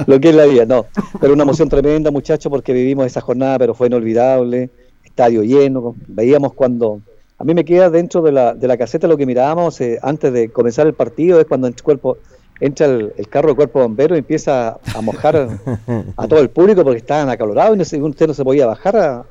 [0.06, 0.86] lo que es la vida, no.
[1.20, 4.70] Pero una emoción tremenda, muchachos, porque vivimos esa jornada, pero fue inolvidable.
[5.04, 7.00] Estadio lleno, veíamos cuando.
[7.38, 10.32] A mí me queda dentro de la, de la caseta lo que mirábamos eh, antes
[10.32, 12.18] de comenzar el partido, es cuando el cuerpo
[12.60, 15.36] entra el, el carro de cuerpo bombero y empieza a mojar
[16.16, 18.96] a todo el público porque estaban acalorados y no se- usted no se podía bajar
[18.96, 19.24] a,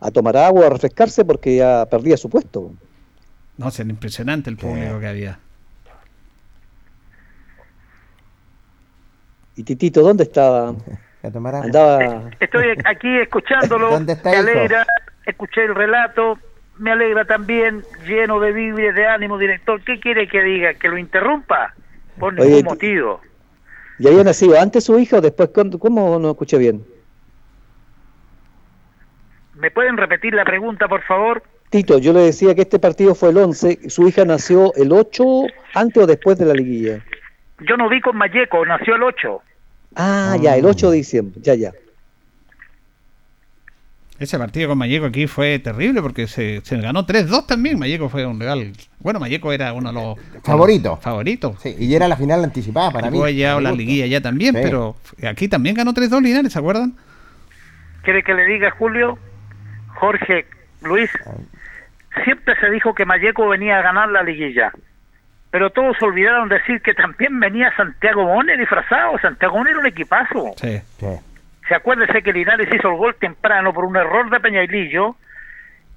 [0.00, 2.72] a tomar agua, a refrescarse porque ya perdía su puesto.
[3.58, 5.38] No, es impresionante el público que había.
[9.56, 10.74] ¿Y Titito dónde estaba?
[11.22, 12.30] Andaba.
[12.40, 14.48] Estoy aquí escuchándolo, ¿Dónde está, me hijo?
[14.50, 14.86] alegra,
[15.26, 16.36] escuché el relato,
[16.78, 19.80] me alegra también, lleno de víveres, de ánimo, director.
[19.84, 20.74] ¿Qué quiere que diga?
[20.74, 21.74] ¿Que lo interrumpa?
[22.18, 23.20] Por Oye, ningún ti- motivo.
[23.98, 25.50] ¿Y había nacido antes su hija o después?
[25.50, 26.84] ¿Cuándo- ¿Cómo no escuché bien?
[29.54, 31.42] ¿Me pueden repetir la pregunta, por favor?
[31.70, 35.24] Tito, yo le decía que este partido fue el 11, su hija nació el 8
[35.74, 37.04] antes o después de la liguilla.
[37.60, 39.40] Yo no vi con Mayeco, nació el 8.
[39.94, 41.72] Ah, ya, el 8 de diciembre, ya, ya.
[44.18, 47.78] Ese partido con Mayeco aquí fue terrible porque se, se ganó 3-2 también.
[47.78, 48.72] Mayeco fue un regal.
[49.00, 50.96] Bueno, Mayeco era uno de los Favorito.
[50.98, 51.60] favoritos.
[51.60, 53.16] Sí, y era la final anticipada para mí.
[53.16, 54.60] Jugó ya la liguilla ya también, Sí.
[54.62, 54.94] pero
[55.28, 56.94] aquí también ganó 3-2 Linares, ¿se acuerdan?
[58.02, 59.18] ¿Quiere que le diga, Julio?
[59.88, 60.46] Jorge,
[60.82, 61.10] Luis,
[62.24, 64.72] siempre se dijo que Mayeco venía a ganar la liguilla.
[65.50, 69.18] Pero todos olvidaron decir que también venía Santiago Mone disfrazado.
[69.20, 70.52] Santiago Mone era un equipazo.
[70.56, 70.80] Sí.
[71.68, 75.16] Se acuérdese que Linares hizo el gol temprano por un error de Peñailillo.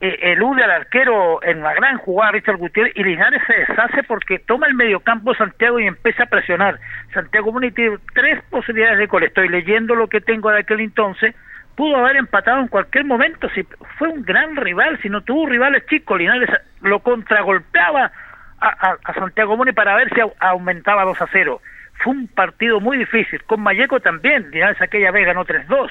[0.02, 4.40] eh, elude al arquero en una gran jugada Richard Gutiérrez y Linares se deshace porque
[4.40, 6.80] toma el mediocampo Santiago y empieza a presionar.
[7.14, 9.24] Santiago Muni tiene tres posibilidades de gol.
[9.24, 11.34] Estoy leyendo lo que tengo de aquel entonces.
[11.76, 13.50] Pudo haber empatado en cualquier momento.
[13.56, 13.64] Si
[13.98, 16.50] fue un gran rival, si no tuvo rivales chicos, Linares
[16.82, 18.12] lo contragolpeaba
[18.60, 21.62] a, a- Santiago Muni para ver si au- aumentaba 2 a 0.
[22.04, 23.44] Fue un partido muy difícil.
[23.44, 24.50] Con Mayeco también.
[24.52, 25.90] Linares aquella vez ganó 3-2.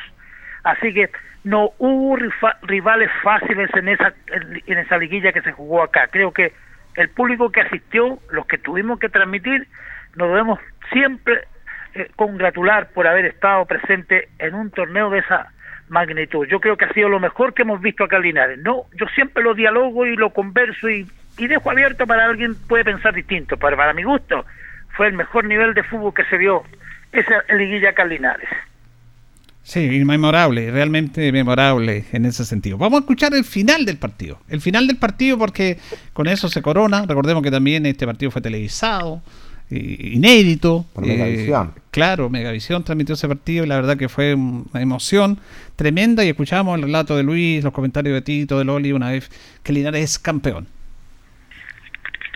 [0.64, 1.10] Así que
[1.44, 2.16] no hubo
[2.62, 4.14] rivales fáciles en esa
[4.66, 6.08] en esa liguilla que se jugó acá.
[6.10, 6.52] Creo que
[6.96, 9.66] el público que asistió, los que tuvimos que transmitir,
[10.16, 10.58] nos debemos
[10.90, 11.46] siempre
[11.94, 15.52] eh, congratular por haber estado presente en un torneo de esa
[15.88, 16.46] magnitud.
[16.46, 18.58] Yo creo que ha sido lo mejor que hemos visto acá en Linares.
[18.60, 21.06] No, yo siempre lo dialogo y lo converso y,
[21.36, 24.46] y dejo abierto para alguien puede pensar distinto, pero para mi gusto
[24.96, 26.62] fue el mejor nivel de fútbol que se vio
[27.12, 28.48] esa liguilla acá en Linares.
[29.62, 32.76] Sí, memorable, realmente memorable en ese sentido.
[32.76, 34.38] Vamos a escuchar el final del partido.
[34.48, 35.78] El final del partido porque
[36.12, 37.06] con eso se corona.
[37.06, 39.22] Recordemos que también este partido fue televisado,
[39.70, 40.84] eh, inédito.
[40.92, 41.72] Por eh, Megavisión.
[41.90, 45.38] claro, Megavisión transmitió ese partido y la verdad que fue una emoción
[45.76, 49.30] tremenda y escuchamos el relato de Luis, los comentarios de Tito, de Loli una vez
[49.62, 50.66] que Linares es campeón.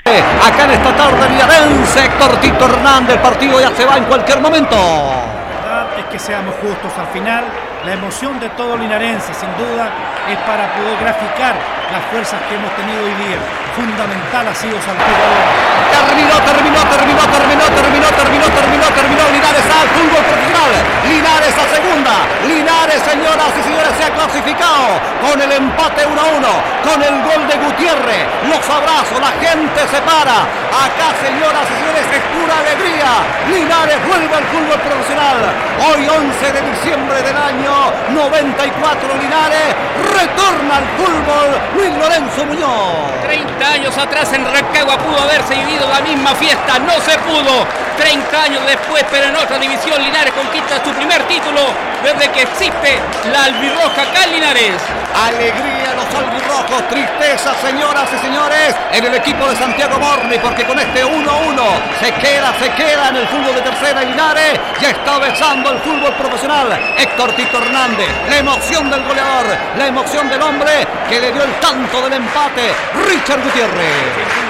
[0.09, 4.41] Acá en esta tarde Linarense, Héctor Tito Hernández, el partido ya se va en cualquier
[4.41, 4.75] momento.
[4.75, 7.45] La verdad es que seamos justos al final.
[7.85, 9.91] La emoción de todo linarense, sin duda,
[10.29, 11.55] es para poder graficar
[11.93, 13.37] las fuerzas que hemos tenido hoy día.
[13.79, 15.79] Fundamental ha sido Santiago.
[15.87, 19.25] Terminó, terminó, terminó, terminó, terminó, terminó, terminó, terminó.
[19.31, 20.73] Linares al fútbol profesional.
[21.07, 22.15] Linares a segunda.
[22.43, 27.17] Linares, señoras y señores, se ha clasificado con el empate 1 a 1, con el
[27.23, 28.27] gol de Gutiérrez.
[28.51, 30.43] Los abrazos, la gente se para.
[30.75, 33.11] Acá, señoras y señores, es pura alegría.
[33.47, 35.39] Linares vuelve al fútbol profesional.
[35.87, 39.71] Hoy, 11 de diciembre del año 94, Linares
[40.19, 41.49] retorna al fútbol.
[41.79, 43.23] Luis Lorenzo Muñoz.
[43.23, 47.67] 30 años atrás en Rancagua pudo haberse vivido la misma fiesta, no se pudo.
[47.99, 51.61] 30 años después, pero en otra división, Linares conquista su primer título
[52.03, 53.01] desde que existe
[53.33, 54.81] la albirroja acá en Linares.
[55.27, 60.79] Alegría los albirrojos, tristeza, señoras y señores, en el equipo de Santiago Morni, porque con
[60.79, 61.61] este 1-1
[61.99, 66.15] se queda, se queda en el fútbol de tercera Linares ya está besando el fútbol
[66.15, 66.69] profesional.
[66.99, 69.47] Héctor Tito Hernández, la emoción del goleador,
[69.77, 72.73] la emoción del hombre que le dio el tanto del empate,
[73.09, 73.81] Richard Gutiérrez.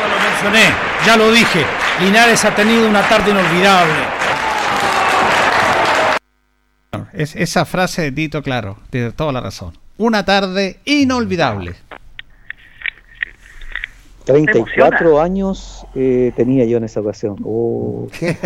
[0.08, 0.74] Lo mencioné,
[1.06, 1.64] ya lo dije.
[2.00, 3.92] Linares ha tenido una tarde inolvidable.
[7.12, 9.76] Es, esa frase de Tito, claro, tiene toda la razón.
[9.98, 11.74] Una tarde inolvidable.
[14.24, 17.36] 34 años eh, tenía yo en esa ocasión.
[17.44, 18.36] Oh, Qué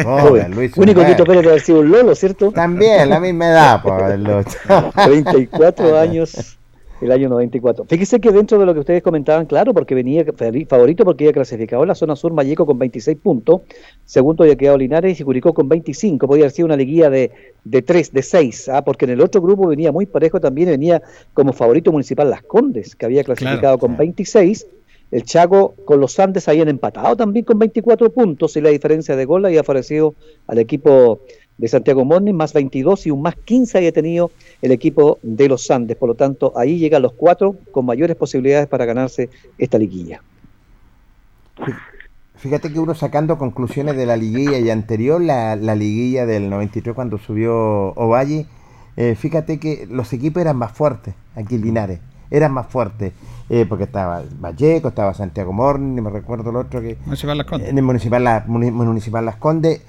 [0.48, 0.76] Luis.
[0.76, 1.04] Único.
[1.04, 2.52] Quito Pérez de haber sido un Lolo, ¿cierto?
[2.52, 4.92] También, la misma edad, pues, Lucho.
[5.04, 6.58] 34 años.
[7.02, 7.84] El año 94.
[7.88, 11.32] Fíjese que dentro de lo que ustedes comentaban, claro, porque venía favori- favorito porque había
[11.32, 13.62] clasificado en la zona sur Malleco con 26 puntos,
[14.04, 17.30] segundo había quedado Linares y Curicó con 25, podía haber sido una liguilla de,
[17.64, 18.82] de 3, de 6, ¿ah?
[18.84, 21.02] porque en el otro grupo venía muy parejo también, venía
[21.34, 24.66] como favorito municipal Las Condes, que había clasificado con 26,
[25.10, 29.24] el Chaco con los Andes habían empatado también con 24 puntos y la diferencia de
[29.26, 30.14] gol había favorecido
[30.46, 31.20] al equipo
[31.58, 34.30] de Santiago Morning, más 22 y un más 15 había tenido
[34.62, 35.96] el equipo de los Andes.
[35.96, 40.20] Por lo tanto, ahí llegan los cuatro con mayores posibilidades para ganarse esta liguilla.
[42.36, 46.94] Fíjate que uno sacando conclusiones de la liguilla y anterior, la, la liguilla del 93
[46.94, 47.54] cuando subió
[47.94, 48.46] Ovalle,
[48.96, 52.00] eh, fíjate que los equipos eran más fuertes aquí en Linares,
[52.30, 53.12] eran más fuertes,
[53.48, 56.96] eh, porque estaba Valleco, estaba Santiago Morni, me recuerdo el otro que...
[57.04, 57.68] Municipal Las Condes.
[57.68, 59.82] En el Municipal, La- Muni- Municipal Las Condes,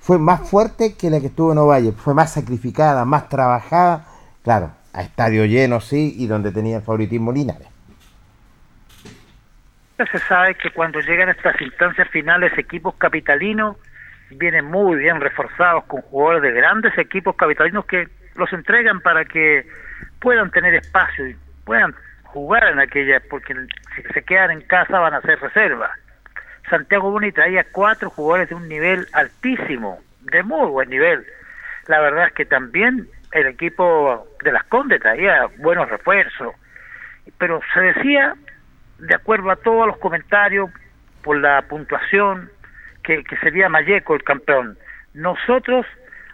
[0.00, 4.06] fue más fuerte que la que estuvo en Ovalle, fue más sacrificada, más trabajada,
[4.42, 7.68] claro, a estadio lleno sí, y donde tenía el favoritismo Linares.
[9.98, 13.76] Se sabe que cuando llegan estas instancias finales equipos capitalinos
[14.30, 19.66] vienen muy bien reforzados con jugadores de grandes equipos capitalinos que los entregan para que
[20.20, 21.94] puedan tener espacio y puedan
[22.24, 23.54] jugar en aquella, porque
[23.96, 25.90] si se quedan en casa van a hacer reserva.
[26.68, 31.24] Santiago Boni traía cuatro jugadores de un nivel altísimo, de muy buen nivel.
[31.86, 36.54] La verdad es que también el equipo de las Condes traía buenos refuerzos,
[37.38, 38.34] pero se decía
[38.98, 40.70] de acuerdo a todos los comentarios,
[41.22, 42.50] por la puntuación,
[43.02, 44.78] que, sería Mayeco el campeón.
[45.14, 45.86] Nosotros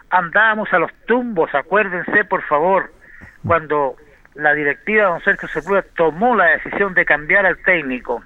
[0.09, 2.91] andábamos a los tumbos, acuérdense por favor,
[3.45, 3.95] cuando
[4.35, 8.23] la directiva de don Sergio Sepúlveda tomó la decisión de cambiar al técnico.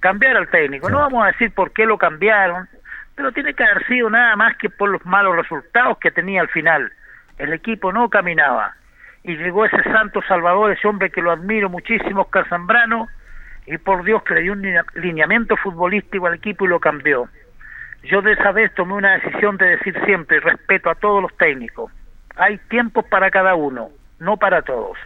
[0.00, 0.88] Cambiar al técnico.
[0.90, 2.68] No vamos a decir por qué lo cambiaron,
[3.14, 6.48] pero tiene que haber sido nada más que por los malos resultados que tenía al
[6.48, 6.92] final.
[7.38, 8.74] El equipo no caminaba.
[9.24, 13.08] Y llegó ese santo salvador, ese hombre que lo admiro muchísimo, Oscar Zambrano,
[13.66, 17.28] y por Dios que le dio un linea- lineamiento futbolístico al equipo y lo cambió.
[18.04, 21.90] Yo de esa vez tomé una decisión de decir siempre respeto a todos los técnicos.
[22.36, 23.88] Hay tiempos para cada uno,
[24.20, 24.96] no para todos.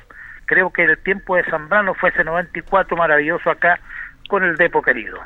[0.44, 3.78] Creo que el tiempo de Zambrano fue ese 94 maravilloso acá
[4.30, 5.18] con el Depo querido.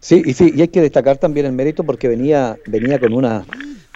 [0.00, 3.44] Sí, y sí, y hay que destacar también el mérito porque venía, venía con una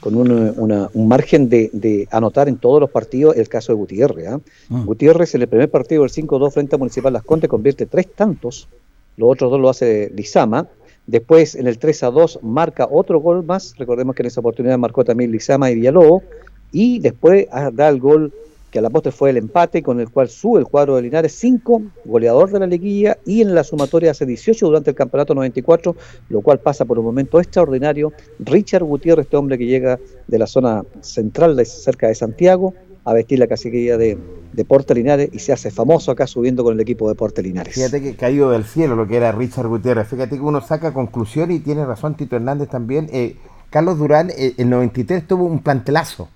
[0.00, 3.76] con un, una- un margen de, de anotar en todos los partidos el caso de
[3.76, 4.28] Gutiérrez.
[4.28, 4.40] ¿ah?
[4.68, 8.68] Gutiérrez en el primer partido del 5-2 frente a Municipal Las Condes convierte tres tantos,
[9.16, 10.68] los otros dos lo hace Lizama.
[11.06, 15.30] Después en el 3-2 marca otro gol más, recordemos que en esa oportunidad marcó también
[15.32, 16.22] Lizama y Villalobos,
[16.70, 18.30] y después ah, da el gol
[18.74, 21.32] que a la postre fue el empate con el cual sube el cuadro de Linares
[21.38, 25.94] 5, goleador de la liguilla y en la sumatoria hace 18 durante el campeonato 94,
[26.28, 28.12] lo cual pasa por un momento extraordinario.
[28.40, 32.74] Richard Gutiérrez, este hombre que llega de la zona central de cerca de Santiago
[33.04, 34.18] a vestir la caciquería de,
[34.52, 37.74] de Porte Linares y se hace famoso acá subiendo con el equipo de Porte Linares.
[37.74, 40.08] Fíjate que caído del cielo lo que era Richard Gutiérrez.
[40.08, 43.08] Fíjate que uno saca conclusión y tiene razón Tito Hernández también.
[43.12, 43.36] Eh,
[43.70, 46.28] Carlos Durán, eh, el 93 tuvo un plantelazo.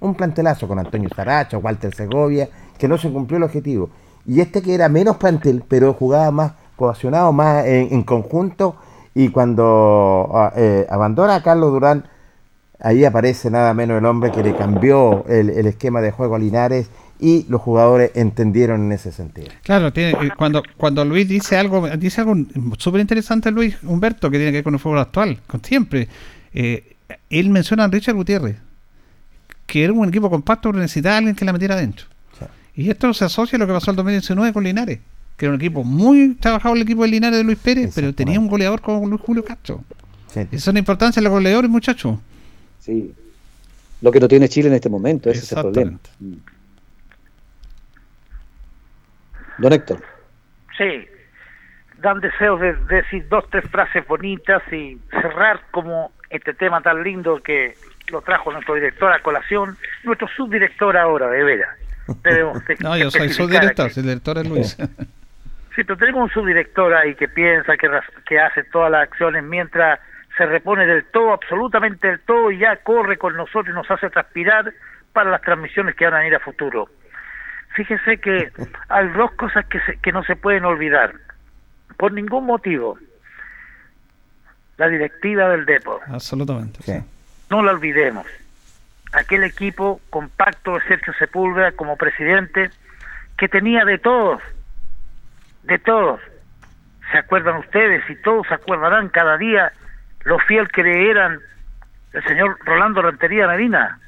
[0.00, 2.48] Un plantelazo con Antonio Saracho, Walter Segovia,
[2.78, 3.90] que no se cumplió el objetivo.
[4.26, 8.76] Y este que era menos plantel, pero jugaba más cohesionado, más en, conjunto.
[9.14, 12.04] Y cuando ah, eh, abandona a Carlos Durán,
[12.78, 16.38] ahí aparece nada menos el hombre que le cambió el, el esquema de juego a
[16.38, 19.48] Linares y los jugadores entendieron en ese sentido.
[19.62, 22.36] Claro, tiene, eh, cuando, cuando Luis dice algo, dice algo
[22.78, 26.08] súper interesante Luis Humberto, que tiene que ver con el fútbol actual, con siempre.
[26.52, 26.96] Eh,
[27.30, 28.56] él menciona a Richard Gutiérrez,
[29.68, 32.06] que era un equipo compacto, pero necesitaba a alguien que la metiera adentro.
[32.74, 35.00] Y esto se asocia a lo que pasó el 2019 con Linares,
[35.36, 38.40] que era un equipo muy trabajado el equipo de Linares de Luis Pérez, pero tenía
[38.40, 39.84] un goleador como Luis Julio Castro.
[40.30, 42.18] Esa es la importancia de los goleadores, muchachos.
[42.78, 43.12] Sí.
[44.00, 45.98] Lo que no tiene Chile en este momento, ese es el problema.
[46.20, 46.34] Mm.
[49.58, 50.02] Don Héctor.
[50.78, 51.04] Sí,
[52.00, 57.02] dan deseos de, de decir dos, tres frases bonitas y cerrar como este tema tan
[57.02, 57.74] lindo que
[58.10, 61.76] lo trajo nuestro director a colación, nuestro subdirector ahora, de veras.
[62.22, 64.00] Debemos de- No, yo soy subdirector, aquí.
[64.00, 64.76] el director es Luis.
[65.74, 70.00] Sí, pero tenemos un subdirector ahí que piensa, que hace todas las acciones mientras
[70.36, 74.08] se repone del todo, absolutamente del todo, y ya corre con nosotros y nos hace
[74.10, 74.72] transpirar
[75.12, 76.88] para las transmisiones que van a ir a futuro.
[77.74, 78.50] Fíjese que
[78.88, 81.14] hay dos cosas que, se- que no se pueden olvidar.
[81.96, 82.98] Por ningún motivo.
[84.76, 86.00] La directiva del Depo.
[86.08, 86.80] Absolutamente.
[86.82, 86.92] sí.
[87.50, 88.26] No la olvidemos.
[89.12, 92.70] Aquel equipo compacto de Sergio Sepúlveda como presidente
[93.38, 94.42] que tenía de todos,
[95.62, 96.20] de todos.
[97.10, 98.02] ¿Se acuerdan ustedes?
[98.10, 99.72] Y todos se acordarán cada día
[100.24, 101.40] lo fiel que eran
[102.12, 103.98] el señor Rolando Rentería Medina.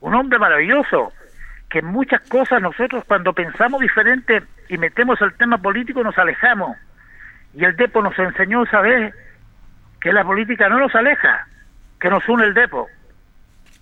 [0.00, 1.12] Un hombre maravilloso
[1.68, 6.76] que muchas cosas nosotros cuando pensamos diferente y metemos el tema político nos alejamos.
[7.54, 9.14] Y el Depo nos enseñó esa vez
[10.00, 11.46] que la política no nos aleja,
[12.00, 12.88] que nos une el Depo.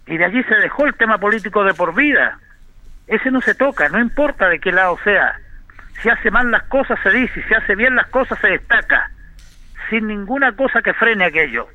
[0.06, 2.38] Y de allí se dejó el tema político de por vida.
[3.06, 5.36] Ese no se toca, no importa de qué lado sea.
[6.02, 9.10] Si hace mal las cosas se dice, si hace bien las cosas se destaca,
[9.88, 11.68] sin ninguna cosa que frene aquello.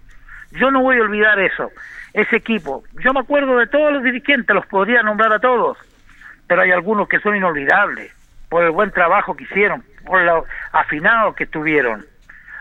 [0.51, 1.72] Yo no voy a olvidar eso,
[2.13, 2.84] ese equipo.
[3.03, 5.77] Yo me acuerdo de todos los dirigentes, los podría nombrar a todos,
[6.47, 8.11] pero hay algunos que son inolvidables
[8.49, 12.05] por el buen trabajo que hicieron, por lo afinados que estuvieron.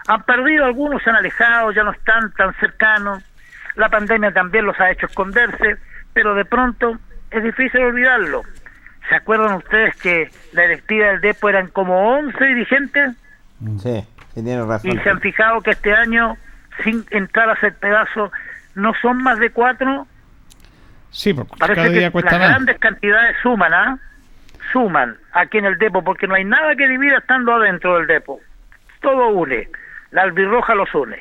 [0.06, 3.22] Han perdido algunos, se han alejado, ya no están tan cercanos.
[3.76, 5.76] La pandemia también los ha hecho esconderse,
[6.12, 6.98] pero de pronto
[7.30, 8.42] es difícil olvidarlo.
[9.08, 13.12] ¿Se acuerdan ustedes que la directiva del DEPO eran como 11 dirigentes?
[13.78, 14.90] Sí, sí tiene razón.
[14.92, 16.36] Y se han fijado que este año,
[16.84, 18.30] sin entrar a hacer pedazo,
[18.74, 20.06] no son más de cuatro.
[21.10, 22.48] Sí, porque Parece cada que día cuesta las más.
[22.50, 23.98] grandes cantidades suman, ¿ah?
[24.72, 28.40] Suman aquí en el depo, porque no hay nada que divida estando adentro del depo.
[29.00, 29.68] Todo une.
[30.12, 31.18] La albirroja los une.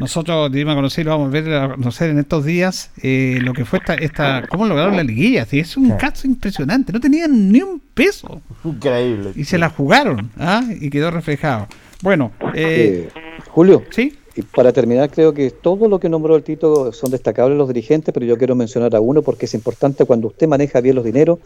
[0.00, 3.52] Nosotros, dimos a conocer, lo vamos a ver a conocer en estos días eh, lo
[3.52, 5.44] que fue esta, esta, cómo lograron la liguilla.
[5.44, 6.92] sí, Es un caso impresionante.
[6.92, 8.40] No tenían ni un peso.
[8.64, 9.32] Increíble.
[9.36, 10.64] Y se la jugaron, ¿ah?
[10.80, 11.68] Y quedó reflejado.
[12.02, 13.84] Bueno, eh, Eh, Julio.
[13.90, 14.16] Sí.
[14.40, 18.12] Y para terminar, creo que todo lo que nombró el Tito son destacables los dirigentes,
[18.14, 21.40] pero yo quiero mencionar a uno porque es importante cuando usted maneja bien los dineros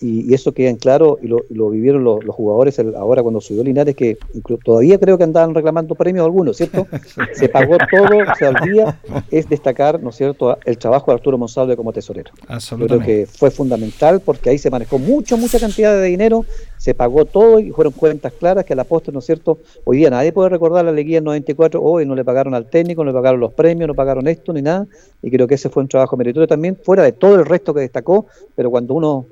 [0.00, 3.40] y, y eso queda en claro y lo, vivieron los, los jugadores el- ahora cuando
[3.40, 4.16] subió Linares, que
[4.64, 6.86] todavía creo que andaban reclamando premios algunos, ¿cierto?
[7.34, 8.08] Se pagó todo,
[8.38, 8.98] se al día,
[9.30, 12.32] es destacar, ¿no es cierto?, el trabajo de Arturo Monsalve como tesorero.
[12.78, 16.44] Yo creo que fue fundamental porque ahí se manejó mucho, mucha cantidad de dinero,
[16.80, 19.58] se pagó todo y fueron cuentas claras que a la postre, ¿no es cierto?
[19.84, 23.04] Hoy día nadie puede recordar la Leguía en 94, hoy no le pagaron al técnico,
[23.04, 24.86] no le pagaron los premios, no pagaron esto ni nada,
[25.20, 27.80] y creo que ese fue un trabajo meritorio también, fuera de todo el resto que
[27.80, 29.26] destacó, pero cuando uno,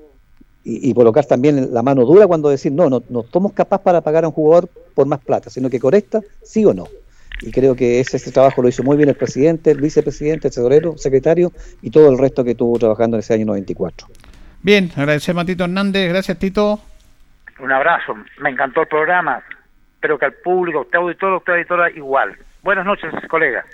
[0.62, 4.24] y, colocar también la mano dura cuando decir, no, no, no somos capaces para pagar
[4.24, 6.86] a un jugador por más plata, sino que correcta, sí o no.
[7.40, 10.52] Y creo que ese, ese trabajo lo hizo muy bien el presidente, el vicepresidente, el
[10.52, 11.50] tesorero, secretario
[11.80, 14.06] y todo el resto que estuvo trabajando en ese año 94.
[14.62, 16.10] bien, agradecemos a Tito Hernández.
[16.10, 16.78] Gracias, Tito.
[17.58, 18.16] Un abrazo.
[18.38, 19.42] Me encantó el programa.
[19.94, 22.36] Espero que al público, usted auditor, a usted auditora, igual.
[22.62, 23.64] Buenas noches, colegas.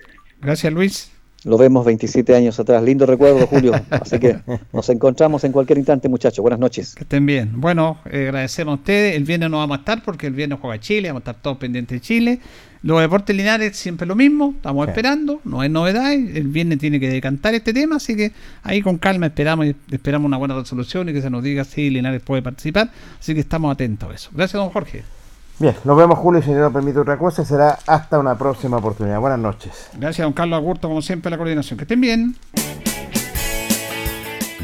[0.40, 1.13] Gracias, Luis.
[1.44, 2.82] Lo vemos 27 años atrás.
[2.82, 3.72] Lindo recuerdo, Julio.
[3.90, 4.38] Así que
[4.72, 6.42] nos encontramos en cualquier instante, muchachos.
[6.42, 6.94] Buenas noches.
[6.94, 7.60] Que estén bien.
[7.60, 9.14] Bueno, eh, agradecemos a ustedes.
[9.16, 11.58] El viernes no vamos a estar porque el viernes juega Chile, vamos a estar todos
[11.58, 12.40] pendientes de Chile.
[12.82, 14.90] Los deportes lineares siempre lo mismo, estamos Sí.
[14.90, 16.12] esperando, no hay novedad.
[16.12, 20.26] El viernes tiene que decantar este tema, así que ahí con calma esperamos y esperamos
[20.26, 22.90] una buena resolución y que se nos diga si Linares puede participar.
[23.18, 24.30] Así que estamos atentos a eso.
[24.34, 25.02] Gracias, don Jorge.
[25.58, 28.78] Bien, nos vemos Julio y si no nos permite otra cosa será hasta una próxima
[28.78, 29.20] oportunidad.
[29.20, 29.88] Buenas noches.
[29.94, 31.76] Gracias, don Carlos Agurto, como siempre, la coordinación.
[31.76, 32.36] Que estén bien.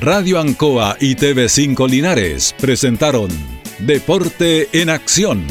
[0.00, 3.28] Radio Ancoa y TV5 Linares presentaron
[3.80, 5.46] Deporte en Acción.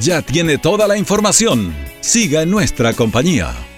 [0.00, 1.74] Ya tiene toda la información.
[2.00, 3.69] Siga en nuestra compañía.